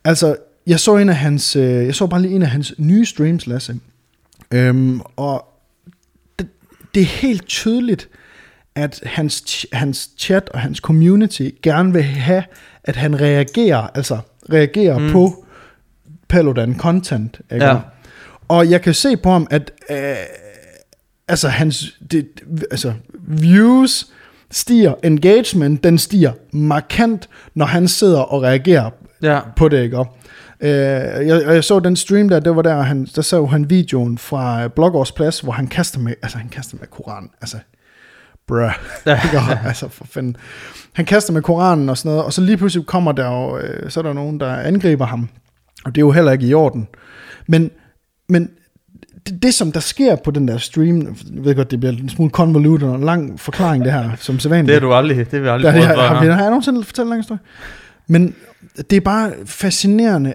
Altså, 0.05 0.37
jeg 0.67 0.81
så 0.81 0.97
en 0.97 1.09
af 1.09 1.17
hans, 1.17 1.57
øh, 1.57 1.87
jeg 1.87 1.95
så 1.95 2.07
bare 2.07 2.23
lige 2.23 2.35
en 2.35 2.43
af 2.43 2.49
hans 2.49 2.75
nye 2.79 3.07
streams, 3.07 3.47
Lasse. 3.47 3.77
Øhm, 4.55 5.01
og 5.17 5.45
det, 6.95 7.03
er 7.03 7.07
helt 7.07 7.47
tydeligt, 7.47 8.09
at 8.75 9.01
hans, 9.07 9.67
hans 9.73 10.11
chat 10.19 10.49
og 10.49 10.61
hans 10.61 10.79
community 10.79 11.49
gerne 11.63 11.93
vil 11.93 12.03
have, 12.03 12.43
at 12.85 12.97
han 12.97 13.21
reagerer, 13.21 13.89
altså 13.95 14.19
reagerer 14.53 14.99
mm. 14.99 15.13
på 15.13 15.45
Paludan 16.29 16.79
content. 16.79 17.41
Ikke? 17.53 17.65
Ja. 17.65 17.77
Og 18.49 18.71
jeg 18.71 18.83
kan 18.83 18.95
se 18.95 19.17
på 19.17 19.31
ham, 19.31 19.47
at 19.51 19.73
øh, 19.91 20.17
altså 21.29 21.49
hans 21.49 21.99
det, 22.11 22.29
altså, 22.71 22.93
views 23.19 24.07
stiger, 24.51 24.95
engagement, 25.03 25.85
den 25.85 25.99
stiger 25.99 26.33
markant, 26.53 27.29
når 27.55 27.67
han 27.67 27.89
sidder 27.89 28.21
og 28.21 28.43
reagerer 28.43 28.91
Ja. 29.23 29.41
på 29.57 29.69
det, 29.69 29.83
ikke? 29.83 30.05
Øh, 30.61 30.71
jeg, 31.29 31.43
jeg 31.47 31.65
så 31.65 31.81
den 31.81 31.97
stream 31.97 32.29
der, 32.29 32.41
det 32.41 32.57
var 32.57 32.63
der, 32.63 32.83
han, 32.83 33.09
der 33.17 33.23
så 33.23 33.47
han 33.47 33.71
videoen 33.71 34.19
fra 34.19 34.65
øh, 34.65 34.71
Blågårds 34.71 35.13
Plads, 35.13 35.41
hvor 35.41 35.53
han 35.53 35.67
kaster 35.67 36.01
med, 36.01 36.15
altså 36.23 36.39
han 36.39 36.49
kaster 36.49 36.77
med 36.81 36.87
Koranen, 36.87 37.31
altså, 37.41 37.57
bruh, 38.49 38.73
altså 39.69 39.89
for 39.89 40.05
fanden. 40.05 40.37
Han 40.93 41.05
kaster 41.05 41.33
med 41.33 41.43
Koranen 41.43 41.89
og 41.89 41.99
sådan 41.99 42.11
noget, 42.11 42.25
og 42.25 42.33
så 42.33 42.41
lige 42.41 42.57
pludselig 42.57 42.87
kommer 42.87 43.13
der 43.13 43.27
jo, 43.27 43.59
øh, 43.59 43.91
så 43.91 44.01
er 44.01 44.05
der 44.05 44.13
nogen, 44.13 44.41
der 44.41 44.57
angriber 44.57 45.07
ham, 45.07 45.29
og 45.85 45.95
det 45.95 46.01
er 46.01 46.07
jo 46.07 46.11
heller 46.11 46.33
ikke 46.33 46.47
i 46.47 46.55
orden. 46.55 46.89
Men, 47.47 47.71
men 48.29 48.51
det, 49.27 49.43
det, 49.43 49.55
som 49.55 49.73
der 49.73 49.81
sker 49.81 50.17
på 50.17 50.31
den 50.31 50.49
der 50.49 50.59
stream, 50.59 51.01
jeg 51.35 51.45
ved 51.45 51.55
godt, 51.55 51.71
det 51.71 51.81
bliver 51.81 51.93
en 51.93 52.09
smule 52.09 52.31
convoluted 52.31 52.89
og 52.89 52.95
en 52.95 53.05
lang 53.05 53.41
forklaring 53.41 53.85
det 53.85 53.93
her, 53.93 54.11
som 54.17 54.39
sædvanligt. 54.39 54.69
Det 54.69 54.77
er 54.77 54.81
du 54.81 54.93
aldrig, 54.93 55.17
det 55.17 55.33
har 55.33 55.41
vi 55.41 55.49
aldrig 55.49 55.73
prøvet 55.73 55.87
har, 55.87 55.95
før. 55.95 56.03
har, 56.03 56.25
nå. 56.25 56.33
har 56.33 56.43
jeg 56.43 56.51
nogensinde 56.51 56.85
fortalt 56.85 57.05
en 57.05 57.09
lang 57.09 57.21
historie? 57.21 57.41
Men 58.07 58.35
det 58.91 58.93
er 58.97 59.01
bare 59.01 59.33
fascinerende. 59.47 60.35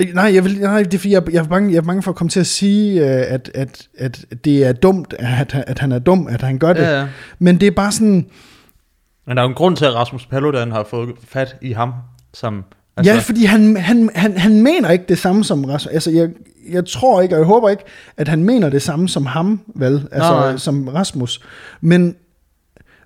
Øh, 0.00 0.14
Nej, 0.14 0.34
jeg 0.34 0.44
vil, 0.44 0.60
nej, 0.60 0.82
det 0.82 0.94
er 0.94 0.98
fordi, 0.98 1.12
jeg, 1.12 1.32
jeg, 1.32 1.38
er 1.44 1.48
bange, 1.48 1.70
jeg 1.72 1.76
er 1.78 1.82
bange 1.82 2.02
for 2.02 2.10
at 2.10 2.16
komme 2.16 2.28
til 2.30 2.40
at 2.40 2.46
sige, 2.46 3.00
øh, 3.00 3.32
at, 3.32 3.50
at, 3.54 3.88
at 3.98 4.24
det 4.44 4.64
er 4.64 4.72
dumt, 4.72 5.14
at, 5.18 5.54
at 5.66 5.78
han 5.78 5.92
er 5.92 5.98
dum, 5.98 6.26
at 6.26 6.42
han 6.42 6.58
gør 6.58 6.72
det. 6.72 6.82
Ja, 6.82 7.00
ja. 7.00 7.08
Men 7.38 7.60
det 7.60 7.66
er 7.66 7.70
bare 7.70 7.92
sådan, 7.92 8.26
Men 9.26 9.36
der 9.36 9.42
er 9.42 9.46
jo 9.46 9.48
en 9.48 9.54
grund 9.54 9.76
til, 9.76 9.84
at 9.84 9.94
Rasmus 9.94 10.26
Paludan 10.26 10.72
har 10.72 10.84
fået 10.84 11.10
fat 11.28 11.56
i 11.62 11.72
ham. 11.72 11.92
Som, 12.34 12.64
altså, 12.96 13.12
ja, 13.12 13.18
fordi 13.18 13.44
han, 13.44 13.76
han, 13.76 14.10
han, 14.14 14.38
han 14.38 14.62
mener 14.62 14.90
ikke 14.90 15.04
det 15.08 15.18
samme 15.18 15.44
som 15.44 15.64
Rasmus. 15.64 15.92
Altså, 15.92 16.10
jeg, 16.10 16.28
jeg 16.70 16.86
tror 16.86 17.22
ikke, 17.22 17.34
og 17.34 17.38
jeg 17.38 17.46
håber 17.46 17.68
ikke, 17.68 17.82
at 18.16 18.28
han 18.28 18.44
mener 18.44 18.68
det 18.68 18.82
samme 18.82 19.08
som 19.08 19.26
ham, 19.26 19.60
vel? 19.74 20.08
Altså, 20.12 20.32
Nej, 20.32 20.48
nej. 20.48 20.56
som 20.56 20.88
Rasmus. 20.88 21.40
Men, 21.80 22.16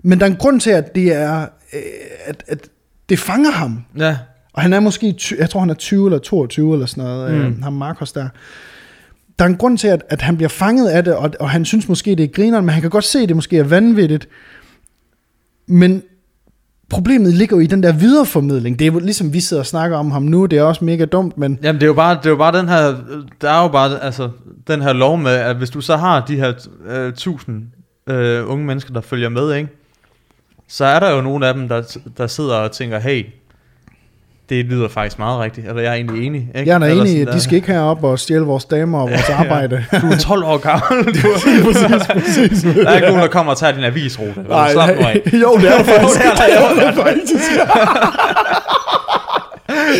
men 0.03 0.19
der 0.19 0.25
er 0.25 0.29
en 0.29 0.37
grund 0.37 0.59
til, 0.59 0.69
at 0.71 0.95
det 0.95 1.15
er, 1.15 1.41
øh, 1.73 1.79
at, 2.25 2.43
at 2.47 2.69
det 3.09 3.19
fanger 3.19 3.51
ham. 3.51 3.85
Ja, 3.97 4.17
Og 4.59 4.63
han 4.63 4.73
er 4.73 4.79
måske, 4.79 5.15
jeg 5.39 5.49
tror 5.49 5.59
han 5.59 5.69
er 5.69 5.73
20 5.73 6.07
eller 6.07 6.19
22 6.19 6.73
eller 6.73 6.85
sådan 6.85 7.03
noget, 7.03 7.33
mm. 7.33 7.39
øh, 7.39 7.63
ham 7.63 7.73
Marcos 7.73 8.11
der. 8.11 8.27
Der 9.39 9.45
er 9.45 9.49
en 9.49 9.57
grund 9.57 9.77
til, 9.77 9.87
at, 9.87 10.03
at 10.09 10.21
han 10.21 10.35
bliver 10.35 10.49
fanget 10.49 10.89
af 10.89 11.03
det, 11.03 11.15
og, 11.15 11.31
og 11.39 11.49
han 11.49 11.65
synes 11.65 11.89
måske, 11.89 12.15
det 12.15 12.23
er 12.23 12.27
grineren, 12.27 12.65
men 12.65 12.73
han 12.73 12.81
kan 12.81 12.89
godt 12.89 13.03
se, 13.03 13.19
at 13.19 13.27
det 13.27 13.35
måske 13.35 13.57
er 13.57 13.63
vanvittigt. 13.63 14.27
Men 15.67 16.03
problemet 16.89 17.33
ligger 17.33 17.57
jo 17.57 17.61
i 17.61 17.65
den 17.65 17.83
der 17.83 17.91
videreformidling. 17.91 18.79
Det 18.79 18.87
er 18.87 18.91
jo 18.91 18.99
ligesom, 18.99 19.33
vi 19.33 19.39
sidder 19.39 19.61
og 19.61 19.67
snakker 19.67 19.97
om 19.97 20.11
ham 20.11 20.21
nu, 20.21 20.45
det 20.45 20.59
er 20.59 20.63
også 20.63 20.85
mega 20.85 21.05
dumt, 21.05 21.37
men 21.37 21.59
Jamen 21.63 21.79
det 21.79 21.83
er 21.83 21.87
jo 21.87 21.93
bare, 21.93 22.15
det 22.15 22.25
er 22.25 22.29
jo 22.29 22.37
bare 22.37 22.59
den 22.59 22.69
her, 22.69 22.95
der 23.41 23.49
er 23.49 23.61
jo 23.61 23.67
bare 23.67 24.03
altså, 24.03 24.29
den 24.67 24.81
her 24.81 24.93
lov 24.93 25.17
med, 25.17 25.31
at 25.31 25.55
hvis 25.55 25.69
du 25.69 25.81
så 25.81 25.97
har 25.97 26.25
de 26.25 26.35
her 26.35 26.53
øh, 26.87 27.13
tusind 27.13 27.63
øh, 28.09 28.49
unge 28.51 28.65
mennesker, 28.65 28.93
der 28.93 29.01
følger 29.01 29.29
med, 29.29 29.53
ikke? 29.53 29.69
så 30.67 30.85
er 30.85 30.99
der 30.99 31.09
jo 31.09 31.21
nogle 31.21 31.47
af 31.47 31.53
dem, 31.53 31.67
der, 31.67 31.97
der 32.17 32.27
sidder 32.27 32.55
og 32.55 32.71
tænker, 32.71 32.99
hey, 32.99 33.25
det 34.49 34.65
lyder 34.65 34.89
faktisk 34.89 35.19
meget 35.19 35.39
rigtigt, 35.39 35.67
eller 35.67 35.81
jeg 35.81 35.89
er 35.89 35.93
egentlig 35.95 36.25
enig. 36.27 36.47
Ikke? 36.55 36.69
jeg 36.69 36.75
er 36.75 36.79
da 36.79 36.91
enig, 36.91 37.11
i, 37.17 37.21
at 37.21 37.27
de 37.33 37.41
skal 37.41 37.55
ikke 37.55 37.67
herop 37.71 38.03
og 38.03 38.19
stjæle 38.19 38.41
vores 38.45 38.65
damer 38.65 38.99
og 39.01 39.09
vores 39.09 39.29
arbejde. 39.39 39.85
der. 39.91 39.99
Du 39.99 40.07
er 40.07 40.17
12 40.17 40.43
år 40.43 40.57
gammel. 40.57 41.05
Du 41.21 41.27
præcis, 41.33 42.07
præcis. 42.07 42.61
der 42.75 42.89
er 42.89 42.95
ikke 42.95 43.07
nogen, 43.07 43.21
der 43.21 43.27
kommer 43.27 43.51
og 43.51 43.57
tager 43.57 43.73
din 43.73 43.83
avisrute. 43.83 44.33
Nej, 44.49 44.71
Slap 44.71 44.89
nu 44.89 44.95
af. 45.05 45.21
jo, 45.33 45.57
det 45.57 45.65
er 45.71 45.77
der 45.77 45.83
faktisk. 45.93 46.19
Jo, 46.19 46.75
det 46.75 46.83
er 46.85 46.91
der. 46.91 46.91
er 46.91 46.95
faktisk. 46.95 47.43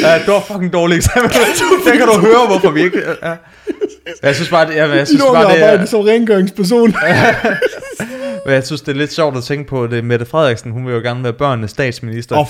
Ja, 0.02 0.14
det 0.20 0.28
var 0.28 0.40
fucking 0.40 0.74
dårligt 0.74 0.98
eksempel. 0.98 1.32
Der 1.86 1.92
kan 1.98 2.08
du 2.08 2.20
høre, 2.20 2.48
hvorfor 2.48 2.70
vi 2.72 2.82
ikke... 2.84 3.02
Ja. 3.24 3.34
Jeg 4.24 4.36
synes 4.36 4.50
bare, 4.50 4.68
det, 4.68 4.76
jeg, 4.76 4.90
jeg 4.90 5.08
synes 5.08 5.22
bare, 5.34 5.42
det 5.42 5.50
arbejde 5.62 5.82
er, 5.82 5.86
som 5.86 6.00
rengøringsperson. 6.02 6.96
men 8.46 8.54
jeg 8.54 8.66
synes, 8.66 8.82
det 8.82 8.92
er 8.92 8.96
lidt 8.96 9.14
sjovt 9.14 9.38
at 9.38 9.44
tænke 9.44 9.70
på, 9.70 9.88
det 9.88 9.98
er 9.98 10.02
Mette 10.04 10.26
Frederiksen, 10.26 10.72
hun 10.72 10.86
vil 10.86 10.94
jo 10.94 11.00
gerne 11.00 11.24
være 11.24 11.34
børnenes 11.34 11.72
statsminister. 11.72 12.38
Åh, 12.38 12.46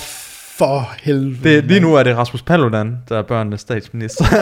for 0.60 0.92
helvede. 1.02 1.56
Det, 1.56 1.64
lige 1.64 1.80
nu 1.80 1.94
er 1.94 2.02
det 2.02 2.16
Rasmus 2.16 2.42
Paludan, 2.42 2.96
der 3.08 3.18
er 3.18 3.22
børnenes 3.22 3.60
statsminister. 3.60 4.24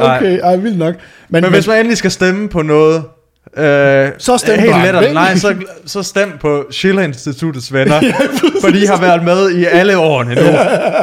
Okay, 0.00 0.40
ej, 0.42 0.56
vildt 0.56 0.78
nok. 0.78 0.94
Men, 1.28 1.42
Men 1.42 1.52
hvis 1.52 1.66
man 1.66 1.78
endelig 1.78 1.98
skal 1.98 2.10
stemme 2.10 2.48
på 2.48 2.62
noget, 2.62 3.04
øh, 3.56 4.08
Så 4.18 4.38
stem 4.38 4.58
helt 4.58 4.76
let, 4.76 5.14
nej, 5.14 5.36
så, 5.36 5.54
så 5.86 6.02
stem 6.02 6.32
på 6.40 6.66
Schiller 6.70 7.02
Instituttets 7.02 7.72
venner, 7.72 8.00
for 8.62 8.68
de 8.68 8.86
har 8.86 9.00
været 9.00 9.24
med 9.24 9.50
i 9.50 9.64
alle 9.64 9.98
årene 9.98 10.34
nu, 10.34 10.40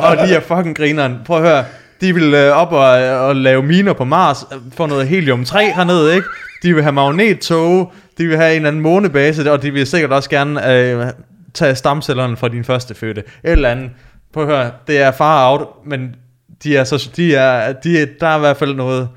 og 0.03 0.27
de 0.27 0.33
er 0.33 0.39
fucking 0.39 0.77
grineren. 0.77 1.15
Prøv 1.25 1.37
at 1.37 1.43
høre, 1.43 1.63
de 2.01 2.13
vil 2.13 2.33
øh, 2.33 2.51
op 2.51 2.71
og, 2.71 2.89
og 3.27 3.35
lave 3.35 3.63
miner 3.63 3.93
på 3.93 4.03
Mars, 4.03 4.45
øh, 4.53 4.57
få 4.77 4.85
noget 4.85 5.07
helium-3 5.07 5.75
hernede, 5.75 6.15
ikke? 6.15 6.27
De 6.63 6.73
vil 6.73 6.83
have 6.83 6.93
magnettog, 6.93 7.93
de 8.17 8.27
vil 8.27 8.37
have 8.37 8.51
en 8.51 8.55
eller 8.55 8.67
anden 8.67 8.81
månebase, 8.81 9.51
og 9.51 9.61
de 9.61 9.71
vil 9.71 9.87
sikkert 9.87 10.11
også 10.11 10.29
gerne 10.29 10.73
øh, 10.73 11.05
tage 11.53 11.75
stamcellerne 11.75 12.37
fra 12.37 12.47
din 12.47 12.63
første 12.63 12.95
fødte. 12.95 13.21
Et 13.43 13.51
eller 13.51 13.69
andet. 13.69 13.89
Prøv 14.33 14.49
at 14.49 14.55
høre, 14.57 14.71
det 14.87 14.97
er 15.01 15.11
far 15.11 15.51
out, 15.51 15.67
men 15.85 16.15
de 16.63 16.77
er 16.77 16.83
så, 16.83 17.09
de 17.15 17.35
er, 17.35 17.73
de 17.73 18.01
er, 18.01 18.05
der 18.19 18.27
er 18.27 18.35
i 18.37 18.39
hvert 18.39 18.57
fald 18.57 18.75
noget, 18.75 19.09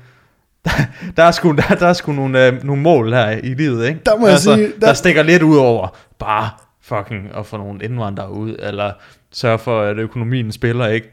der, 0.65 0.71
der, 1.17 1.23
er 1.23 1.31
sgu, 1.31 1.51
der, 1.51 1.75
der 1.75 1.87
er 1.87 1.93
sgu 1.93 2.11
nogle, 2.11 2.47
øh, 2.47 2.63
nogle 2.63 2.81
mål 2.81 3.13
her 3.13 3.29
i 3.29 3.53
livet, 3.53 3.87
ikke? 3.87 3.99
Der 4.05 4.17
må 4.17 4.27
jeg 4.27 4.39
sige, 4.39 4.55
der... 4.57 4.67
der- 4.79 4.87
der 4.87 4.93
stikker 4.93 5.23
lidt 5.23 5.43
ud 5.43 5.57
over 5.57 5.97
bare 6.19 6.49
fucking 6.81 7.29
at 7.37 7.45
få 7.45 7.57
nogle 7.57 7.83
indvandrere 7.83 8.31
ud, 8.31 8.55
eller 8.59 8.91
sørge 9.33 9.59
for, 9.59 9.81
at 9.81 9.97
økonomien 9.97 10.51
spiller, 10.51 10.87
ikke? 10.87 11.07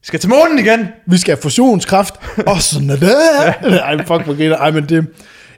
Vi 0.00 0.06
skal 0.06 0.20
til 0.20 0.30
månen 0.30 0.58
igen! 0.58 0.88
vi 1.06 1.16
skal 1.16 1.34
have 1.34 1.42
fusionskraft, 1.42 2.14
og 2.46 2.62
sådan 2.62 2.90
er 2.90 2.96
det. 2.96 3.10
Ej, 3.78 3.96
fuck, 3.98 4.08
hvor 4.24 4.36
griner. 4.36 4.56
Ej, 4.56 4.70
men 4.70 4.84
det, 4.88 5.06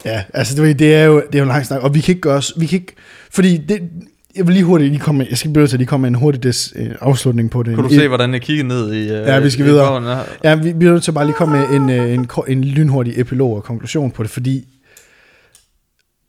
ja, 0.04 0.24
altså, 0.34 0.62
det, 0.62 0.78
det 0.78 0.94
er 0.94 1.04
jo, 1.04 1.16
det 1.16 1.34
er 1.34 1.38
jo 1.38 1.42
en 1.42 1.48
lang 1.48 1.66
snak, 1.66 1.80
og 1.82 1.94
vi 1.94 2.00
kan 2.00 2.12
ikke 2.12 2.20
gøre 2.20 2.36
os, 2.36 2.52
vi 2.56 2.66
kan 2.66 2.78
ikke, 2.80 2.94
fordi 3.30 3.56
det, 3.56 3.90
jeg 4.36 4.46
vil 4.46 4.54
lige 4.54 4.64
hurtigt 4.64 4.90
lige 4.90 5.00
komme 5.00 5.26
jeg 5.30 5.38
skal 5.38 5.52
blive 5.52 5.66
til 5.66 5.76
at 5.76 5.78
lige 5.78 5.86
komme 5.88 6.02
med 6.02 6.08
en 6.08 6.14
hurtig 6.14 6.42
des, 6.42 6.72
øh, 6.76 6.90
afslutning 7.00 7.50
på 7.50 7.62
det. 7.62 7.74
Kunne 7.74 7.88
du 7.88 7.94
se, 7.94 8.08
hvordan 8.08 8.32
jeg 8.32 8.40
kiggede 8.40 8.68
ned 8.68 8.92
i... 8.92 9.02
Øh, 9.02 9.08
Ja, 9.08 9.38
vi 9.38 9.50
skal 9.50 9.64
i 9.64 9.68
videre. 9.68 10.02
her? 10.02 10.22
Ja, 10.44 10.54
vi 10.54 10.72
bliver 10.72 10.92
nødt 10.92 11.04
til 11.04 11.12
bare 11.12 11.24
lige 11.26 11.34
komme 11.36 11.58
med 11.58 11.68
en, 11.68 11.90
øh, 11.90 12.14
en, 12.14 12.28
en 12.48 12.64
lynhurtig 12.64 13.20
epilog 13.20 13.56
og 13.56 13.64
konklusion 13.64 14.10
på 14.10 14.22
det, 14.22 14.30
fordi 14.30 14.64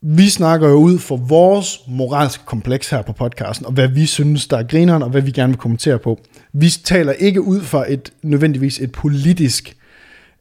vi 0.02 0.28
snakker 0.28 0.68
jo 0.68 0.74
ud 0.74 0.98
for 0.98 1.16
vores 1.16 1.80
moralske 1.88 2.44
kompleks 2.46 2.90
her 2.90 3.02
på 3.02 3.12
podcasten, 3.12 3.66
og 3.66 3.72
hvad 3.72 3.88
vi 3.88 4.06
synes, 4.06 4.46
der 4.46 4.56
er 4.58 4.62
grineren, 4.62 5.02
og 5.02 5.10
hvad 5.10 5.22
vi 5.22 5.30
gerne 5.30 5.52
vil 5.52 5.58
kommentere 5.58 5.98
på. 5.98 6.18
Vi 6.52 6.68
taler 6.84 7.12
ikke 7.12 7.42
ud 7.42 7.60
fra 7.60 7.92
et 7.92 8.12
nødvendigvis 8.22 8.80
et 8.80 8.92
politisk 8.92 9.76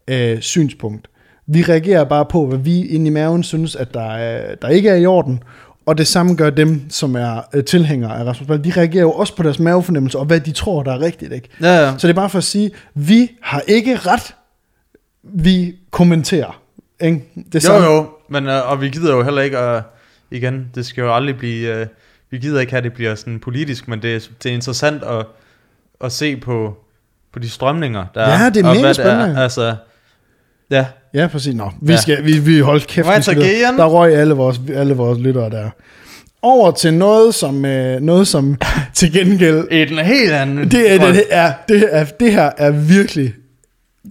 øh, 0.08 0.42
synspunkt. 0.42 1.08
Vi 1.48 1.64
reagerer 1.64 2.04
bare 2.04 2.26
på, 2.26 2.46
hvad 2.46 2.58
vi 2.58 2.86
inde 2.86 3.08
i 3.08 3.10
maven 3.10 3.44
synes, 3.44 3.76
at 3.76 3.94
der, 3.94 4.12
er, 4.12 4.56
der 4.56 4.68
ikke 4.68 4.90
er 4.90 4.96
i 4.96 5.06
orden, 5.06 5.40
og 5.88 5.98
det 5.98 6.08
samme 6.08 6.36
gør 6.36 6.50
dem, 6.50 6.90
som 6.90 7.16
er 7.16 7.42
øh, 7.54 7.64
tilhængere 7.64 8.20
af 8.20 8.24
Rasmus 8.24 8.48
Paludan. 8.48 8.72
De 8.72 8.80
reagerer 8.80 9.02
jo 9.02 9.12
også 9.12 9.36
på 9.36 9.44
deres 9.44 9.60
mavefornemmelse, 9.60 10.20
og 10.20 10.26
hvad 10.26 10.40
de 10.40 10.52
tror, 10.52 10.84
der 10.84 10.92
er 10.94 11.00
rigtigt. 11.02 11.34
Ikke? 11.34 11.50
Ja, 11.62 11.76
ja. 11.86 11.92
Så 11.98 12.08
det 12.08 12.14
er 12.14 12.16
bare 12.16 12.30
for 12.30 12.38
at 12.38 12.44
sige, 12.44 12.72
vi 12.94 13.32
har 13.42 13.62
ikke 13.68 13.96
ret, 13.96 14.36
vi 15.24 15.76
kommenterer. 15.92 16.62
Ikke? 17.02 17.24
Det 17.52 17.56
Jo, 17.56 17.60
samme- 17.60 17.88
jo, 17.88 18.10
men, 18.30 18.48
øh, 18.48 18.72
og 18.72 18.82
vi 18.82 18.90
gider 18.90 19.16
jo 19.16 19.24
heller 19.24 19.42
ikke 19.42 19.58
at, 19.58 19.84
igen, 20.32 20.68
det 20.76 20.86
skal 20.86 21.02
jo 21.02 21.16
aldrig 21.16 21.38
blive, 21.38 21.76
øh, 21.76 21.88
vi 22.32 22.38
gider 22.38 22.60
ikke 22.62 22.78
at 22.78 22.84
det 22.84 22.94
bliver 22.94 23.16
sådan 23.16 23.40
politisk, 23.40 23.88
men 23.88 24.02
det, 24.02 24.16
er- 24.16 24.28
det 24.44 24.50
er 24.50 24.54
interessant 24.56 25.04
at, 25.04 25.26
at 26.04 26.12
se 26.12 26.38
på, 26.38 26.78
på 27.34 27.40
de 27.40 27.50
strømninger, 27.50 28.06
der 28.16 28.30
Ja, 28.44 28.50
det 28.50 28.66
er 28.66 28.74
mega 28.74 28.94
spændende. 28.94 29.26
Er, 29.26 29.44
altså, 29.44 29.76
ja, 30.72 30.86
Ja, 31.14 31.28
præcis. 31.28 31.56
Nå, 31.56 31.72
vi, 31.82 31.92
Ja. 31.94 31.98
skal, 32.02 32.26
vi, 32.26 32.40
vi 32.40 32.60
holdt 32.60 32.88
kæft. 32.88 33.08
Vi 33.18 33.22
skal? 33.22 33.64
Der 33.78 33.86
røg 33.86 34.14
alle 34.16 34.34
vores, 34.34 34.62
alle 34.74 34.94
vores 34.94 35.20
lyttere 35.20 35.50
der. 35.50 35.70
Over 36.42 36.72
til 36.72 36.94
noget, 36.94 37.36
som, 37.36 37.66
øh, 37.66 38.02
noget, 38.02 38.28
som 38.28 38.58
til 38.94 39.14
gengæld... 39.14 39.68
et 39.72 40.06
helt 40.06 40.32
andet. 40.32 40.72
Det, 40.72 40.92
er, 40.94 41.12
det, 41.14 41.24
er, 41.30 41.54
det, 41.70 41.86
er, 41.92 42.06
det 42.06 42.32
her 42.32 42.52
er 42.58 42.72
virkelig... 42.72 43.34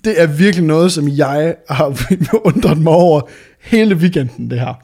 Det 0.04 0.22
er 0.22 0.26
virkelig 0.26 0.64
noget, 0.66 0.92
som 0.92 1.08
jeg 1.08 1.54
har 1.70 1.94
undret 2.54 2.78
mig 2.78 2.92
over 2.92 3.20
hele 3.62 3.94
weekenden, 3.94 4.50
det 4.50 4.60
her. 4.60 4.74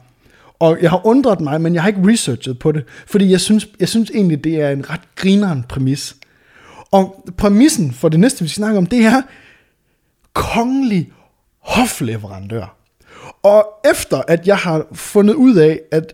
Og 0.59 0.77
jeg 0.81 0.89
har 0.89 1.07
undret 1.07 1.41
mig, 1.41 1.61
men 1.61 1.73
jeg 1.73 1.81
har 1.81 1.87
ikke 1.87 2.11
researchet 2.11 2.59
på 2.59 2.71
det, 2.71 2.83
fordi 3.07 3.31
jeg 3.31 3.41
synes, 3.41 3.67
jeg 3.79 3.89
synes 3.89 4.09
egentlig, 4.09 4.43
det 4.43 4.55
er 4.61 4.69
en 4.69 4.89
ret 4.89 5.01
grineren 5.15 5.65
præmis. 5.69 6.15
Og 6.91 7.25
præmissen 7.37 7.91
for 7.93 8.09
det 8.09 8.19
næste, 8.19 8.41
vi 8.43 8.47
skal 8.49 8.55
snakke 8.55 8.77
om, 8.77 8.85
det 8.85 9.05
er 9.05 9.21
kongelig 10.33 11.09
hofleverandør. 11.63 12.77
Og 13.43 13.65
efter 13.91 14.21
at 14.27 14.47
jeg 14.47 14.57
har 14.57 14.85
fundet 14.93 15.33
ud 15.33 15.55
af, 15.55 15.79
at 15.91 16.13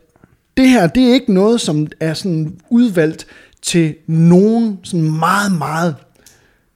det 0.58 0.70
her, 0.70 0.88
det 0.88 1.10
er 1.10 1.14
ikke 1.14 1.34
noget, 1.34 1.62
som 1.62 1.88
er 2.00 2.14
sådan 2.14 2.60
udvalgt 2.70 3.28
til 3.62 3.96
nogen 4.08 4.80
sådan 4.84 5.12
meget, 5.12 5.52
meget 5.52 5.96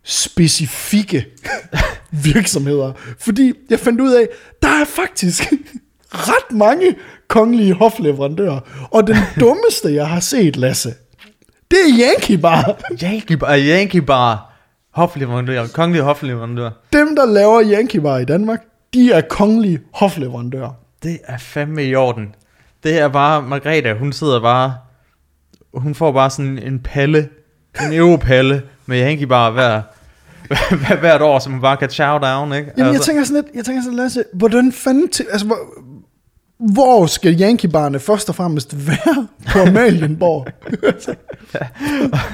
specifikke 0.04 1.26
virksomheder. 2.34 2.94
Fordi 3.20 3.54
jeg 3.70 3.80
fandt 3.80 4.02
ud 4.02 4.14
af, 4.14 4.28
der 4.62 4.70
er 4.70 4.86
faktisk 4.86 5.44
ret 6.30 6.58
mange 6.58 6.96
kongelige 7.28 7.74
hofleverandører. 7.74 8.60
Og 8.92 9.08
den 9.08 9.18
dummeste, 9.40 9.94
jeg 9.94 10.08
har 10.08 10.20
set, 10.20 10.56
Lasse, 10.56 10.94
det 11.72 11.80
er 11.80 12.08
Yankee 12.08 12.38
Bar. 12.38 12.80
Yankee 13.04 13.38
Bar, 13.38 13.58
Yankee 13.58 14.02
Bar. 14.02 14.53
Hofleverandør, 14.94 15.68
kongelig 15.74 16.02
hofleverandør. 16.02 16.70
Dem, 16.94 17.16
der 17.16 17.26
laver 17.26 17.62
Yankee 17.66 18.02
Bar 18.02 18.18
i 18.18 18.26
Danmark, 18.26 18.60
de 18.94 19.12
er 19.12 19.22
kongelige 19.22 19.80
hofleverandører. 19.94 20.72
Det 21.04 21.20
er 21.24 21.38
fandme 21.38 21.84
i 21.84 21.96
orden. 21.96 22.36
Det 22.84 23.00
er 23.00 23.08
bare, 23.08 23.42
Margrethe, 23.42 23.94
hun 23.94 24.14
sidder 24.14 24.42
bare, 24.42 24.76
hun 25.74 25.96
får 25.96 26.12
bare 26.12 26.30
sådan 26.30 26.60
en 26.60 26.80
palle, 26.80 27.30
en 27.82 27.94
europalle 27.94 28.62
med 28.86 29.02
Yankee 29.02 29.28
Bar 29.28 29.50
hver, 29.52 29.82
hver, 30.48 31.00
hvert 31.00 31.22
år, 31.22 31.40
som 31.40 31.52
hun 31.52 31.62
bare 31.62 31.78
kan 31.78 31.90
chow 31.90 32.18
down, 32.18 32.54
ikke? 32.54 32.72
Jamen, 32.78 32.94
jeg 32.94 33.02
tænker 33.02 33.24
sådan 33.24 33.44
lidt, 33.44 33.56
jeg 33.56 33.66
tænker 33.66 33.82
sådan, 33.82 33.98
Lasse, 33.98 34.24
hvordan 34.34 34.72
fanden 34.72 35.10
til, 35.10 35.26
altså, 35.32 35.48
hvor, 35.48 35.58
hvor 36.74 37.06
skal 37.06 37.42
Yankee-barne 37.42 38.00
først 38.00 38.30
og 38.30 38.36
fremmest 38.36 38.88
være 38.88 39.28
på 39.54 39.60
Amalienborg? 39.60 40.48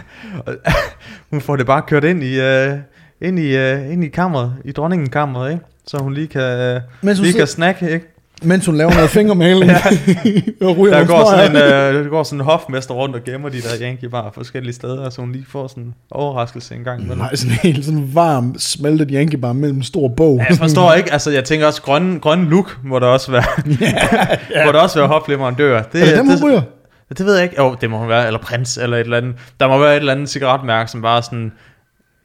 hun 1.31 1.41
får 1.41 1.55
det 1.55 1.65
bare 1.65 1.81
kørt 1.87 2.03
ind 2.03 2.23
i, 2.23 2.39
uh, 2.39 2.77
ind 3.21 3.39
i, 3.39 3.57
uh, 3.73 3.91
ind 3.93 4.03
i 4.03 4.07
kammeret, 4.07 4.53
i 4.65 4.71
dronningen 4.71 5.09
kammeret, 5.09 5.51
ikke? 5.51 5.63
Så 5.87 5.97
hun 5.97 6.13
lige 6.13 6.27
kan, 6.27 6.41
uh, 6.75 6.81
Mens 7.01 7.17
hun 7.19 7.23
lige 7.23 7.31
sidder- 7.33 7.37
kan 7.37 7.47
snakke, 7.47 7.89
ikke? 7.91 8.15
Mens 8.43 8.65
hun 8.65 8.75
laver 8.77 8.93
noget 8.93 9.09
fingermaling 9.09 9.71
og 10.61 10.77
ryger 10.77 10.97
Der 10.97 11.05
går, 11.05 11.29
sådan 11.29 11.51
en, 11.51 11.55
uh, 11.55 12.03
der 12.03 12.09
går 12.09 12.23
sådan 12.23 12.39
en 12.39 12.45
hofmester 12.45 12.93
rundt 12.93 13.15
og 13.15 13.23
gemmer 13.23 13.49
de 13.49 13.61
der 13.61 13.69
Yankee 13.81 14.09
Bar 14.09 14.31
forskellige 14.33 14.73
steder, 14.73 15.09
så 15.09 15.21
hun 15.21 15.31
lige 15.31 15.45
får 15.49 15.67
sådan 15.67 15.83
en 15.83 15.93
overraskelse 16.11 16.75
en 16.75 16.83
gang. 16.83 17.17
Nej, 17.17 17.35
sådan 17.35 17.51
en 17.51 17.57
helt 17.63 17.85
sådan 17.85 18.09
varm, 18.13 18.55
smeltet 18.59 19.09
Yankee 19.11 19.39
Bar 19.39 19.53
mellem 19.53 19.77
en 19.77 19.83
stor 19.83 20.07
bog. 20.07 20.37
Ja, 20.37 20.45
Jeg 20.49 20.57
forstår 20.57 20.93
ikke, 20.93 21.13
altså 21.13 21.31
jeg 21.31 21.43
tænker 21.43 21.67
også, 21.67 21.81
grønne, 21.81 22.19
grønne 22.19 22.49
look 22.49 22.77
må 22.83 22.99
der 22.99 23.07
også 23.07 23.31
være, 23.31 23.43
ja, 24.55 24.65
må 24.65 24.71
der 24.71 24.79
også 24.79 24.99
være 24.99 25.07
hofleverandør. 25.07 25.81
Det, 25.81 26.01
Er 26.01 26.05
det 26.05 26.17
dem, 26.17 26.27
hun 26.27 26.43
ryger? 26.43 26.61
det 27.09 27.25
ved 27.25 27.33
jeg 27.35 27.43
ikke. 27.43 27.55
Jo, 27.57 27.75
det 27.81 27.89
må 27.89 27.97
hun 27.97 28.09
være, 28.09 28.27
eller 28.27 28.39
prins, 28.39 28.77
eller 28.77 28.97
et 28.97 29.01
eller 29.01 29.17
andet. 29.17 29.35
Der 29.59 29.67
må 29.67 29.79
være 29.79 29.91
et 29.93 29.99
eller 29.99 30.11
andet 30.13 30.29
cigaretmærke, 30.29 30.91
som 30.91 31.01
bare 31.01 31.21
sådan, 31.23 31.51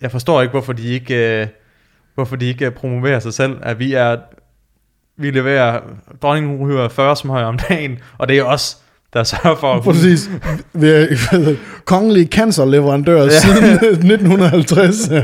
jeg 0.03 0.11
forstår 0.11 0.43
ikke, 0.43 0.53
hvorfor 0.53 0.73
de 0.73 0.89
ikke, 0.89 1.41
øh, 1.41 1.47
hvorfor 2.15 2.37
de 2.37 2.47
ikke 2.47 2.71
promoverer 2.71 3.19
sig 3.21 3.35
selv, 3.35 3.57
at 3.63 3.79
vi 3.79 3.93
er, 3.95 4.17
vi 5.17 5.31
leverer, 5.31 5.81
dronningen 6.23 6.67
hører 6.67 6.89
40 6.89 7.17
smøger 7.17 7.47
om 7.47 7.59
dagen, 7.69 7.99
og 8.19 8.29
det 8.29 8.39
er 8.39 8.45
også 8.45 8.77
der 9.15 9.25
sørger 9.25 9.57
for, 9.57 9.75
at 9.75 9.83
Præcis. 9.83 10.31
Vi 10.73 10.89
er 10.89 11.57
kongelige 11.85 12.27
cancerleverandør 12.27 13.23
ja. 13.23 13.31
siden 13.31 13.65
1950. 14.13 15.09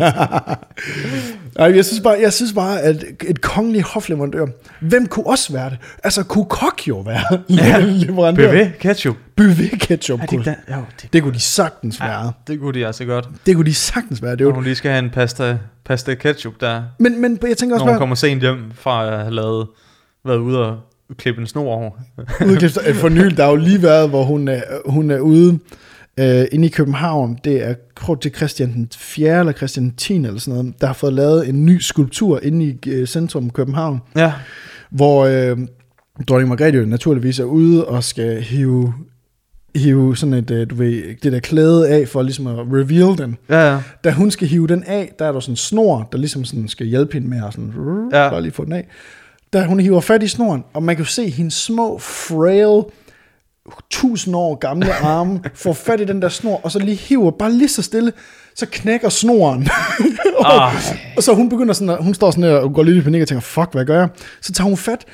Ej, 1.57 1.76
jeg 1.76 1.84
synes 1.84 2.01
bare, 2.01 2.16
jeg 2.20 2.32
synes 2.32 2.53
bare, 2.53 2.80
at 2.80 3.05
et 3.28 3.41
kongeligt 3.41 3.84
hofleverandør, 3.84 4.47
hvem 4.80 5.07
kunne 5.07 5.26
også 5.26 5.53
være 5.53 5.70
det? 5.70 5.78
Altså, 6.05 6.24
kunne 6.24 6.45
Kok 6.45 6.88
jo 6.88 6.99
være 6.99 7.41
ja. 7.51 7.78
leverandør? 7.80 8.53
BV 8.53 8.70
ketchup. 8.80 9.16
BV 9.36 9.78
ketchup. 9.80 10.20
Er 10.22 10.26
det 10.26 10.45
der? 10.45 10.55
Jo, 10.76 10.84
det, 11.03 11.12
det 11.12 11.22
kunne 11.22 11.34
de 11.34 11.41
sagtens 11.41 12.01
være. 12.01 12.24
ja, 12.24 12.30
det 12.47 12.61
kunne 12.61 12.80
de 12.80 12.86
altså 12.86 13.05
godt. 13.05 13.28
Det 13.47 13.57
kunne 13.57 13.66
de 13.66 13.74
sagtens 13.74 14.22
være. 14.22 14.32
Det 14.32 14.41
er 14.41 14.45
jo, 14.45 14.55
hun 14.55 14.64
lige 14.64 14.74
skal 14.74 14.91
have 14.91 15.05
en 15.05 15.11
pasta, 15.11 15.59
pasta 15.84 16.14
ketchup 16.14 16.55
der, 16.61 16.82
men, 16.99 17.20
men 17.20 17.38
jeg 17.49 17.57
tænker 17.57 17.76
også 17.76 17.84
når 17.84 17.93
hun 17.93 17.93
bare, 17.93 17.99
kommer 17.99 18.14
sent 18.14 18.41
hjem 18.41 18.72
fra 18.74 19.07
at 19.12 19.18
have 19.18 19.34
lavet, 19.34 19.66
været 20.24 20.38
ude 20.38 20.66
og 20.66 20.78
klippe 21.19 21.41
en 21.41 21.47
snor 21.47 21.75
over. 21.75 21.91
udklip, 22.51 22.71
for 22.95 23.09
nylig, 23.09 23.37
der 23.37 23.43
har 23.43 23.51
jo 23.51 23.57
lige 23.57 23.83
været, 23.83 24.09
hvor 24.09 24.25
hun 24.25 24.49
er, 24.49 24.63
hun 24.87 25.11
er 25.11 25.19
ude 25.19 25.59
øh, 26.21 26.45
inde 26.53 26.67
i 26.67 26.71
København. 26.71 27.39
Det 27.45 27.65
er, 27.65 27.75
det 28.15 28.27
er 28.27 28.37
Christian 28.37 28.73
den 28.73 28.89
4. 28.97 29.39
eller 29.39 29.53
Christian 29.53 29.85
den 29.85 29.95
10. 29.97 30.15
eller 30.15 30.39
sådan 30.39 30.59
noget, 30.59 30.81
der 30.81 30.87
har 30.87 30.95
fået 30.95 31.13
lavet 31.13 31.49
en 31.49 31.67
ny 31.67 31.79
skulptur 31.79 32.41
inde 32.43 32.65
i 32.65 32.91
øh, 32.91 33.07
centrum 33.07 33.47
af 33.47 33.53
København, 33.53 34.01
Ja, 34.17 34.33
hvor 34.91 35.25
øh, 35.27 35.59
dronning 36.29 36.49
Margrethe 36.49 36.81
jo 36.81 36.87
naturligvis 36.87 37.39
er 37.39 37.45
ude 37.45 37.85
og 37.85 38.05
skal 38.05 38.43
hive, 38.43 38.95
hive 39.75 40.17
sådan 40.17 40.35
et, 40.35 40.51
øh, 40.51 40.71
du 40.71 40.75
ved, 40.75 41.03
det 41.23 41.33
der 41.33 41.41
klæde 41.41 41.89
af 41.89 42.09
for 42.09 42.23
ligesom 42.23 42.47
at 42.47 42.59
reveal 42.59 43.19
den. 43.19 43.37
ja, 43.49 43.73
ja. 43.73 43.83
Da 44.05 44.11
hun 44.11 44.31
skal 44.31 44.49
hive 44.49 44.67
den 44.67 44.85
af, 44.85 45.13
der 45.19 45.25
er 45.25 45.33
der 45.33 45.41
sådan 45.41 45.53
en 45.53 45.57
snor, 45.57 46.09
der 46.13 46.19
ligesom 46.19 46.45
sådan 46.45 46.69
skal 46.69 46.87
hjælpe 46.87 47.13
hende 47.13 47.29
med 47.29 47.39
at 47.47 47.53
sådan, 47.53 47.73
ja. 48.13 48.31
bare 48.31 48.43
lige 48.43 48.53
få 48.53 48.65
den 48.65 48.73
af. 48.73 48.89
Da 49.53 49.65
hun 49.65 49.81
hiver 49.81 50.01
fat 50.01 50.23
i 50.23 50.29
snoren, 50.29 50.65
og 50.75 50.83
man 50.83 50.97
kan 50.97 51.05
jo 51.05 51.11
se 51.11 51.31
hendes 51.31 51.55
små, 51.55 51.99
frail, 51.99 52.83
tusind 53.91 54.37
år 54.37 54.55
gamle 54.55 54.95
arme, 54.95 55.41
får 55.55 55.73
fat 55.73 56.01
i 56.01 56.05
den 56.05 56.23
der 56.23 56.29
snor, 56.29 56.61
og 56.63 56.71
så 56.73 56.79
lige 56.79 56.97
hiver, 56.97 57.31
bare 57.31 57.53
lige 57.53 57.69
så 57.69 57.83
stille, 57.83 58.13
så 58.55 58.67
knækker 58.73 59.09
snoren. 59.09 59.69
og, 60.39 60.67
Ah. 60.67 60.75
og 61.17 61.23
så 61.23 61.35
hun 61.35 61.49
begynder 61.49 61.75
sådan, 61.75 61.89
at, 61.91 62.05
hun 62.05 62.15
står 62.15 62.31
sådan 62.31 62.43
der 62.45 62.57
og 62.57 62.75
går 62.75 62.83
lidt 62.83 62.97
i 62.97 63.01
panik 63.01 63.23
og 63.23 63.29
tænker, 63.29 63.41
fuck, 63.41 63.69
hvad 63.73 63.85
gør 63.85 63.99
jeg? 63.99 64.09
Så 64.41 64.53
tager 64.53 64.69
hun 64.69 64.77
fat 64.77 65.05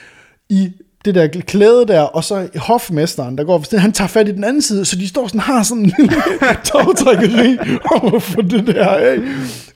i 0.48 0.70
det 1.04 1.14
der 1.14 1.26
klæde 1.28 1.86
der, 1.88 2.00
og 2.00 2.24
så 2.24 2.48
hofmesteren, 2.56 3.38
der 3.38 3.44
går, 3.44 3.78
han 3.78 3.92
tager 3.92 4.08
fat 4.08 4.28
i 4.28 4.32
den 4.32 4.44
anden 4.44 4.62
side, 4.62 4.84
så 4.84 4.96
de 4.96 5.08
står 5.08 5.26
sådan, 5.26 5.40
har 5.40 5.62
sådan 5.62 5.84
en 5.84 5.92
lille 5.98 6.14
togtrækkeri 6.64 7.58
over 7.90 8.18
for 8.18 8.42
det 8.42 8.66
der 8.66 8.86
af. 8.88 9.16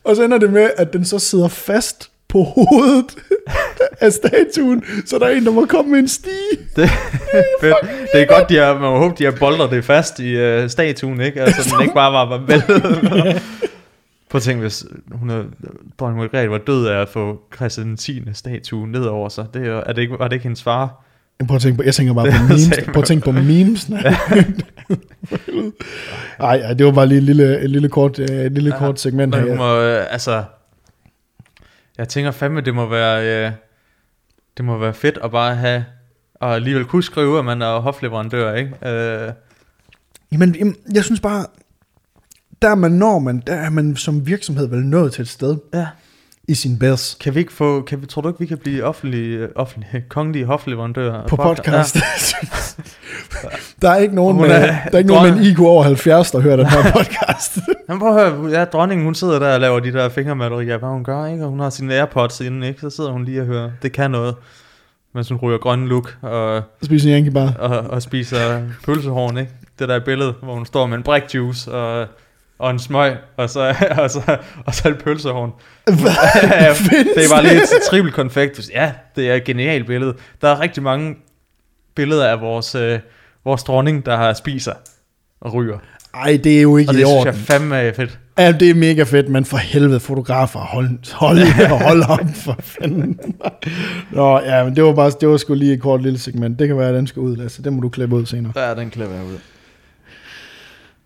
Og 0.04 0.16
så 0.16 0.24
ender 0.24 0.38
det 0.38 0.52
med, 0.52 0.70
at 0.76 0.92
den 0.92 1.04
så 1.04 1.18
sidder 1.18 1.48
fast 1.48 2.09
på 2.30 2.42
hovedet 2.42 3.16
af 4.00 4.12
statuen, 4.12 4.84
så 5.06 5.18
der 5.18 5.26
er 5.26 5.30
en, 5.30 5.44
der 5.46 5.52
må 5.52 5.66
komme 5.66 5.90
med 5.90 5.98
en 5.98 6.08
stige. 6.08 6.56
Det, 6.76 6.90
fedt. 7.60 7.74
det 8.12 8.22
er 8.22 8.26
godt, 8.26 8.48
de 8.48 8.56
har, 8.56 8.72
man 8.72 8.82
må 8.90 8.98
håbe, 8.98 9.14
de 9.18 9.24
har 9.24 9.34
boldret 9.40 9.70
det 9.70 9.84
fast 9.84 10.20
i 10.20 10.62
uh, 10.62 10.68
statuen, 10.68 11.20
ikke? 11.20 11.40
Altså, 11.42 11.70
den 11.74 11.82
ikke 11.84 11.94
bare 11.94 12.12
var, 12.12 12.28
var 12.28 12.38
væltet. 12.46 13.42
Prøv 14.30 14.38
at 14.38 14.42
tænke, 14.42 14.60
hvis 14.60 14.84
hun 15.12 15.30
er, 15.30 15.42
dronning 15.98 16.20
Margrethe 16.20 16.50
var 16.50 16.58
død 16.58 16.86
af 16.86 17.00
at 17.00 17.08
få 17.08 17.40
Christian 17.56 17.96
10. 17.96 18.22
statue 18.32 18.88
ned 18.88 19.02
over 19.04 19.28
sig. 19.28 19.46
Det 19.54 19.66
er, 19.66 19.82
er 19.86 19.92
det 19.92 20.02
ikke, 20.02 20.18
var 20.18 20.28
det 20.28 20.34
ikke 20.36 20.42
hendes 20.42 20.62
far? 20.62 21.04
Prøv 21.48 21.56
at 21.56 21.62
tænke 21.62 21.76
på, 21.76 21.82
jeg 21.82 21.94
tænker 21.94 22.14
bare 22.14 22.26
Det 22.26 22.34
på 22.34 22.42
memes. 22.48 22.70
Prøv 22.92 23.00
at 23.02 23.04
tænke 23.04 23.24
på 23.24 23.32
memes. 23.32 23.90
Ej, 26.40 26.56
ej, 26.56 26.72
det 26.74 26.86
var 26.86 26.92
bare 26.92 27.06
lige 27.06 27.18
et 27.18 27.24
lille, 27.24 27.60
et 27.60 27.70
lille 27.70 27.88
kort, 27.88 28.18
øh, 28.18 28.26
et 28.28 28.52
lille 28.52 28.70
Ja, 28.70 28.78
kort 28.78 29.00
segment 29.00 29.34
Men 29.34 29.44
her. 29.44 29.56
må, 29.56 29.80
øh, 29.80 30.06
altså... 30.10 30.42
Jeg 32.00 32.08
tænker 32.08 32.30
fandme, 32.30 32.60
det 32.60 32.74
må 32.74 32.86
være... 32.86 33.46
Øh, 33.46 33.52
det 34.56 34.64
må 34.64 34.78
være 34.78 34.94
fedt 34.94 35.18
at 35.24 35.30
bare 35.30 35.56
have... 35.56 35.84
Og 36.34 36.54
alligevel 36.54 36.84
kunne 36.84 37.02
skrive, 37.02 37.38
at 37.38 37.44
man 37.44 37.62
er 37.62 37.78
hofleverandør, 37.78 38.54
ikke? 38.54 38.88
Øh, 38.88 39.32
Jamen, 40.32 40.54
jamen, 40.54 40.76
jeg 40.94 41.04
synes 41.04 41.20
bare, 41.20 41.46
der 42.62 42.74
man 42.74 42.90
når 42.90 43.18
man, 43.18 43.42
der 43.46 43.54
er 43.54 43.70
man 43.70 43.96
som 43.96 44.26
virksomhed 44.26 44.66
vel 44.66 44.86
nået 44.86 45.12
til 45.12 45.22
et 45.22 45.28
sted 45.28 45.56
ja. 45.74 45.86
I 46.50 46.54
sin 46.54 46.78
bærs 46.78 47.16
Kan 47.20 47.34
vi 47.34 47.40
ikke 47.40 47.52
få... 47.52 47.82
Kan 47.82 48.00
vi, 48.02 48.06
tror 48.06 48.22
du 48.22 48.28
ikke, 48.28 48.40
vi 48.40 48.46
kan 48.46 48.58
blive 48.58 48.84
offentlige, 48.84 49.48
offentlige 49.56 50.04
kongelige 50.08 50.44
hofleverandører? 50.44 51.26
på 51.26 51.36
podcast. 51.36 51.96
Ja. 51.96 52.00
der 53.82 53.90
er 53.90 53.96
ikke 53.96 54.14
nogen, 54.14 54.36
med, 54.36 54.44
er- 54.50 54.60
der 54.60 54.90
er 54.92 54.98
ikke 54.98 55.10
nogen 55.12 55.34
med 55.34 55.40
en 55.40 55.46
IQ 55.46 55.60
over 55.60 55.82
70, 55.82 56.30
der 56.30 56.40
hører 56.40 56.56
den 56.56 56.66
her 56.66 56.82
podcast. 56.98 57.58
Men 57.88 57.98
prøv 57.98 58.16
at 58.16 58.32
høre, 58.32 58.50
ja, 58.58 58.64
dronningen, 58.64 59.04
hun 59.04 59.14
sidder 59.14 59.38
der 59.38 59.54
og 59.54 59.60
laver 59.60 59.80
de 59.80 59.92
der 59.92 60.08
fingermalerier, 60.08 60.76
hvad 60.78 60.88
hun 60.88 61.04
gør, 61.04 61.26
ikke? 61.26 61.44
Og 61.44 61.50
hun 61.50 61.60
har 61.60 61.70
sine 61.70 61.94
Airpods 61.94 62.40
inde, 62.40 62.68
ikke? 62.68 62.80
Så 62.80 62.90
sidder 62.90 63.10
hun 63.12 63.24
lige 63.24 63.40
og 63.40 63.46
hører, 63.46 63.70
det 63.82 63.92
kan 63.92 64.10
noget. 64.10 64.34
Mens 65.14 65.28
hun 65.28 65.38
ryger 65.38 65.58
grønne 65.58 65.88
look 65.88 66.16
og, 66.22 66.62
Spis 66.82 67.04
en 67.04 67.32
bare. 67.32 67.52
og, 67.58 67.78
og 67.90 68.02
spiser 68.02 68.62
pølsehorn, 68.84 69.38
ikke? 69.38 69.52
Det 69.78 69.88
der 69.88 70.00
billede, 70.04 70.34
hvor 70.42 70.54
hun 70.54 70.66
står 70.66 70.86
med 70.86 70.96
en 70.96 71.02
brækjuice 71.02 71.72
og, 71.72 72.06
og 72.60 72.70
en 72.70 72.78
smøg, 72.78 73.12
og 73.36 73.50
så, 73.50 73.74
og 74.02 74.10
så, 74.10 74.36
og 74.66 74.74
så 74.74 74.88
et 74.88 74.98
pølsehorn. 75.04 75.50
Det 77.16 77.24
er 77.24 77.30
bare 77.34 77.42
lige 77.42 77.54
et 77.62 77.68
triple 77.90 78.10
konfekt. 78.12 78.70
Ja, 78.74 78.92
det 79.16 79.30
er 79.30 79.34
et 79.34 79.44
genialt 79.44 79.86
billede. 79.86 80.14
Der 80.42 80.48
er 80.48 80.60
rigtig 80.60 80.82
mange 80.82 81.16
billeder 81.94 82.28
af 82.28 82.40
vores, 82.40 82.74
øh, 82.74 82.98
vores 83.44 83.62
dronning, 83.62 84.06
der 84.06 84.16
har 84.16 84.32
spiser 84.32 84.72
og 85.40 85.54
ryger. 85.54 85.78
Ej, 86.14 86.40
det 86.44 86.58
er 86.58 86.62
jo 86.62 86.76
ikke 86.76 86.90
Og 86.90 86.94
i 86.94 86.98
det 86.98 87.06
synes 87.06 87.18
orden. 87.18 87.26
jeg 87.26 87.34
fandme 87.34 87.76
er 87.76 87.92
fedt. 87.92 88.18
Ja, 88.38 88.52
det 88.52 88.70
er 88.70 88.74
mega 88.74 89.02
fedt, 89.02 89.28
men 89.28 89.44
for 89.44 89.56
helvede, 89.56 90.00
fotografer, 90.00 90.58
hold, 90.60 91.12
hold, 91.14 91.68
hold 91.68 92.02
op 92.08 92.26
for 92.34 92.56
fanden. 92.62 93.18
Nå, 94.10 94.40
ja, 94.40 94.64
men 94.64 94.76
det 94.76 94.84
var 94.84 94.92
bare, 94.92 95.12
det 95.20 95.28
var 95.28 95.36
sgu 95.36 95.54
lige 95.54 95.72
et 95.74 95.80
kort 95.80 96.02
lille 96.02 96.18
segment. 96.18 96.58
Det 96.58 96.68
kan 96.68 96.78
være, 96.78 96.88
at 96.88 96.94
den 96.94 97.06
skal 97.06 97.20
ud, 97.20 97.36
Lasse. 97.36 97.62
Det 97.64 97.72
må 97.72 97.80
du 97.80 97.88
klippe 97.88 98.16
ud 98.16 98.26
senere. 98.26 98.52
Ja, 98.68 98.74
den 98.74 98.90
klæder 98.90 99.14
jeg 99.14 99.24
ud. 99.24 99.38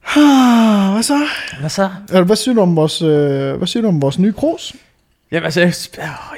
Hvad 0.93 1.03
så? 1.03 1.19
Hvad 1.61 1.71
så? 1.71 1.91
Eller, 2.09 2.25
Hvad 2.25 2.37
siger 2.37 2.55
du 2.55 2.61
om 2.61 2.77
vores, 2.77 3.03
øh, 3.03 3.57
hvad 3.57 3.67
siger 3.67 3.83
du 3.83 3.89
om 3.89 4.03
vores 4.03 4.19
nye 4.19 4.33
krus? 4.33 4.75
Jamen 5.33 5.45
altså, 5.45 5.61
jeg, 5.61 5.75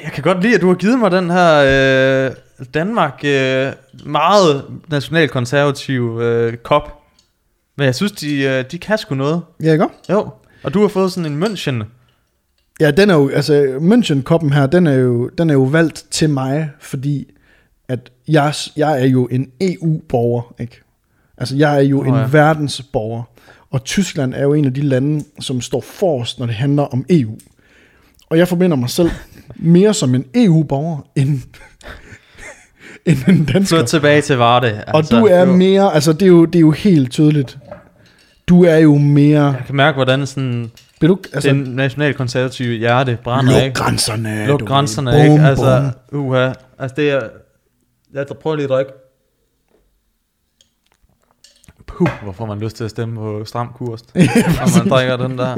jeg 0.03 0.13
kan 0.13 0.23
godt 0.23 0.43
lide, 0.43 0.55
at 0.55 0.61
du 0.61 0.69
har 0.69 0.75
givet 0.75 0.99
mig 0.99 1.11
den 1.11 1.31
her 1.31 2.27
øh, 2.27 2.67
Danmark 2.75 3.21
øh, 3.25 3.73
meget 4.05 4.65
nationalkonservativ 4.89 6.21
øh, 6.21 6.57
kop. 6.57 7.03
Men 7.77 7.85
jeg 7.85 7.95
synes, 7.95 8.13
de, 8.13 8.43
øh, 8.43 8.65
de 8.71 8.79
kan 8.79 8.99
sgu 8.99 9.15
noget. 9.15 9.43
Ja, 9.63 9.73
ikke? 9.73 9.87
Jo. 10.11 10.31
Og 10.63 10.75
du 10.75 10.81
har 10.81 10.89
fået 10.89 11.13
sådan 11.13 11.33
en 11.33 11.43
München. 11.43 11.85
Ja, 12.81 12.91
den 12.91 13.11
er 13.11 13.15
jo, 13.15 13.29
altså 13.29 13.79
München-koppen 13.81 14.55
her, 14.55 14.67
den 14.67 14.87
er, 14.87 14.95
jo, 14.95 15.29
den 15.29 15.51
er 15.51 15.55
jo 15.55 15.63
valgt 15.63 16.05
til 16.11 16.31
mig, 16.31 16.71
fordi 16.81 17.27
at 17.89 18.11
jeg, 18.29 18.55
jeg 18.77 19.03
er 19.03 19.07
jo 19.07 19.27
en 19.27 19.51
EU-borger, 19.61 20.55
ikke? 20.61 20.83
Altså, 21.39 21.57
jeg 21.57 21.77
er 21.77 21.81
jo 21.81 22.03
en 22.03 22.15
ja. 22.15 22.29
verdensborger, 22.31 23.23
og 23.71 23.85
Tyskland 23.85 24.35
er 24.35 24.43
jo 24.43 24.55
en 24.55 24.65
af 24.65 24.75
de 24.75 24.81
lande, 24.81 25.25
som 25.41 25.61
står 25.61 25.81
forrest, 25.81 26.39
når 26.39 26.47
det 26.47 26.55
handler 26.55 26.83
om 26.83 27.05
EU. 27.11 27.39
Og 28.31 28.39
jeg 28.39 28.49
forbinder 28.49 28.77
mig 28.77 28.91
selv 28.91 29.11
mere 29.57 29.95
som 29.95 30.15
en 30.15 30.25
EU-borger, 30.35 30.99
end, 31.17 31.29
end 33.07 33.19
en 33.29 33.45
dansker. 33.45 33.79
Flyt 33.79 33.87
tilbage 33.87 34.21
til 34.23 34.37
Varde. 34.37 34.83
Altså, 34.87 35.17
og 35.17 35.21
du 35.21 35.27
er 35.27 35.45
mere, 35.45 35.95
altså 35.95 36.13
det 36.13 36.23
er, 36.23 36.27
jo, 36.27 36.45
det 36.45 36.55
er 36.57 36.61
jo 36.61 36.71
helt 36.71 37.11
tydeligt, 37.11 37.59
du 38.49 38.65
er 38.65 38.77
jo 38.77 38.95
mere, 38.99 39.45
Jeg 39.45 39.63
kan 39.67 39.77
mærke, 39.77 39.95
hvordan 39.95 40.27
sådan 40.27 40.71
Vil 41.01 41.09
du, 41.09 41.19
Altså, 41.33 41.49
det 41.49 41.69
nationalkonservative 41.69 42.77
hjerte 42.77 43.19
brænder, 43.25 43.53
luk 43.53 43.63
ikke? 43.63 43.75
grænserne. 43.75 44.47
Luk 44.47 44.61
du 44.61 44.65
ved. 44.65 44.69
grænserne, 44.69 45.23
ikke? 45.25 45.45
Altså, 45.45 45.91
uha. 46.13 46.53
Altså, 46.79 46.95
det 46.97 47.11
er... 47.11 47.21
Jeg 48.15 48.27
prøver 48.41 48.57
lige 48.57 48.65
at 48.65 48.71
drikke. 48.71 48.93
Puh, 51.97 52.09
hvor 52.23 52.33
får 52.33 52.47
man 52.47 52.59
lyst 52.59 52.77
til 52.77 52.85
at 52.85 52.91
stemme 52.91 53.15
på 53.15 53.45
stram 53.45 53.69
kurs, 53.75 54.03
når 54.15 54.79
man 54.79 54.89
drikker 54.89 55.17
den 55.17 55.39
der 55.39 55.57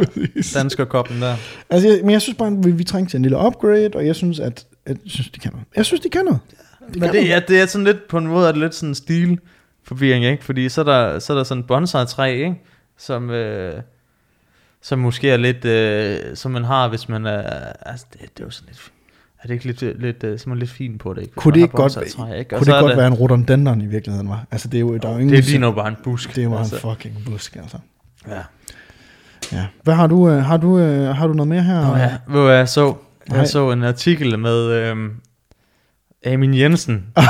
danskerkoppen 0.55 1.23
der. 1.23 1.37
Altså, 1.71 1.89
jeg, 1.89 1.99
men 2.03 2.11
jeg 2.11 2.23
synes 2.23 2.39
bare, 2.39 2.49
at 2.49 2.79
vi, 2.79 2.85
trænger 2.85 3.09
til 3.09 3.17
en 3.17 3.23
lille 3.23 3.39
upgrade, 3.47 3.91
og 3.95 4.07
jeg 4.07 4.17
synes, 4.17 4.41
at, 4.41 4.67
jeg 4.87 4.97
synes, 5.07 5.31
de 5.31 5.41
kan 5.41 5.53
noget. 5.53 5.67
Jeg 5.77 5.87
synes, 5.87 6.01
de 6.01 6.09
kan 6.09 6.25
noget. 6.25 6.41
De 6.49 6.85
Men 6.85 6.93
kan 6.93 7.03
det, 7.03 7.13
noget. 7.15 7.29
ja, 7.29 7.41
det 7.49 7.61
er 7.61 7.67
sådan 7.67 7.85
lidt, 7.85 8.09
på 8.09 8.19
en 8.19 8.27
måde 8.27 8.49
er 8.49 8.53
det 8.53 8.61
lidt 8.61 8.75
sådan 8.75 8.89
en 8.89 8.95
stil 8.95 9.39
forvirring, 9.85 10.25
ikke? 10.25 10.45
Fordi 10.45 10.69
så 10.69 10.81
er 10.81 10.85
der, 10.85 11.19
så 11.19 11.33
er 11.33 11.37
der 11.37 11.45
sådan 11.45 11.61
et 11.61 11.67
bonsai-træ, 11.67 12.33
ikke? 12.33 12.63
Som, 12.99 13.31
øh, 13.31 13.75
som 14.83 14.99
måske 14.99 15.31
er 15.31 15.37
lidt, 15.37 15.65
øh, 15.65 16.37
som 16.37 16.51
man 16.51 16.65
har, 16.65 16.89
hvis 16.89 17.09
man 17.09 17.27
er, 17.27 17.43
altså 17.83 18.07
det, 18.13 18.21
det 18.21 18.41
er 18.41 18.45
jo 18.45 18.51
sådan 18.51 18.69
lidt, 18.69 18.93
er 19.43 19.47
det 19.47 19.55
ikke 19.55 19.67
lidt, 19.67 20.01
lidt, 20.01 20.25
øh, 20.25 20.39
man 20.47 20.59
lidt 20.59 20.71
fin 20.71 20.99
på 20.99 21.15
det, 21.15 21.23
ikke? 21.23 21.35
Kunne 21.35 21.55
det 21.55 21.61
ikke 21.61 21.77
godt, 21.77 21.95
bonsai-træ, 21.95 22.39
ikke? 22.39 22.57
Kunne 22.57 22.67
det 22.67 22.81
godt 22.81 22.97
være 22.97 23.07
en 23.07 23.15
rhododendron 23.15 23.81
i 23.81 23.87
virkeligheden, 23.87 24.29
var? 24.29 24.47
Altså, 24.51 24.69
det 24.69 24.77
er 24.77 24.81
jo, 24.81 24.97
der 24.97 25.09
er 25.09 25.13
jo 25.13 25.19
ingen... 25.19 25.37
Det 25.37 25.45
ligner 25.45 25.67
jo 25.67 25.73
bare 25.73 25.89
en 25.89 25.97
busk. 26.05 26.29
Det 26.29 26.39
er 26.39 26.43
jo 26.43 26.51
bare 26.51 26.59
altså. 26.59 26.75
en 26.77 26.81
fucking 26.81 27.15
busk, 27.27 27.57
altså. 27.57 27.79
Ja. 28.29 28.41
Ja. 29.53 29.67
Hvad 29.83 29.95
har 29.95 30.07
du, 30.07 30.29
øh, 30.29 30.45
har 30.45 30.57
du, 30.57 30.79
øh, 30.79 31.17
har 31.17 31.27
du 31.27 31.33
noget 31.33 31.49
mere 31.49 31.63
her? 31.63 31.81
Nå 31.81 31.97
ja, 31.97 32.17
hvor 32.27 32.51
jeg 32.51 32.69
så, 32.69 32.95
Nej. 33.29 33.39
jeg 33.39 33.49
så 33.49 33.71
en 33.71 33.85
artikel 33.85 34.39
med 34.39 34.71
øhm, 34.71 35.11
Amin 36.27 36.55
Jensen, 36.55 37.07
Ej, 37.17 37.25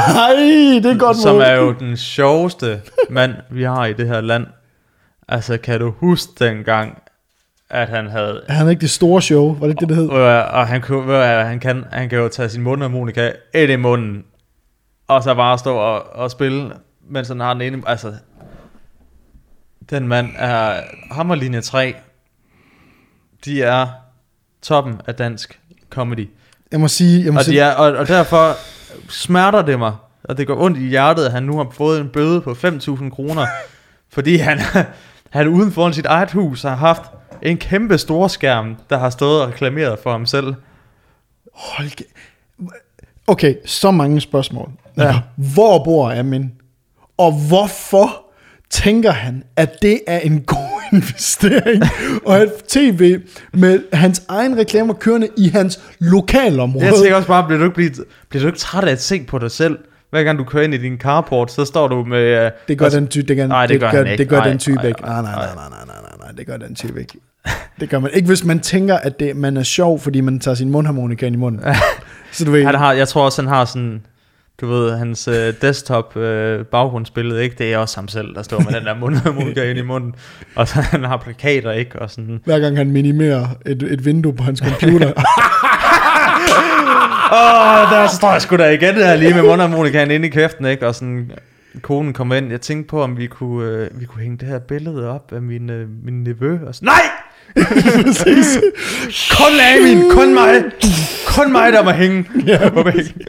det 0.83 0.87
er 0.87 0.99
godt 0.99 1.17
som 1.17 1.35
måde. 1.35 1.47
er 1.47 1.57
jo 1.57 1.73
den 1.73 1.97
sjoveste 1.97 2.81
mand, 3.11 3.33
vi 3.51 3.63
har 3.63 3.87
i 3.87 3.93
det 3.93 4.09
her 4.09 4.21
land. 4.21 4.47
Altså, 5.29 5.57
kan 5.57 5.81
du 5.81 5.91
huske 5.91 6.33
dengang, 6.45 7.03
at 7.71 7.89
han 7.89 8.07
havde... 8.07 8.43
Han 8.49 8.69
ikke 8.69 8.81
det 8.81 8.91
store 8.91 9.23
show? 9.23 9.55
Var 9.55 9.67
det 9.67 9.69
ikke 9.69 9.81
det, 9.81 9.89
det 9.89 9.97
hed? 9.97 10.09
Og, 10.09 10.45
og 10.45 10.67
han, 10.67 10.81
kunne, 10.81 11.25
han, 11.25 11.61
kan, 11.61 11.85
han 11.93 12.09
kan 12.09 12.19
jo 12.19 12.29
tage 12.29 12.49
sin 12.49 12.63
mundharmonika 12.63 13.33
ind 13.55 13.71
i 13.71 13.77
munden, 13.77 14.25
og 15.09 15.23
så 15.23 15.35
bare 15.35 15.59
stå 15.59 15.77
og, 15.77 16.03
og 16.15 16.31
spille, 16.31 16.73
mens 17.11 17.29
han 17.29 17.41
har 17.41 17.53
den 17.53 17.63
ene... 17.63 17.83
Altså, 17.87 18.13
den 19.91 20.09
mand 20.09 20.29
er... 20.39 20.81
Ham 21.11 21.31
og 21.31 21.37
linje 21.37 21.61
3, 21.61 21.95
de 23.45 23.63
er 23.63 23.87
toppen 24.63 25.01
af 25.07 25.15
dansk 25.15 25.61
comedy. 25.91 26.29
Jeg 26.73 26.81
må 26.81 26.89
sige... 26.89 27.25
Jeg 27.25 27.33
må 27.33 27.39
Og, 27.39 27.45
sige 27.45 27.61
er, 27.61 27.75
og, 27.75 27.93
og 27.93 28.09
derfor 28.09 28.53
smerter 29.09 29.63
det 29.63 29.79
mig, 29.79 29.93
og 30.25 30.39
det 30.39 30.47
går 30.47 30.63
ondt 30.63 30.79
i 30.79 30.87
hjertet, 30.89 31.25
at 31.25 31.33
han 31.33 31.43
nu 31.43 31.57
har 31.57 31.67
fået 31.73 32.01
en 32.01 32.09
bøde 32.09 32.41
på 32.41 32.51
5.000 32.51 33.11
kroner, 33.11 33.47
fordi 34.13 34.37
han, 34.37 34.59
han 35.31 35.49
uden 35.49 35.73
foran 35.73 35.93
sit 35.93 36.07
eget 36.07 36.31
hus 36.33 36.63
har 36.63 36.75
haft 36.75 37.03
en 37.43 37.57
kæmpe 37.57 37.99
storskærm, 37.99 38.77
der 38.91 38.99
har 38.99 39.11
stået 39.11 39.43
og 39.43 39.49
reklameret 39.49 39.99
for 40.03 40.11
ham 40.11 40.27
selv. 40.27 40.55
Hold 41.55 41.91
Okay, 43.27 43.55
så 43.65 43.91
mange 43.91 44.21
spørgsmål. 44.21 44.71
Ja. 44.97 45.21
Hvor 45.37 45.85
bor 45.85 46.11
Amin? 46.11 46.53
Og 47.19 47.33
hvorfor 47.49 48.25
tænker 48.71 49.11
han, 49.11 49.43
at 49.57 49.83
det 49.83 50.01
er 50.07 50.19
en 50.19 50.41
god 50.41 50.81
investering 50.93 51.83
og 52.27 52.35
have 52.35 52.51
tv 52.69 53.21
med 53.53 53.83
hans 53.93 54.23
egen 54.29 54.59
reklamer 54.59 54.95
kørende 54.95 55.29
i 55.37 55.49
hans 55.49 55.81
lokalområde? 55.99 56.87
Jeg 56.87 56.95
tænker 56.95 57.17
også 57.17 57.29
bare, 57.29 57.47
bliver 57.47 57.59
du 57.59 57.65
ikke, 57.65 57.75
bliver, 57.75 58.05
bliver 58.29 58.43
du 58.43 58.47
ikke 58.47 58.59
træt 58.59 58.85
af 58.85 58.93
at 58.93 59.03
se 59.03 59.25
på 59.25 59.39
dig 59.39 59.51
selv? 59.51 59.79
Hver 60.11 60.23
gang 60.23 60.39
du 60.39 60.45
kører 60.45 60.65
ind 60.65 60.75
i 60.75 60.79
din 60.79 60.99
carport, 60.99 61.53
så 61.53 61.65
står 61.65 61.89
du 61.89 62.05
med... 62.05 62.47
Uh, 62.47 62.53
det 62.69 62.79
gør 62.79 62.85
altså, 62.87 63.01
den 63.01 63.09
type, 63.09 63.29
det 63.29 63.37
gør, 63.37 63.47
Nej, 63.47 63.67
det 63.67 63.81
gør 63.81 63.89
han 63.89 64.07
ikke. 64.07 64.17
Det 64.23 64.29
gør 64.29 64.37
Nej, 64.39 64.49
den 64.49 64.59
type 64.59 64.77
nej, 64.77 64.87
ikke. 64.87 65.01
nej, 65.01 65.23
Nej, 65.23 65.23
nej, 65.23 65.35
nej. 65.35 65.55
nej, 65.55 65.69
nej, 65.71 65.85
nej, 65.87 65.97
nej, 66.03 66.17
nej, 66.21 66.31
det 66.37 66.47
gør 66.47 66.57
den 66.57 66.75
type 66.75 67.01
ikke. 67.01 67.15
Det 67.81 67.91
gør 67.91 67.99
man 67.99 68.11
ikke, 68.15 68.27
hvis 68.27 68.45
man 68.45 68.61
tænker, 68.61 68.97
at 68.97 69.21
det, 69.21 69.37
man 69.37 69.57
er 69.57 69.63
sjov, 69.63 70.01
fordi 70.01 70.21
man 70.21 70.41
tager 70.41 70.55
sin 70.55 70.71
mundharmonika 70.71 71.27
ind 71.27 71.35
i 71.35 71.39
munden. 71.39 71.61
Så 72.33 72.45
du 72.45 72.51
ved, 72.51 72.65
han 72.65 72.75
har, 72.75 72.93
jeg 72.93 73.09
tror 73.09 73.25
også, 73.25 73.43
han 73.43 73.49
har 73.49 73.65
sådan... 73.65 74.03
Du 74.61 74.67
ved, 74.67 74.97
hans 74.99 75.29
øh, 75.29 75.55
desktop 75.63 76.17
øh, 76.17 76.65
baggrundsbillede, 76.65 77.43
ikke? 77.43 77.57
Det 77.59 77.73
er 77.73 77.79
også 77.79 77.97
ham 77.97 78.09
selv, 78.09 78.35
der 78.35 78.43
står 78.43 78.59
med 78.59 78.73
den 78.81 78.85
der 78.87 78.95
mundharmonika 79.01 79.71
ind 79.71 79.79
i 79.79 79.83
munden. 79.83 80.15
Og 80.55 80.69
så 80.69 80.81
han 80.81 81.05
har 81.05 81.17
plakater, 81.17 81.73
ikke? 81.73 81.99
Og 82.03 82.11
sådan... 82.11 82.41
hver 82.45 82.59
gang 82.59 82.77
han 82.77 82.91
minimerer 82.91 83.47
et, 83.67 83.83
et 83.83 84.05
vindue 84.05 84.35
på 84.35 84.43
hans 84.43 84.59
computer, 84.59 85.13
Åh, 87.33 87.91
der 87.93 88.07
står 88.17 88.33
jeg 88.33 88.43
sgu 88.43 88.57
da 88.57 88.69
igen 88.69 88.95
der 88.95 89.17
lige 89.17 89.35
med 89.35 89.43
mundharmonikaen 89.43 90.11
inde 90.11 90.27
i 90.27 90.31
kæften, 90.31 90.67
ikke? 90.67 90.87
Og 90.87 90.95
sådan, 90.95 91.31
konen 91.83 92.13
kom 92.13 92.33
ind. 92.33 92.51
Jeg 92.51 92.61
tænkte 92.61 92.89
på, 92.91 93.03
om 93.03 93.19
vi 93.19 93.27
kunne, 93.27 93.71
øh, 93.71 94.01
vi 94.01 94.05
kunne 94.07 94.23
hænge 94.23 94.37
det 94.37 94.49
her 94.49 94.59
billede 94.59 95.11
op 95.11 95.33
af 95.33 95.43
min, 95.43 95.71
øh, 95.71 95.87
min 96.05 96.25
nevø. 96.25 96.59
Og 96.67 96.75
sådan, 96.75 96.87
Nej! 96.87 97.03
Kun 99.39 99.61
Amin, 99.61 100.11
kun 100.11 100.35
mig. 100.35 100.65
Kun 101.27 101.53
mig, 101.53 101.73
der 101.73 101.85
må 101.85 101.91
hænge 101.91 102.25
væggen. 102.85 103.23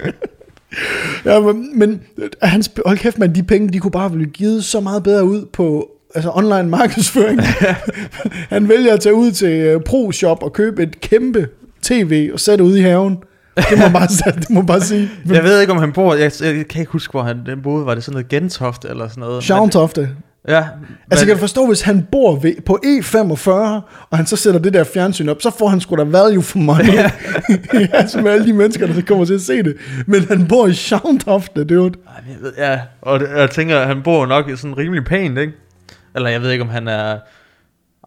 Ja, 1.26 1.39
men, 1.39 1.80
men 1.80 2.02
hans, 2.41 2.72
hold 2.86 2.97
kæft, 2.97 3.20
man, 3.20 3.36
de 3.36 3.43
penge, 3.43 3.70
de 3.70 3.80
kunne 3.80 3.91
bare 3.91 4.10
blive 4.10 4.30
givet 4.30 4.64
så 4.64 4.80
meget 4.80 5.04
bedre 5.04 5.24
ud 5.24 5.45
på 5.54 5.89
altså 6.16 6.32
online 6.34 6.70
markedsføring. 6.70 7.41
Han 8.56 8.70
vælger 8.70 8.93
at 8.93 9.00
tage 9.00 9.16
ud 9.16 9.32
til 9.32 9.76
uh, 9.76 9.82
Pro 9.82 10.12
Shop 10.12 10.43
og 10.43 10.54
købe 10.54 10.84
et 10.84 11.02
kæmpe 11.02 11.47
tv 11.82 12.30
og 12.34 12.39
sætte 12.39 12.64
ud 12.64 12.78
i 12.78 12.82
haven. 12.82 13.18
Det 13.70 13.78
må 13.80 13.89
bare, 13.93 14.07
det 14.36 14.49
må 14.49 14.62
bare 14.62 14.82
sige. 14.82 15.10
Jeg 15.34 15.43
ved 15.43 15.62
ikke, 15.62 15.74
om 15.74 15.80
han 15.80 15.91
bor... 15.91 16.14
Jeg, 16.16 16.32
jeg 16.41 16.68
kan 16.68 16.80
ikke 16.80 16.91
huske, 16.91 17.12
hvor 17.12 17.24
han 17.24 17.45
den 17.45 17.62
boede. 17.62 17.86
Var 17.86 17.95
det 17.95 18.03
sådan 18.03 18.14
noget 18.14 18.28
Gentoft 18.28 18.86
eller 18.86 19.07
sådan 19.07 19.22
noget? 19.22 19.43
Shavntofte. 19.43 20.10
Ja. 20.47 20.64
Altså, 21.12 21.26
men- 21.26 21.28
kan 21.28 21.36
du 21.36 21.39
forstå, 21.39 21.68
hvis 21.68 21.82
han 21.82 22.07
bor 22.12 22.36
ved, 22.36 22.53
på 22.66 22.80
E45, 22.86 23.49
og 24.10 24.18
han 24.18 24.26
så 24.26 24.36
sætter 24.36 24.60
det 24.60 24.74
der 24.74 24.84
fjernsyn 24.84 25.30
op, 25.30 25.41
så 25.41 25.51
får 25.60 25.68
han 25.68 25.80
sgu 25.82 25.95
da 25.95 26.03
value 26.03 26.41
for 26.43 26.57
money. 26.60 26.93
ja, 27.74 28.07
som 28.07 28.28
alle 28.28 28.45
de 28.45 28.53
mennesker, 28.53 28.88
der 28.88 28.93
så 28.93 29.01
kommer 29.01 29.26
til 29.26 29.34
at 29.34 29.41
se 29.41 29.64
det. 29.64 29.76
Men 30.07 30.28
han 30.28 30.47
bor 30.47 30.68
i 30.68 30.74
Shavntofte, 30.74 31.64
dude. 31.64 31.97
Ja, 32.57 32.80
og 33.01 33.22
jeg 33.38 33.49
tænker, 33.49 33.80
at 33.80 33.88
han 33.88 34.01
bor 34.03 34.26
nok 34.26 34.49
i 34.49 34.55
sådan 34.55 34.78
rimelig 34.78 35.05
pænt, 35.05 35.38
ikke? 35.38 35.53
Eller 36.16 36.30
jeg 36.30 36.41
ved 36.41 36.51
ikke, 36.51 36.64
om 36.64 36.70
han 36.70 36.88
er... 36.88 37.18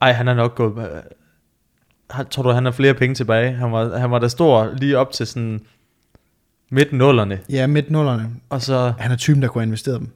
Ej, 0.03 0.13
han 0.13 0.29
er 0.29 0.35
nok 0.35 0.55
gået... 0.55 0.73
Tror 2.31 2.43
du, 2.43 2.51
han 2.51 2.65
har 2.65 2.73
flere 2.73 2.95
penge 2.95 3.15
tilbage? 3.15 3.53
Han 3.53 3.73
var, 3.73 3.99
han 3.99 4.11
var 4.11 4.19
da 4.19 4.29
stor 4.29 4.71
lige 4.77 4.99
op 4.99 5.13
til 5.13 5.27
sådan 5.27 5.61
midt 6.71 6.93
nullerne. 6.93 7.39
Ja, 7.51 7.67
midt 7.67 7.91
nullerne. 7.91 8.29
Og 8.51 8.63
så... 8.63 8.93
Han 8.99 9.11
er 9.11 9.17
typen, 9.17 9.43
der 9.43 9.49
kunne 9.49 9.63
have 9.63 9.67
investeret 9.67 10.01
dem. 10.01 10.09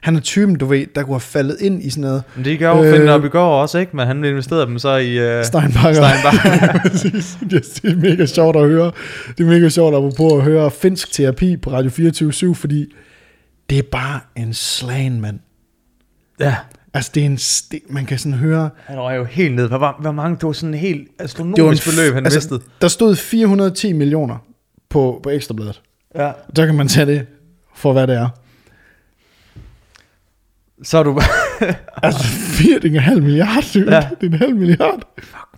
Han 0.00 0.16
er 0.16 0.20
typen, 0.20 0.56
du 0.56 0.66
ved, 0.66 0.86
der 0.94 1.02
kunne 1.02 1.14
have 1.14 1.20
faldet 1.20 1.56
ind 1.60 1.82
i 1.82 1.90
sådan 1.90 2.00
noget 2.02 2.22
Men 2.36 2.44
det 2.44 2.58
gør 2.58 2.76
jo 2.76 2.84
Øh. 2.84 3.04
øh, 3.04 3.10
op 3.10 3.24
i 3.24 3.28
går 3.28 3.60
også, 3.62 3.78
ikke? 3.78 3.96
Men 3.96 4.06
han 4.06 4.24
investerede 4.24 4.66
dem 4.66 4.78
så 4.78 4.96
i... 4.96 5.38
Uh, 5.38 5.44
Steinbacher. 5.44 5.92
Steinbacher. 5.94 6.78
Præcis. 6.90 7.38
det 7.50 7.90
er 7.92 7.96
mega 7.96 8.26
sjovt 8.26 8.56
at 8.56 8.68
høre. 8.68 8.92
Det 9.38 9.44
er 9.44 9.48
mega 9.48 9.68
sjovt 9.68 9.94
at 10.06 10.16
på 10.16 10.36
at 10.36 10.42
høre 10.42 10.70
finsk 10.70 11.12
terapi 11.12 11.56
på 11.56 11.70
Radio 11.70 11.90
24 11.90 12.54
fordi 12.54 12.92
det 13.70 13.78
er 13.78 13.82
bare 13.92 14.20
en 14.36 14.54
slagen, 14.54 15.20
mand. 15.20 15.38
ja. 16.40 16.56
Altså, 16.94 17.10
det 17.14 17.20
er 17.20 17.26
en, 17.26 17.36
det, 17.36 17.80
man 17.88 18.06
kan 18.06 18.18
sådan 18.18 18.38
høre... 18.38 18.70
Han 18.84 18.98
var 18.98 19.12
jo 19.12 19.24
helt 19.24 19.54
ned. 19.54 19.68
Hvor, 19.68 19.96
hvor, 20.00 20.12
mange... 20.12 20.36
Det 20.36 20.46
var 20.46 20.52
sådan 20.52 20.74
en 20.74 20.80
helt 20.80 20.98
Det 20.98 21.08
var 21.18 21.22
en, 21.22 21.24
astronomisk 21.24 21.84
beløb, 21.84 22.14
han 22.14 22.24
altså, 22.24 22.36
mistede. 22.36 22.60
Der 22.80 22.88
stod 22.88 23.16
410 23.16 23.92
millioner 23.92 24.36
på, 24.88 25.20
på 25.22 25.30
Ekstrabladet. 25.30 25.82
Ja. 26.14 26.32
Så 26.56 26.66
kan 26.66 26.74
man 26.74 26.88
tage 26.88 27.06
det 27.06 27.26
for, 27.74 27.92
hvad 27.92 28.06
det 28.06 28.16
er. 28.16 28.28
Så 30.82 30.98
er 30.98 31.02
du... 31.02 31.20
Altså, 32.02 32.24
4, 32.24 32.78
det 32.78 32.84
er 32.84 32.88
en 32.88 33.00
halv 33.00 33.22
milliard, 33.22 33.64
dude. 33.74 33.94
Ja. 33.94 34.08
Det 34.20 34.26
er 34.26 34.32
en 34.32 34.38
halv 34.38 34.56
milliard. 34.56 35.00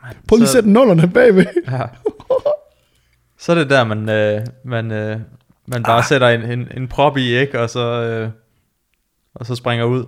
man. 0.02 0.12
Prøv 0.28 0.36
lige 0.36 0.46
at 0.46 0.48
sætte 0.48 0.70
nullerne 0.70 1.08
bagved. 1.08 1.46
Ja. 1.70 1.82
Så 3.38 3.52
er 3.52 3.56
det 3.56 3.70
der, 3.70 3.84
man, 3.84 4.08
øh, 4.08 4.46
man, 4.64 4.90
øh, 4.90 5.20
man 5.66 5.82
bare 5.82 5.98
ah. 5.98 6.04
sætter 6.04 6.28
en, 6.28 6.42
en, 6.42 6.68
en 6.76 6.88
prop 6.88 7.16
i, 7.16 7.36
ikke? 7.36 7.60
Og 7.60 7.70
så, 7.70 8.02
øh, 8.02 8.30
og 9.34 9.46
så 9.46 9.54
springer 9.54 9.84
ud. 9.84 10.04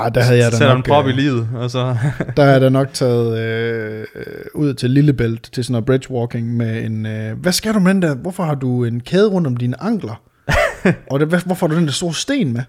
Ej, 0.00 0.08
der 0.08 0.20
havde 0.22 0.38
jeg 0.38 0.52
da 0.52 0.56
Sætter 0.56 0.74
nok, 0.74 0.86
en 0.86 0.90
prop 0.92 1.06
i 1.06 1.10
øh, 1.10 1.16
livet, 1.16 1.48
og 1.54 1.70
så... 1.70 1.96
Der 2.36 2.42
er 2.42 2.58
der 2.58 2.68
nok 2.68 2.88
taget 2.92 3.38
øh, 3.38 4.06
ud 4.54 4.74
til 4.74 4.90
Lillebælt 4.90 5.50
til 5.52 5.64
sådan 5.64 5.72
noget 5.72 5.84
bridgewalking 5.86 6.56
med 6.56 6.84
en... 6.84 7.06
Øh, 7.06 7.38
hvad 7.38 7.52
skal 7.52 7.74
du 7.74 7.80
med 7.80 7.94
den 7.94 8.02
der? 8.02 8.14
Hvorfor 8.14 8.42
har 8.42 8.54
du 8.54 8.84
en 8.84 9.00
kæde 9.00 9.28
rundt 9.28 9.46
om 9.46 9.56
dine 9.56 9.82
ankler? 9.82 10.22
og 11.10 11.20
det, 11.20 11.28
hvad, 11.28 11.40
hvorfor 11.46 11.66
har 11.66 11.74
du 11.74 11.78
den 11.78 11.86
der 11.86 11.92
store 11.92 12.14
sten 12.14 12.52
med? 12.52 12.62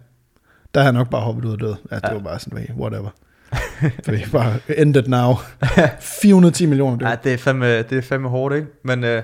Der 0.74 0.82
har 0.82 0.86
jeg 0.88 0.94
nok 0.94 1.10
bare 1.10 1.22
hoppet 1.22 1.46
ud 1.46 1.52
og 1.52 1.60
død. 1.60 1.76
Ja, 1.92 1.96
det 1.96 2.02
Ja. 2.08 2.14
var 2.14 2.20
bare 2.20 2.40
sådan, 2.40 2.68
whatever. 2.80 3.10
det 4.06 4.22
er 4.22 4.30
bare 4.32 4.54
end 4.78 4.96
it 4.98 5.08
now. 5.08 5.34
410 6.22 6.66
millioner, 6.66 6.98
det 6.98 7.06
Ja, 7.06 7.16
det 7.24 7.34
er 7.34 7.38
fandme, 7.38 7.78
det 7.78 7.92
er 7.98 8.02
fandme 8.02 8.30
hårdt, 8.30 8.56
ikke? 8.56 8.68
Men 8.86 9.04
øh, 9.04 9.24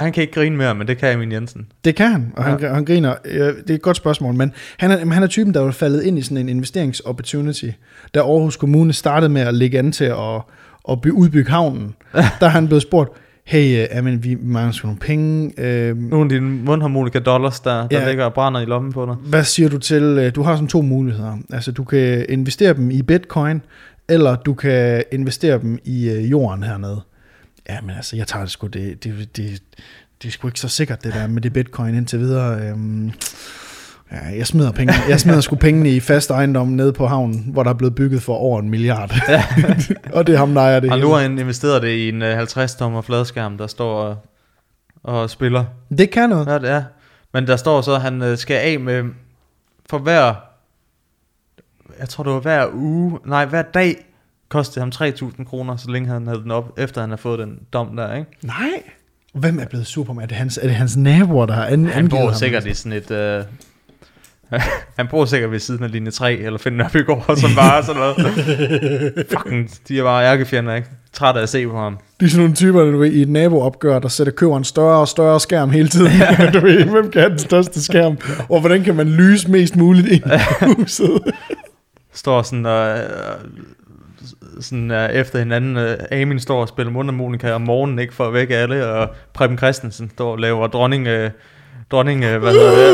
han 0.00 0.12
kan 0.12 0.20
ikke 0.20 0.32
grine 0.32 0.56
mere, 0.56 0.74
men 0.74 0.86
det 0.88 0.98
kan 0.98 1.12
Emil 1.14 1.28
Jensen. 1.32 1.66
Det 1.84 1.94
kan 1.96 2.10
han, 2.12 2.32
og 2.36 2.44
han, 2.44 2.74
han 2.74 2.84
griner. 2.84 3.14
Øh, 3.24 3.40
Det 3.40 3.70
er 3.70 3.74
et 3.74 3.82
godt 3.82 3.96
spørgsmål, 3.96 4.34
men 4.34 4.52
han 4.78 4.90
er, 4.90 5.12
han 5.12 5.22
er 5.22 5.26
typen, 5.26 5.54
der 5.54 5.66
er 5.66 5.70
faldet 5.70 6.02
ind 6.02 6.18
i 6.18 6.22
sådan 6.22 6.36
en 6.36 6.48
investeringsopportunity, 6.48 7.68
da 8.14 8.20
Aarhus 8.20 8.56
Kommune 8.56 8.92
startede 8.92 9.28
med 9.32 9.42
at 9.42 9.54
lægge 9.54 9.78
an 9.78 9.92
til 9.92 10.04
at, 10.04 10.42
at 10.90 11.00
by- 11.00 11.10
udbygge 11.10 11.50
havnen. 11.50 11.94
der 12.40 12.46
er 12.46 12.48
han 12.48 12.66
blevet 12.66 12.82
spurgt, 12.82 13.10
hey, 13.44 13.82
uh, 13.92 13.98
amen, 13.98 14.24
vi 14.24 14.36
mangler 14.42 14.72
sgu 14.72 14.86
nogle 14.86 15.00
penge. 15.00 15.44
Uh, 15.58 15.98
Nogle 16.10 16.24
af 16.24 16.28
dine 16.28 16.50
mundharmonika 16.50 17.18
dollars, 17.18 17.60
der, 17.60 17.70
der 17.70 17.86
Ja. 17.90 18.00
ja. 18.02 18.08
ligger 18.08 18.24
og 18.24 18.34
brænder 18.34 18.60
i 18.60 18.64
lommen 18.64 18.92
på 18.92 19.06
dig. 19.06 19.14
hvad 19.14 19.44
siger 19.44 19.68
du 19.68 19.78
til, 19.78 20.18
uh, 20.18 20.24
du 20.34 20.42
har 20.42 20.54
sådan 20.54 20.68
to 20.68 20.82
muligheder. 20.82 21.36
Altså, 21.52 21.72
du 21.72 21.84
kan 21.84 22.26
investere 22.28 22.74
dem 22.74 22.90
i 22.90 23.02
bitcoin, 23.02 23.62
eller 24.08 24.36
du 24.36 24.54
kan 24.54 25.02
investere 25.12 25.58
dem 25.60 25.78
i 25.84 26.10
øh, 26.10 26.30
jorden 26.30 26.62
hernede. 26.62 27.00
Ja, 27.70 27.80
men 27.80 27.96
altså, 27.96 28.16
jeg 28.16 28.26
tager 28.26 28.44
det 28.44 28.52
sgu, 28.52 28.66
det, 28.66 29.04
det, 29.04 29.36
det, 29.36 29.62
det 30.22 30.28
er 30.28 30.32
sgu 30.32 30.48
ikke 30.48 30.60
så 30.60 30.68
sikkert, 30.68 31.04
det 31.04 31.14
der 31.14 31.26
med 31.26 31.42
det 31.42 31.52
bitcoin 31.52 31.94
indtil 31.94 32.18
videre. 32.18 32.60
Øhm, 32.60 33.12
ja, 34.12 34.18
jeg 34.36 34.46
smider, 34.46 34.72
penge, 34.72 34.94
jeg 35.08 35.20
smider 35.20 35.40
sgu 35.40 35.56
pengene 35.56 35.90
i 35.90 36.00
fast 36.00 36.30
ejendom 36.30 36.68
nede 36.68 36.92
på 36.92 37.06
havnen, 37.06 37.44
hvor 37.52 37.62
der 37.62 37.70
er 37.70 37.74
blevet 37.74 37.94
bygget 37.94 38.22
for 38.22 38.34
over 38.34 38.60
en 38.60 38.70
milliard. 38.70 39.14
Ja. 39.28 39.44
og 40.16 40.26
det 40.26 40.34
er 40.34 40.38
ham, 40.38 40.54
der 40.54 40.60
ejer 40.60 40.80
det 40.80 40.92
Og 40.92 40.98
nu 40.98 41.10
har 41.10 41.20
han 41.20 41.38
investeret 41.38 41.82
det 41.82 41.88
i 41.88 42.08
en 42.08 42.22
øh, 42.22 42.42
50-tommer 42.42 43.00
fladskærm, 43.00 43.58
der 43.58 43.66
står 43.66 44.02
og, 44.02 44.16
og 45.02 45.30
spiller. 45.30 45.64
Det 45.98 46.10
kan 46.10 46.28
noget. 46.28 46.46
Ja, 46.46 46.58
det 46.58 46.70
er. 46.70 46.82
Men 47.32 47.46
der 47.46 47.56
står 47.56 47.80
så, 47.80 47.94
at 47.94 48.00
han 48.00 48.22
øh, 48.22 48.38
skal 48.38 48.56
af 48.56 48.80
med, 48.80 49.04
for 49.90 49.98
hver, 49.98 50.34
jeg 52.00 52.08
tror 52.08 52.24
det 52.24 52.32
var 52.32 52.40
hver 52.40 52.66
uge, 52.72 53.18
nej 53.24 53.44
hver 53.44 53.62
dag, 53.62 54.09
kostede 54.50 54.80
ham 54.80 54.92
3.000 54.94 55.44
kroner, 55.44 55.76
så 55.76 55.90
længe 55.90 56.08
han 56.08 56.26
havde 56.26 56.42
den 56.42 56.50
op, 56.50 56.78
efter 56.78 57.00
han 57.00 57.10
har 57.10 57.16
fået 57.16 57.38
den 57.38 57.58
dom 57.72 57.96
der, 57.96 58.14
ikke? 58.14 58.30
Nej. 58.42 58.82
Hvem 59.34 59.58
er 59.58 59.64
blevet 59.64 59.86
Superman? 59.86 60.22
Er 60.22 60.26
det 60.26 60.36
hans, 60.36 60.58
er 60.62 60.66
det 60.66 60.76
hans 60.76 60.96
naboer, 60.96 61.46
der 61.46 61.54
har 61.54 61.64
an, 61.66 61.86
Han 61.86 62.08
bor 62.08 62.24
ham? 62.24 62.34
sikkert 62.34 62.66
i 62.66 62.74
sådan 62.74 62.92
et... 62.92 63.10
Øh, 63.10 63.44
han 64.98 65.08
bor 65.08 65.24
sikkert 65.24 65.50
ved 65.50 65.58
siden 65.58 65.84
af 65.84 65.92
linje 65.92 66.10
3, 66.10 66.34
eller 66.34 66.58
Finn 66.58 66.76
Nørbegaard, 66.76 67.36
som 67.36 67.50
bare 67.56 67.82
sådan 67.82 68.00
noget. 68.00 68.16
Fucking, 69.32 69.70
de 69.88 69.98
er 69.98 70.02
bare 70.02 70.24
ærkefjender, 70.24 70.74
ikke? 70.74 70.88
Træt 71.12 71.36
af 71.36 71.42
at 71.42 71.48
se 71.48 71.66
på 71.66 71.78
ham. 71.78 71.98
De 72.20 72.24
er 72.24 72.28
sådan 72.28 72.40
nogle 72.40 72.54
typer, 72.54 72.84
du 72.84 72.98
ved, 72.98 73.12
i 73.12 73.22
et 73.22 73.28
naboopgør, 73.28 73.98
der 73.98 74.08
sætter 74.08 74.32
køber 74.32 74.56
en 74.56 74.64
større 74.64 75.00
og 75.00 75.08
større 75.08 75.40
skærm 75.40 75.70
hele 75.70 75.88
tiden. 75.88 76.12
du 76.54 76.60
ved, 76.60 76.84
hvem 76.84 77.10
kan 77.10 77.20
have 77.20 77.30
den 77.30 77.38
største 77.38 77.82
skærm? 77.82 78.18
Og 78.48 78.60
hvordan 78.60 78.84
kan 78.84 78.94
man 78.94 79.08
lyse 79.08 79.50
mest 79.50 79.76
muligt 79.76 80.06
ind 80.08 80.24
i 80.26 80.64
huset? 80.76 81.20
Står 82.12 82.42
sådan 82.42 82.66
og... 82.66 82.98
Øh, 82.98 83.04
sådan 84.60 84.90
uh, 84.90 84.96
efter 84.96 85.38
hinanden, 85.38 85.76
uh, 85.76 86.20
Amin 86.20 86.40
står 86.40 86.60
og 86.60 86.68
spiller 86.68 86.92
mundharmonika 86.92 87.52
om 87.52 87.60
morgenen, 87.60 87.98
ikke 87.98 88.14
for 88.14 88.26
at 88.26 88.32
vække 88.32 88.56
alle, 88.56 88.86
og 88.86 89.08
Preben 89.32 89.58
Christensen 89.58 90.10
står 90.10 90.32
og 90.32 90.38
laver 90.38 90.66
dronning, 90.66 91.08
uh, 91.08 91.30
dronning, 91.90 92.24
øh, 92.24 92.40
hvad 92.40 92.52
hedder 92.52 92.70
det? 92.70 92.90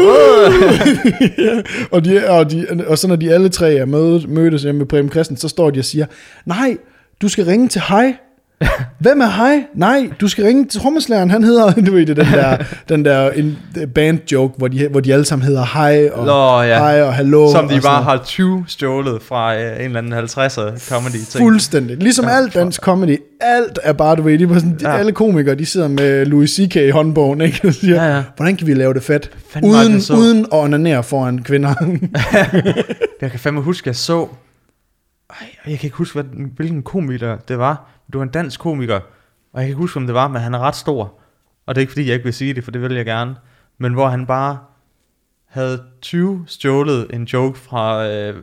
ja, 1.46 1.62
og, 1.90 2.04
de, 2.04 2.28
og, 2.28 2.50
de, 2.50 2.66
og 2.86 2.98
så 2.98 3.08
når 3.08 3.16
de 3.16 3.32
alle 3.32 3.48
tre 3.48 3.74
er 3.74 3.84
med, 3.84 4.26
mødes 4.26 4.62
hjemme 4.62 4.78
med 4.78 4.86
Preben 4.86 5.10
Christen, 5.10 5.36
så 5.36 5.48
står 5.48 5.70
de 5.70 5.78
og 5.78 5.84
siger, 5.84 6.06
nej, 6.44 6.76
du 7.22 7.28
skal 7.28 7.44
ringe 7.44 7.68
til 7.68 7.82
Hej. 7.88 8.16
Hvem 8.98 9.20
er 9.20 9.26
Hej? 9.26 9.64
Nej, 9.74 10.10
du 10.20 10.28
skal 10.28 10.44
ringe 10.44 10.64
til 10.66 10.80
trommeslageren, 10.80 11.30
han 11.30 11.44
hedder, 11.44 11.72
du 11.86 11.92
ved 11.92 12.06
det, 12.06 12.16
den 12.16 12.26
der, 12.26 12.56
den 12.88 13.04
der 13.04 13.30
en 13.30 13.58
band 13.94 14.18
joke, 14.32 14.54
hvor 14.58 14.68
de, 14.68 14.88
hvor 14.88 15.00
de 15.00 15.12
alle 15.12 15.24
sammen 15.24 15.46
hedder 15.46 15.64
Hej 15.64 16.08
og 16.12 16.26
Nå, 16.26 16.62
ja. 16.62 16.78
Hej 16.78 17.02
og 17.02 17.14
Hallo. 17.14 17.52
Som 17.52 17.68
de 17.68 17.80
bare 17.80 18.02
har 18.02 18.22
20 18.24 18.64
stjålet 18.68 19.22
fra 19.22 19.54
uh, 19.54 19.60
en 19.60 19.66
eller 19.80 19.98
anden 19.98 20.12
50'er 20.14 20.90
comedy 20.94 21.12
ting. 21.12 21.42
Fuldstændig. 21.44 21.96
Ligesom 21.96 22.24
ja, 22.24 22.30
alt 22.36 22.54
dansk 22.54 22.80
comedy. 22.82 23.18
Alt 23.40 23.78
er 23.82 23.92
bare, 23.92 24.16
du 24.16 24.22
ved, 24.22 24.38
de 24.38 24.54
sådan, 24.54 24.78
ja. 24.82 24.90
Ja. 24.90 24.98
alle 24.98 25.12
komikere, 25.12 25.54
de 25.54 25.66
sidder 25.66 25.88
med 25.88 26.26
Louis 26.26 26.50
C.K. 26.50 26.76
i 26.76 26.90
håndbogen, 26.90 27.40
ikke? 27.40 27.68
Og 27.68 27.74
siger, 27.74 28.04
Ja, 28.04 28.16
ja. 28.16 28.22
hvordan 28.36 28.56
kan 28.56 28.66
vi 28.66 28.74
lave 28.74 28.94
det 28.94 29.02
fedt? 29.02 29.30
Fandme 29.50 29.70
var 29.72 29.80
Uden, 29.80 29.92
det 29.92 30.02
så. 30.04 30.14
uden 30.14 30.40
at 30.40 30.48
onanere 30.52 31.02
foran 31.02 31.38
kvinder. 31.42 31.74
Jeg 33.20 33.30
kan 33.30 33.40
fandme 33.40 33.60
huske, 33.60 33.88
jeg 33.88 33.96
så... 33.96 34.26
Ej, 35.30 35.36
jeg 35.66 35.78
kan 35.78 35.86
ikke 35.86 35.96
huske, 35.96 36.14
hvad, 36.14 36.24
hvilken 36.56 36.82
komiker 36.82 37.36
det 37.48 37.58
var. 37.58 37.90
Det 38.06 38.18
var 38.18 38.22
en 38.22 38.28
dansk 38.28 38.60
komiker. 38.60 39.00
Og 39.52 39.60
jeg 39.60 39.62
kan 39.62 39.68
ikke 39.68 39.78
huske, 39.78 39.96
om 39.96 40.06
det 40.06 40.14
var, 40.14 40.28
men 40.28 40.42
han 40.42 40.54
er 40.54 40.58
ret 40.58 40.76
stor. 40.76 41.20
Og 41.66 41.74
det 41.74 41.80
er 41.80 41.82
ikke, 41.82 41.92
fordi 41.92 42.06
jeg 42.06 42.14
ikke 42.14 42.24
vil 42.24 42.34
sige 42.34 42.54
det, 42.54 42.64
for 42.64 42.70
det 42.70 42.82
vil 42.82 42.94
jeg 42.94 43.04
gerne. 43.04 43.36
Men 43.78 43.92
hvor 43.92 44.08
han 44.08 44.26
bare 44.26 44.58
havde 45.46 45.82
20 46.00 46.44
stjålet 46.46 47.06
en 47.14 47.24
joke 47.24 47.58
fra 47.58 48.06
øh, 48.06 48.42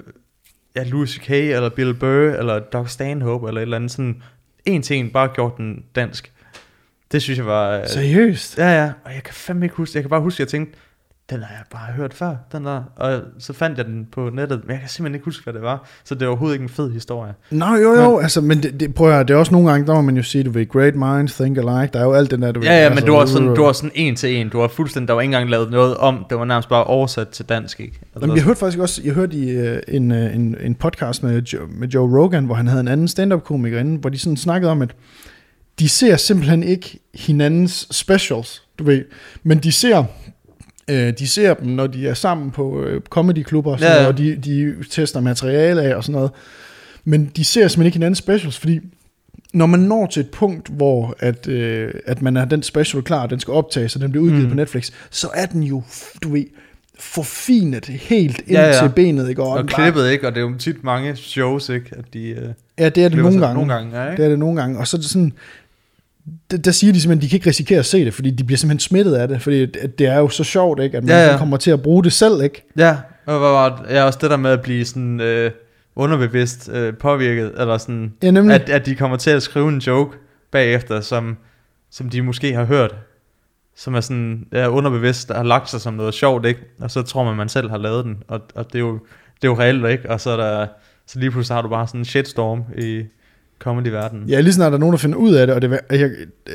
ja, 0.75 0.83
Louis 0.83 1.09
C.K. 1.09 1.29
eller 1.29 1.69
Bill 1.69 1.93
Burr 1.93 2.33
eller 2.33 2.59
Doc 2.59 2.89
Stanhope 2.89 3.47
eller 3.47 3.61
et 3.61 3.63
eller 3.63 3.77
andet 3.77 3.91
sådan 3.91 4.23
en 4.65 4.81
til 4.81 4.97
en 4.97 5.09
bare 5.09 5.27
gjort 5.27 5.57
den 5.57 5.85
dansk. 5.95 6.33
Det 7.11 7.21
synes 7.21 7.37
jeg 7.37 7.45
var... 7.45 7.69
Øh, 7.69 7.87
Seriøst? 7.87 8.57
Ja, 8.57 8.83
ja, 8.83 8.91
og 9.03 9.13
jeg 9.13 9.23
kan 9.23 9.33
fandme 9.33 9.65
ikke 9.65 9.75
huske, 9.75 9.97
jeg 9.97 10.03
kan 10.03 10.09
bare 10.09 10.21
huske, 10.21 10.35
at 10.35 10.39
jeg 10.39 10.47
tænkte, 10.47 10.77
den 11.33 11.43
har 11.43 11.55
jeg 11.55 11.63
bare 11.71 11.93
hørt 11.95 12.13
før, 12.13 12.35
den 12.51 12.65
der, 12.65 12.83
og 12.95 13.21
så 13.39 13.53
fandt 13.53 13.77
jeg 13.77 13.85
den 13.85 14.07
på 14.11 14.29
nettet, 14.33 14.61
men 14.63 14.71
jeg 14.71 14.79
kan 14.79 14.89
simpelthen 14.89 15.15
ikke 15.15 15.25
huske, 15.25 15.43
hvad 15.43 15.53
det 15.53 15.61
var, 15.61 15.87
så 16.03 16.15
det 16.15 16.21
er 16.21 16.27
overhovedet 16.27 16.55
ikke 16.55 16.63
en 16.63 16.69
fed 16.69 16.91
historie. 16.91 17.33
Nå, 17.51 17.65
jo, 17.75 17.93
jo, 17.93 18.19
altså, 18.19 18.41
men 18.41 18.63
det, 18.63 18.79
det, 18.79 18.95
prøv 18.95 19.07
at 19.07 19.13
høre, 19.13 19.23
det 19.23 19.33
er 19.33 19.37
også 19.37 19.51
nogle 19.51 19.71
gange, 19.71 19.87
der 19.87 19.93
må 19.93 20.01
man 20.01 20.17
jo 20.17 20.23
sige, 20.23 20.43
du 20.43 20.51
ved, 20.51 20.69
great 20.69 20.95
minds 20.95 21.35
think 21.35 21.57
alike, 21.57 21.93
der 21.93 21.99
er 21.99 22.03
jo 22.03 22.13
alt 22.13 22.31
den 22.31 22.41
der, 22.41 22.51
du 22.51 22.59
ved. 22.59 22.67
Ja, 22.67 22.83
ja, 22.83 22.89
men 22.89 22.97
altså, 22.97 23.05
du 23.05 23.13
var 23.13 23.25
sådan, 23.25 23.55
du 23.55 23.63
var 23.63 23.71
sådan 23.71 23.91
en 23.95 24.15
til 24.15 24.35
en, 24.35 24.49
du 24.49 24.57
var 24.57 24.67
fuldstændig, 24.67 25.07
der 25.07 25.13
var 25.13 25.21
ikke 25.21 25.29
engang 25.29 25.49
lavet 25.49 25.71
noget 25.71 25.97
om, 25.97 26.25
det 26.29 26.37
var 26.37 26.45
nærmest 26.45 26.69
bare 26.69 26.83
oversat 26.83 27.27
til 27.27 27.45
dansk, 27.49 27.79
ikke? 27.79 27.99
Altså, 28.01 28.19
Jamen, 28.21 28.35
jeg 28.35 28.43
hørte 28.43 28.59
faktisk 28.59 28.79
også, 28.79 29.01
jeg 29.05 29.13
hørte 29.13 29.35
i 29.35 29.49
øh, 29.49 29.79
en, 29.87 30.11
øh, 30.11 30.35
en, 30.35 30.55
en 30.61 30.75
podcast 30.75 31.23
med 31.23 31.41
Joe, 31.41 31.67
med 31.69 31.87
Joe 31.87 32.21
Rogan, 32.21 32.45
hvor 32.45 32.55
han 32.55 32.67
havde 32.67 32.81
en 32.81 32.87
anden 32.87 33.07
stand-up-komiker 33.07 33.79
inde, 33.79 33.97
hvor 33.97 34.09
de 34.09 34.19
sådan 34.19 34.37
snakkede 34.37 34.71
om, 34.71 34.81
at 34.81 34.95
de 35.79 35.89
ser 35.89 36.17
simpelthen 36.17 36.63
ikke 36.63 36.99
hinandens 37.13 37.87
specials, 37.91 38.63
du 38.79 38.83
ved, 38.83 39.05
men 39.43 39.57
de 39.57 39.71
ser, 39.71 40.03
øh, 40.89 41.13
de 41.19 41.27
ser 41.27 41.53
dem, 41.53 41.67
når 41.67 41.87
de 41.87 42.07
er 42.07 42.13
sammen 42.13 42.51
på 42.51 42.81
øh, 42.83 43.01
comedyklubber, 43.01 43.71
og, 43.71 43.79
sådan 43.79 43.95
Ja, 43.95 44.01
ja. 44.01 44.07
og 44.07 44.17
de, 44.17 44.35
de 44.35 44.75
tester 44.89 45.19
materiale 45.21 45.81
af 45.81 45.95
og 45.95 46.03
sådan 46.03 46.13
noget, 46.15 46.31
men 47.05 47.31
de 47.35 47.45
ser 47.45 47.61
simpelthen 47.67 47.85
ikke 47.85 47.95
hinandens 47.95 48.17
specials, 48.17 48.59
fordi 48.59 48.79
når 49.53 49.65
man 49.65 49.79
når 49.79 50.05
til 50.05 50.19
et 50.19 50.29
punkt, 50.29 50.67
hvor 50.69 51.15
at, 51.19 51.47
øh, 51.47 51.93
at 52.05 52.21
man 52.21 52.37
er 52.37 52.45
den 52.45 52.63
special 52.63 53.03
klar, 53.03 53.27
den 53.27 53.39
skal 53.39 53.51
optages, 53.53 53.95
og 53.95 54.01
den 54.01 54.11
bliver 54.11 54.23
udgivet 54.25 54.43
Mm. 54.43 54.49
på 54.49 54.55
Netflix, 54.55 54.91
så 55.11 55.27
er 55.33 55.45
den 55.45 55.63
jo, 55.63 55.83
du 56.23 56.31
ved, 56.31 56.45
forfinet 56.99 57.85
helt 57.85 58.37
ind 58.39 58.47
Ja, 58.49 58.65
ja, 58.67 58.79
til 58.81 58.89
benet, 58.95 59.29
ikke? 59.29 59.43
og 59.43 59.55
bare- 59.55 59.67
klippet, 59.83 60.11
ikke? 60.11 60.27
Og 60.27 60.35
det 60.35 60.41
er 60.43 60.45
jo 60.49 60.57
tit 60.57 60.83
mange 60.83 61.15
shows, 61.15 61.69
ikke? 61.69 61.85
At 61.91 62.05
de, 62.13 62.27
øh, 62.27 62.49
Ja, 62.79 62.89
det 62.89 63.03
er 63.03 63.09
det 63.09 63.17
nogle 63.17 63.39
gange. 63.39 63.53
Nogle 63.53 63.73
gange, 63.73 64.01
ja, 64.01 64.09
ikke? 64.11 64.17
Det 64.21 64.25
er 64.25 64.29
det 64.29 64.39
nogle 64.39 64.61
gange. 64.61 64.79
Og 64.79 64.87
så 64.87 64.97
er 64.97 65.01
det 65.01 65.09
sådan, 65.09 65.33
der, 66.51 66.57
der 66.57 66.71
siger 66.71 66.93
de 66.93 67.01
simpelthen, 67.01 67.21
de 67.21 67.29
kan 67.29 67.35
ikke 67.37 67.49
risikere 67.49 67.79
at 67.79 67.85
se 67.85 68.05
det, 68.05 68.13
fordi 68.13 68.31
de 68.31 68.43
bliver 68.43 68.57
simpelthen 68.57 68.79
smittet 68.79 69.15
af 69.15 69.27
det, 69.27 69.41
fordi 69.41 69.65
det, 69.65 70.07
er 70.07 70.17
jo 70.19 70.29
så 70.29 70.43
sjovt, 70.43 70.79
ikke? 70.81 70.97
At 70.97 71.03
man 71.03 71.09
Ja, 71.09 71.31
ja, 71.31 71.37
kommer 71.37 71.57
til 71.57 71.71
at 71.71 71.81
bruge 71.81 72.03
det 72.03 72.13
selv, 72.13 72.41
ikke? 72.41 72.65
Ja, 72.77 72.97
og 73.25 73.79
ja, 73.89 74.03
også 74.03 74.19
det 74.21 74.29
der 74.29 74.37
med 74.37 74.51
at 74.51 74.61
blive 74.61 74.85
sådan 74.85 75.21
øh, 75.21 75.51
underbevidst 75.95 76.69
øh, 76.73 76.93
påvirket, 76.97 77.51
eller 77.57 77.77
sådan, 77.77 78.13
Ja, 78.23 78.31
nemlig. 78.31 78.55
at, 78.55 78.69
at 78.69 78.85
de 78.85 78.95
kommer 78.95 79.17
til 79.17 79.29
at 79.29 79.43
skrive 79.43 79.69
en 79.69 79.79
joke 79.79 80.17
bagefter, 80.51 81.01
som, 81.01 81.37
som 81.91 82.09
de 82.09 82.21
måske 82.21 82.53
har 82.53 82.63
hørt, 82.65 82.95
som 83.75 83.95
er 83.95 84.01
sådan 84.01 84.47
ja, 84.51 84.67
underbevidst, 84.67 85.27
der 85.27 85.35
har 85.35 85.43
lagt 85.43 85.69
sig 85.69 85.81
som 85.81 85.93
noget 85.93 86.13
sjovt, 86.13 86.45
ikke? 86.45 86.59
Og 86.79 86.91
så 86.91 87.01
tror 87.01 87.23
man, 87.23 87.35
man 87.35 87.49
selv 87.49 87.69
har 87.69 87.77
lavet 87.77 88.05
den, 88.05 88.17
og, 88.27 88.41
og 88.55 88.65
det, 88.67 88.75
er 88.75 88.79
jo, 88.79 88.93
det 89.41 89.47
er 89.47 89.51
jo 89.51 89.59
reelt, 89.59 89.85
ikke? 89.87 90.09
Og 90.09 90.21
så, 90.21 90.29
er 90.29 90.37
der, 90.37 90.67
så 91.07 91.19
lige 91.19 91.31
pludselig 91.31 91.55
har 91.55 91.61
du 91.61 91.69
bare 91.69 91.87
sådan 91.87 92.01
en 92.01 92.05
shitstorm 92.05 92.63
i 92.77 93.03
comedy-verdenen. 93.63 94.29
Ja, 94.29 94.39
lige 94.39 94.53
snart 94.53 94.71
der 94.71 94.77
er 94.77 94.79
nogen, 94.79 94.93
der 94.93 94.97
finder 94.99 95.17
ud 95.17 95.33
af 95.33 95.47
det, 95.47 95.55
og 95.55 95.61
det 95.61 95.69
var, 95.69 95.79
jeg, 95.89 96.09
øh, 96.49 96.53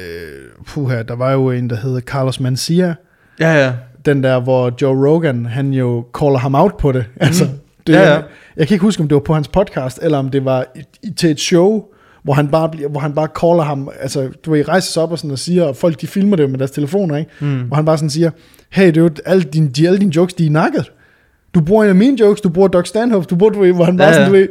puha, 0.66 1.02
der 1.02 1.16
var 1.16 1.32
jo 1.32 1.50
en, 1.50 1.70
der 1.70 1.76
hedder 1.76 2.00
Carlos 2.00 2.40
Mencia, 2.40 2.94
Ja, 3.40 3.64
ja. 3.64 3.72
den 4.04 4.22
der, 4.22 4.40
hvor 4.40 4.72
Joe 4.82 5.08
Rogan, 5.08 5.46
han 5.46 5.72
jo 5.72 6.06
caller 6.20 6.38
ham 6.38 6.54
out 6.54 6.76
på 6.76 6.92
det. 6.92 7.04
Altså, 7.20 7.44
det 7.86 7.92
Ja, 7.92 8.12
ja. 8.14 8.20
Jeg 8.56 8.66
kan 8.68 8.74
ikke 8.74 8.82
huske, 8.82 9.02
om 9.02 9.08
det 9.08 9.14
var 9.14 9.20
på 9.20 9.34
hans 9.34 9.48
podcast, 9.48 9.98
eller 10.02 10.18
om 10.18 10.28
det 10.28 10.44
var 10.44 10.66
i, 11.02 11.10
til 11.10 11.30
et 11.30 11.40
show, 11.40 11.84
hvor 12.22 12.34
han 12.34 12.48
bare, 12.48 12.68
bliver, 12.68 12.88
hvor 12.88 13.00
han 13.00 13.12
bare 13.14 13.28
caller 13.40 13.62
ham, 13.62 13.90
altså 14.00 14.28
du 14.44 14.50
ved, 14.50 14.68
rejser 14.68 14.92
sig 14.92 15.02
op 15.02 15.12
og, 15.12 15.18
sådan 15.18 15.30
og 15.30 15.38
siger, 15.38 15.64
og 15.64 15.76
folk 15.76 16.00
de 16.00 16.06
filmer 16.06 16.36
det 16.36 16.42
jo 16.42 16.48
med 16.48 16.58
deres 16.58 16.70
telefoner, 16.70 17.16
ikke? 17.16 17.30
Mm. 17.40 17.60
Hvor 17.60 17.74
han 17.74 17.84
bare 17.84 17.96
sådan 17.98 18.10
siger, 18.10 18.30
hey, 18.70 18.86
det 18.86 18.96
er 18.96 19.00
jo 19.00 19.10
alle 19.26 19.42
dine, 19.44 19.68
de, 19.68 19.86
alle 19.86 19.98
dine 20.00 20.16
jokes, 20.16 20.34
de 20.34 20.46
er 20.46 20.50
nakket. 20.50 20.92
Du 21.54 21.60
bruger 21.60 21.84
en 21.84 21.88
af 21.88 21.94
mine 21.94 22.20
jokes, 22.20 22.40
du 22.40 22.48
bruger 22.48 22.68
Doc 22.68 22.88
Stanhope, 22.88 23.26
du 23.30 23.36
bruger, 23.36 23.52
du 23.52 23.60
ved, 23.60 23.72
hvor 23.72 23.84
han 23.84 23.96
bare 23.96 24.08
ja, 24.08 24.14
sådan, 24.14 24.34
ja. 24.34 24.40
du 24.40 24.40
ved, 24.40 24.48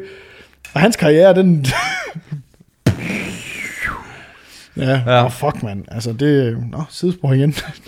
og 0.73 0.81
hans 0.81 0.95
karriere, 0.95 1.35
den... 1.35 1.65
ja, 4.77 5.01
Ja. 5.05 5.25
Oh, 5.25 5.31
fuck, 5.31 5.63
mand. 5.63 5.85
Altså, 5.91 6.13
det... 6.13 6.57
Nå, 6.71 6.83
sidespor 6.89 7.33
igen. 7.33 7.53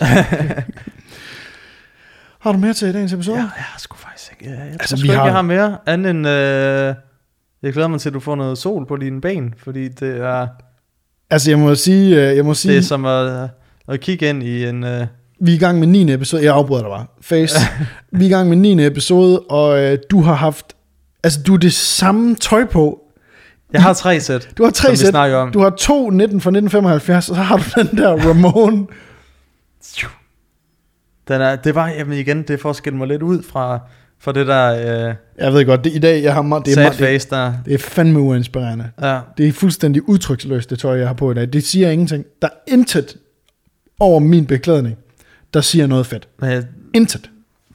Har 2.40 2.52
du 2.52 2.58
mere 2.58 2.72
til 2.72 2.94
dagens 2.94 3.12
episode? 3.12 3.36
Ja, 3.36 3.42
jeg 3.42 3.50
har 3.56 3.78
sgu 3.78 3.96
faktisk 3.96 4.32
ikke. 4.40 4.52
Jeg, 4.52 4.58
jeg 4.60 4.72
Altså, 4.72 4.96
tror 4.96 5.02
vi 5.02 5.08
ikke, 5.08 5.14
har- 5.16 5.24
jeg 5.24 5.34
har 5.34 5.42
mere, 5.42 5.76
andet 5.86 6.10
end... 6.10 6.28
Øh, 6.28 6.94
jeg 7.62 7.72
glæder 7.72 7.88
mig 7.88 8.00
til, 8.00 8.08
at 8.08 8.14
du 8.14 8.20
får 8.20 8.34
noget 8.34 8.58
sol 8.58 8.86
på 8.86 8.96
dine 8.96 9.20
ben, 9.20 9.54
fordi 9.58 9.88
det 9.88 10.16
er, 10.20 10.46
Altså, 11.30 11.50
jeg 11.50 11.58
må 11.58 11.74
sige, 11.74 12.30
øh, 12.30 12.36
jeg 12.36 12.44
må 12.44 12.54
sige 12.54 12.72
det 12.72 12.78
er 12.78 12.82
som 12.82 13.04
at, 13.04 13.48
at 13.88 14.00
kigge 14.00 14.28
ind 14.28 14.42
i 14.42 14.66
en... 14.66 14.84
Øh, 14.84 15.06
vi 15.40 15.50
er 15.50 15.54
i 15.54 15.58
gang 15.58 15.78
med 15.78 15.86
9. 15.86 16.12
episode. 16.14 16.44
Jeg 16.44 16.54
afbryder 16.54 16.82
dig 16.82 16.90
bare. 16.90 17.06
Face. 17.20 17.56
vi 18.12 18.24
er 18.24 18.28
i 18.28 18.32
gang 18.32 18.48
med 18.48 18.56
9. 18.56 18.86
episode, 18.86 19.40
og 19.40 19.78
øh, 19.82 19.98
du 20.10 20.20
har 20.22 20.34
haft... 20.34 20.66
Altså, 21.24 21.42
du 21.42 21.52
har 21.52 21.58
det 21.58 21.72
samme 21.72 22.34
tøj 22.34 22.64
på. 22.64 23.00
Jeg 23.72 23.82
har 23.82 23.92
tre 23.92 24.20
sæt, 24.20 24.48
Du 24.58 24.64
har 24.64 24.70
som 24.70 24.74
tre 24.84 24.90
vi 24.90 24.96
sæt. 24.96 25.08
snakker 25.08 25.36
om. 25.36 25.52
Du 25.52 25.60
har 25.60 25.70
to 25.70 26.10
19 26.10 26.40
fra 26.40 26.50
1975, 26.50 27.28
og 27.30 27.36
så 27.36 27.42
har 27.42 27.56
du 27.56 27.62
den 27.82 27.98
der 27.98 28.28
Ramon. 28.28 28.88
Den 31.28 31.40
er, 31.40 31.56
det 31.56 31.74
var, 31.74 31.88
jamen 31.88 32.18
igen, 32.18 32.42
det 32.42 32.60
for 32.60 32.70
at 32.70 32.76
skille 32.76 32.98
mig 32.98 33.08
lidt 33.08 33.22
ud 33.22 33.42
fra, 33.42 33.78
fra 34.18 34.32
det 34.32 34.46
der 34.46 34.72
øh, 35.08 35.14
Jeg 35.38 35.52
ved 35.52 35.66
godt, 35.66 35.84
det, 35.84 35.92
i 35.94 35.98
dag, 35.98 36.22
jeg 36.22 36.34
har 36.34 36.42
meget, 36.42 36.64
det, 36.64 36.70
er 36.70 36.74
sad 36.74 36.82
meget, 36.82 36.98
det, 36.98 37.06
face 37.06 37.30
der. 37.30 37.52
det 37.64 37.74
er 37.74 37.78
fandme 37.78 38.20
uinspirerende. 38.20 38.90
Ja, 39.02 39.20
Det 39.38 39.48
er 39.48 39.52
fuldstændig 39.52 40.08
udtryksløst, 40.08 40.70
det 40.70 40.78
tøj, 40.78 40.98
jeg 40.98 41.06
har 41.06 41.14
på 41.14 41.30
i 41.30 41.34
dag. 41.34 41.52
Det 41.52 41.64
siger 41.64 41.90
ingenting. 41.90 42.24
Der 42.42 42.48
er 42.48 42.72
intet 42.72 43.16
over 44.00 44.18
min 44.20 44.46
beklædning, 44.46 44.96
der 45.54 45.60
siger 45.60 45.86
noget 45.86 46.06
fedt. 46.06 46.28
men 46.40 46.64
Intet. 46.94 47.30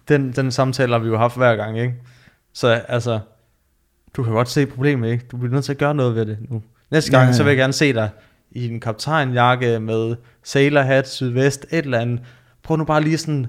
den, 0.08 0.32
den 0.32 0.52
samtale 0.52 0.92
har 0.92 1.00
vi 1.00 1.08
jo 1.08 1.18
haft 1.18 1.38
hver 1.38 1.56
gang, 1.56 1.80
ikke? 1.80 1.94
Så 2.54 2.68
altså, 2.68 3.20
du 4.16 4.24
kan 4.24 4.34
godt 4.34 4.50
se 4.50 4.66
problemet, 4.66 5.12
ikke? 5.12 5.26
Du 5.32 5.38
bliver 5.38 5.54
nødt 5.54 5.66
til 5.66 5.72
at 5.72 5.78
gøre 5.78 5.96
noget 5.96 6.16
ved 6.16 6.26
det 6.26 6.38
nu. 6.50 6.62
Næste 6.92 7.12
gang, 7.12 7.22
Ja, 7.24 7.28
ja, 7.28 7.34
så 7.34 7.44
vil 7.44 7.50
jeg 7.50 7.58
gerne 7.58 7.74
se 7.74 7.94
dig 7.94 8.10
i 8.52 8.70
en 8.70 8.80
kaptajnjakke 8.80 9.80
med 9.80 10.16
sailor 10.44 10.82
hat, 10.82 11.10
sydvest, 11.10 11.66
et 11.72 11.86
eller 11.86 12.00
andet. 12.00 12.20
Prøv 12.64 12.78
nu 12.78 12.84
bare 12.84 13.02
lige 13.04 13.18
sådan... 13.18 13.48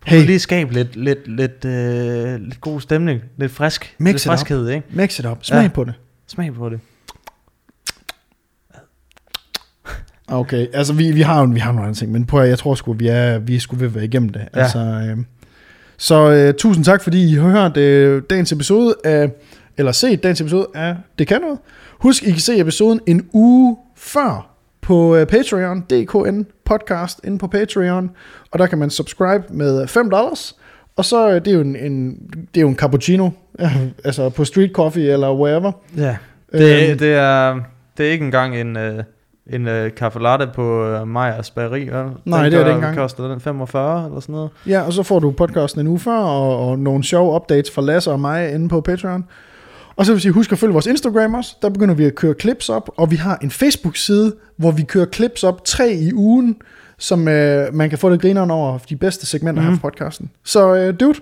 Prøv 0.00 0.18
Hey. 0.18 0.26
lige 0.26 0.38
skabe 0.38 0.72
lidt, 0.72 0.96
lidt, 0.96 1.28
lidt, 1.28 1.64
øh, 1.64 2.40
lidt 2.40 2.60
god 2.60 2.80
stemning, 2.80 3.20
lidt 3.36 3.52
frisk, 3.52 3.94
Mix 3.98 4.12
lidt 4.12 4.22
it 4.24 4.26
up. 4.28 4.32
friskhed, 4.38 4.68
ikke? 4.68 4.86
Mix 4.90 5.18
it 5.18 5.26
up. 5.26 5.38
Smag 5.42 5.62
Ja. 5.62 5.68
på 5.68 5.84
det. 5.84 5.94
Smag 6.26 6.54
på 6.54 6.68
det. 6.68 6.80
Okay, 10.28 10.66
altså 10.72 10.92
vi, 10.92 11.10
vi 11.12 11.20
har 11.20 11.40
jo 11.40 11.48
vi 11.52 11.58
har 11.60 11.72
nogle 11.72 11.86
andre 11.86 11.94
ting, 11.94 12.12
men 12.12 12.26
prøv 12.26 12.42
at, 12.42 12.48
jeg 12.48 12.58
tror 12.58 12.74
sgu, 12.74 12.92
vi 12.92 13.06
er, 13.08 13.38
vi 13.38 13.56
er 13.56 13.60
sgu 13.60 13.76
ved 13.76 13.86
at 13.86 13.94
være 13.94 14.04
igennem 14.04 14.28
det. 14.28 14.48
Ja. 14.54 14.60
Altså, 14.60 14.78
øh, 14.78 15.16
så 15.96 16.30
øh, 16.30 16.54
tusind 16.54 16.84
tak, 16.84 17.02
fordi 17.02 17.30
I 17.30 17.34
har 17.34 17.48
hørt 17.50 17.76
øh, 17.76 18.22
dagens 18.30 18.52
episode 18.52 18.94
af, 19.04 19.30
eller 19.78 19.92
set 19.92 20.22
dagens 20.22 20.40
episode 20.40 20.66
af 20.74 20.96
Det 21.18 21.26
Kan 21.26 21.40
Noget. 21.40 21.58
Husk, 22.00 22.22
I 22.22 22.30
kan 22.30 22.40
se 22.40 22.58
episoden 22.60 23.00
en 23.06 23.26
uge 23.32 23.76
før 23.96 24.50
på 24.82 25.16
øh, 25.16 25.26
Patreon.dkn 25.26 26.42
podcast 26.64 27.20
inde 27.24 27.38
på 27.38 27.46
Patreon, 27.46 28.10
og 28.50 28.58
der 28.58 28.66
kan 28.66 28.78
man 28.78 28.90
subscribe 28.90 29.44
med 29.50 29.86
5 29.86 30.10
dollars, 30.10 30.56
og 30.96 31.04
så 31.04 31.28
øh, 31.28 31.34
det 31.34 31.48
er 31.48 31.52
jo 31.54 31.60
en, 31.60 31.76
en, 31.76 32.16
det 32.54 32.60
er 32.60 32.62
jo 32.62 32.68
en 32.68 32.76
cappuccino, 32.76 33.30
altså 34.04 34.28
på 34.30 34.44
street 34.44 34.70
coffee 34.74 35.12
eller 35.12 35.34
wherever. 35.34 35.72
Ja, 35.96 36.16
det, 36.52 36.88
Øhm. 36.90 36.98
det, 36.98 37.14
er, 37.14 37.60
det 37.98 38.06
er 38.06 38.10
ikke 38.10 38.24
engang 38.24 38.56
en, 38.56 38.76
øh, 38.76 39.02
en 39.52 39.68
øh, 39.68 39.94
kaffe 39.94 40.18
latte 40.22 40.48
på 40.54 40.84
øh, 40.86 41.08
Majers 41.08 41.50
Bageri. 41.50 41.80
vel? 41.80 41.92
Nej, 42.24 42.42
den 42.42 42.52
det 42.52 42.58
er 42.60 42.64
det 42.64 42.70
ikke 42.70 42.70
engang. 42.70 42.96
koster 42.96 43.28
den 43.28 43.40
45 43.40 44.06
eller 44.06 44.20
sådan 44.20 44.32
noget. 44.34 44.50
Ja, 44.66 44.80
og 44.82 44.92
så 44.92 45.02
får 45.02 45.18
du 45.18 45.30
podcasten 45.30 45.80
en 45.80 45.86
uge 45.86 45.98
før, 45.98 46.18
og, 46.18 46.68
og 46.68 46.78
nogle 46.78 47.04
sjove 47.04 47.34
updates 47.34 47.70
fra 47.70 47.82
Lasse 47.82 48.10
og 48.12 48.20
mig 48.20 48.54
inde 48.54 48.68
på 48.68 48.80
Patreon. 48.80 49.24
Og 49.96 50.06
så 50.06 50.12
vil 50.12 50.20
sige, 50.20 50.32
husk 50.32 50.52
at 50.52 50.58
følge 50.58 50.72
vores 50.72 50.86
Instagram 50.86 51.34
også. 51.34 51.56
Der 51.62 51.68
begynder 51.68 51.94
vi 51.94 52.04
at 52.04 52.14
køre 52.14 52.34
clips 52.40 52.68
op, 52.68 52.90
og 52.96 53.10
vi 53.10 53.16
har 53.16 53.38
en 53.42 53.50
Facebook-side, 53.50 54.34
hvor 54.56 54.70
vi 54.70 54.82
kører 54.82 55.06
clips 55.06 55.44
op 55.44 55.64
tre 55.64 55.92
i 55.92 56.12
ugen, 56.12 56.56
som 56.98 57.28
øh, 57.28 57.74
man 57.74 57.88
kan 57.88 57.98
få 57.98 58.08
lidt 58.08 58.20
grineren 58.20 58.50
over 58.50 58.78
de 58.78 58.96
bedste 58.96 59.26
segmenter 59.26 59.62
mm. 59.62 59.66
Mhm. 59.66 59.74
her 59.74 59.80
på 59.80 59.88
podcasten. 59.88 60.30
Så 60.44 60.74
øh, 60.74 61.00
dude, 61.00 61.18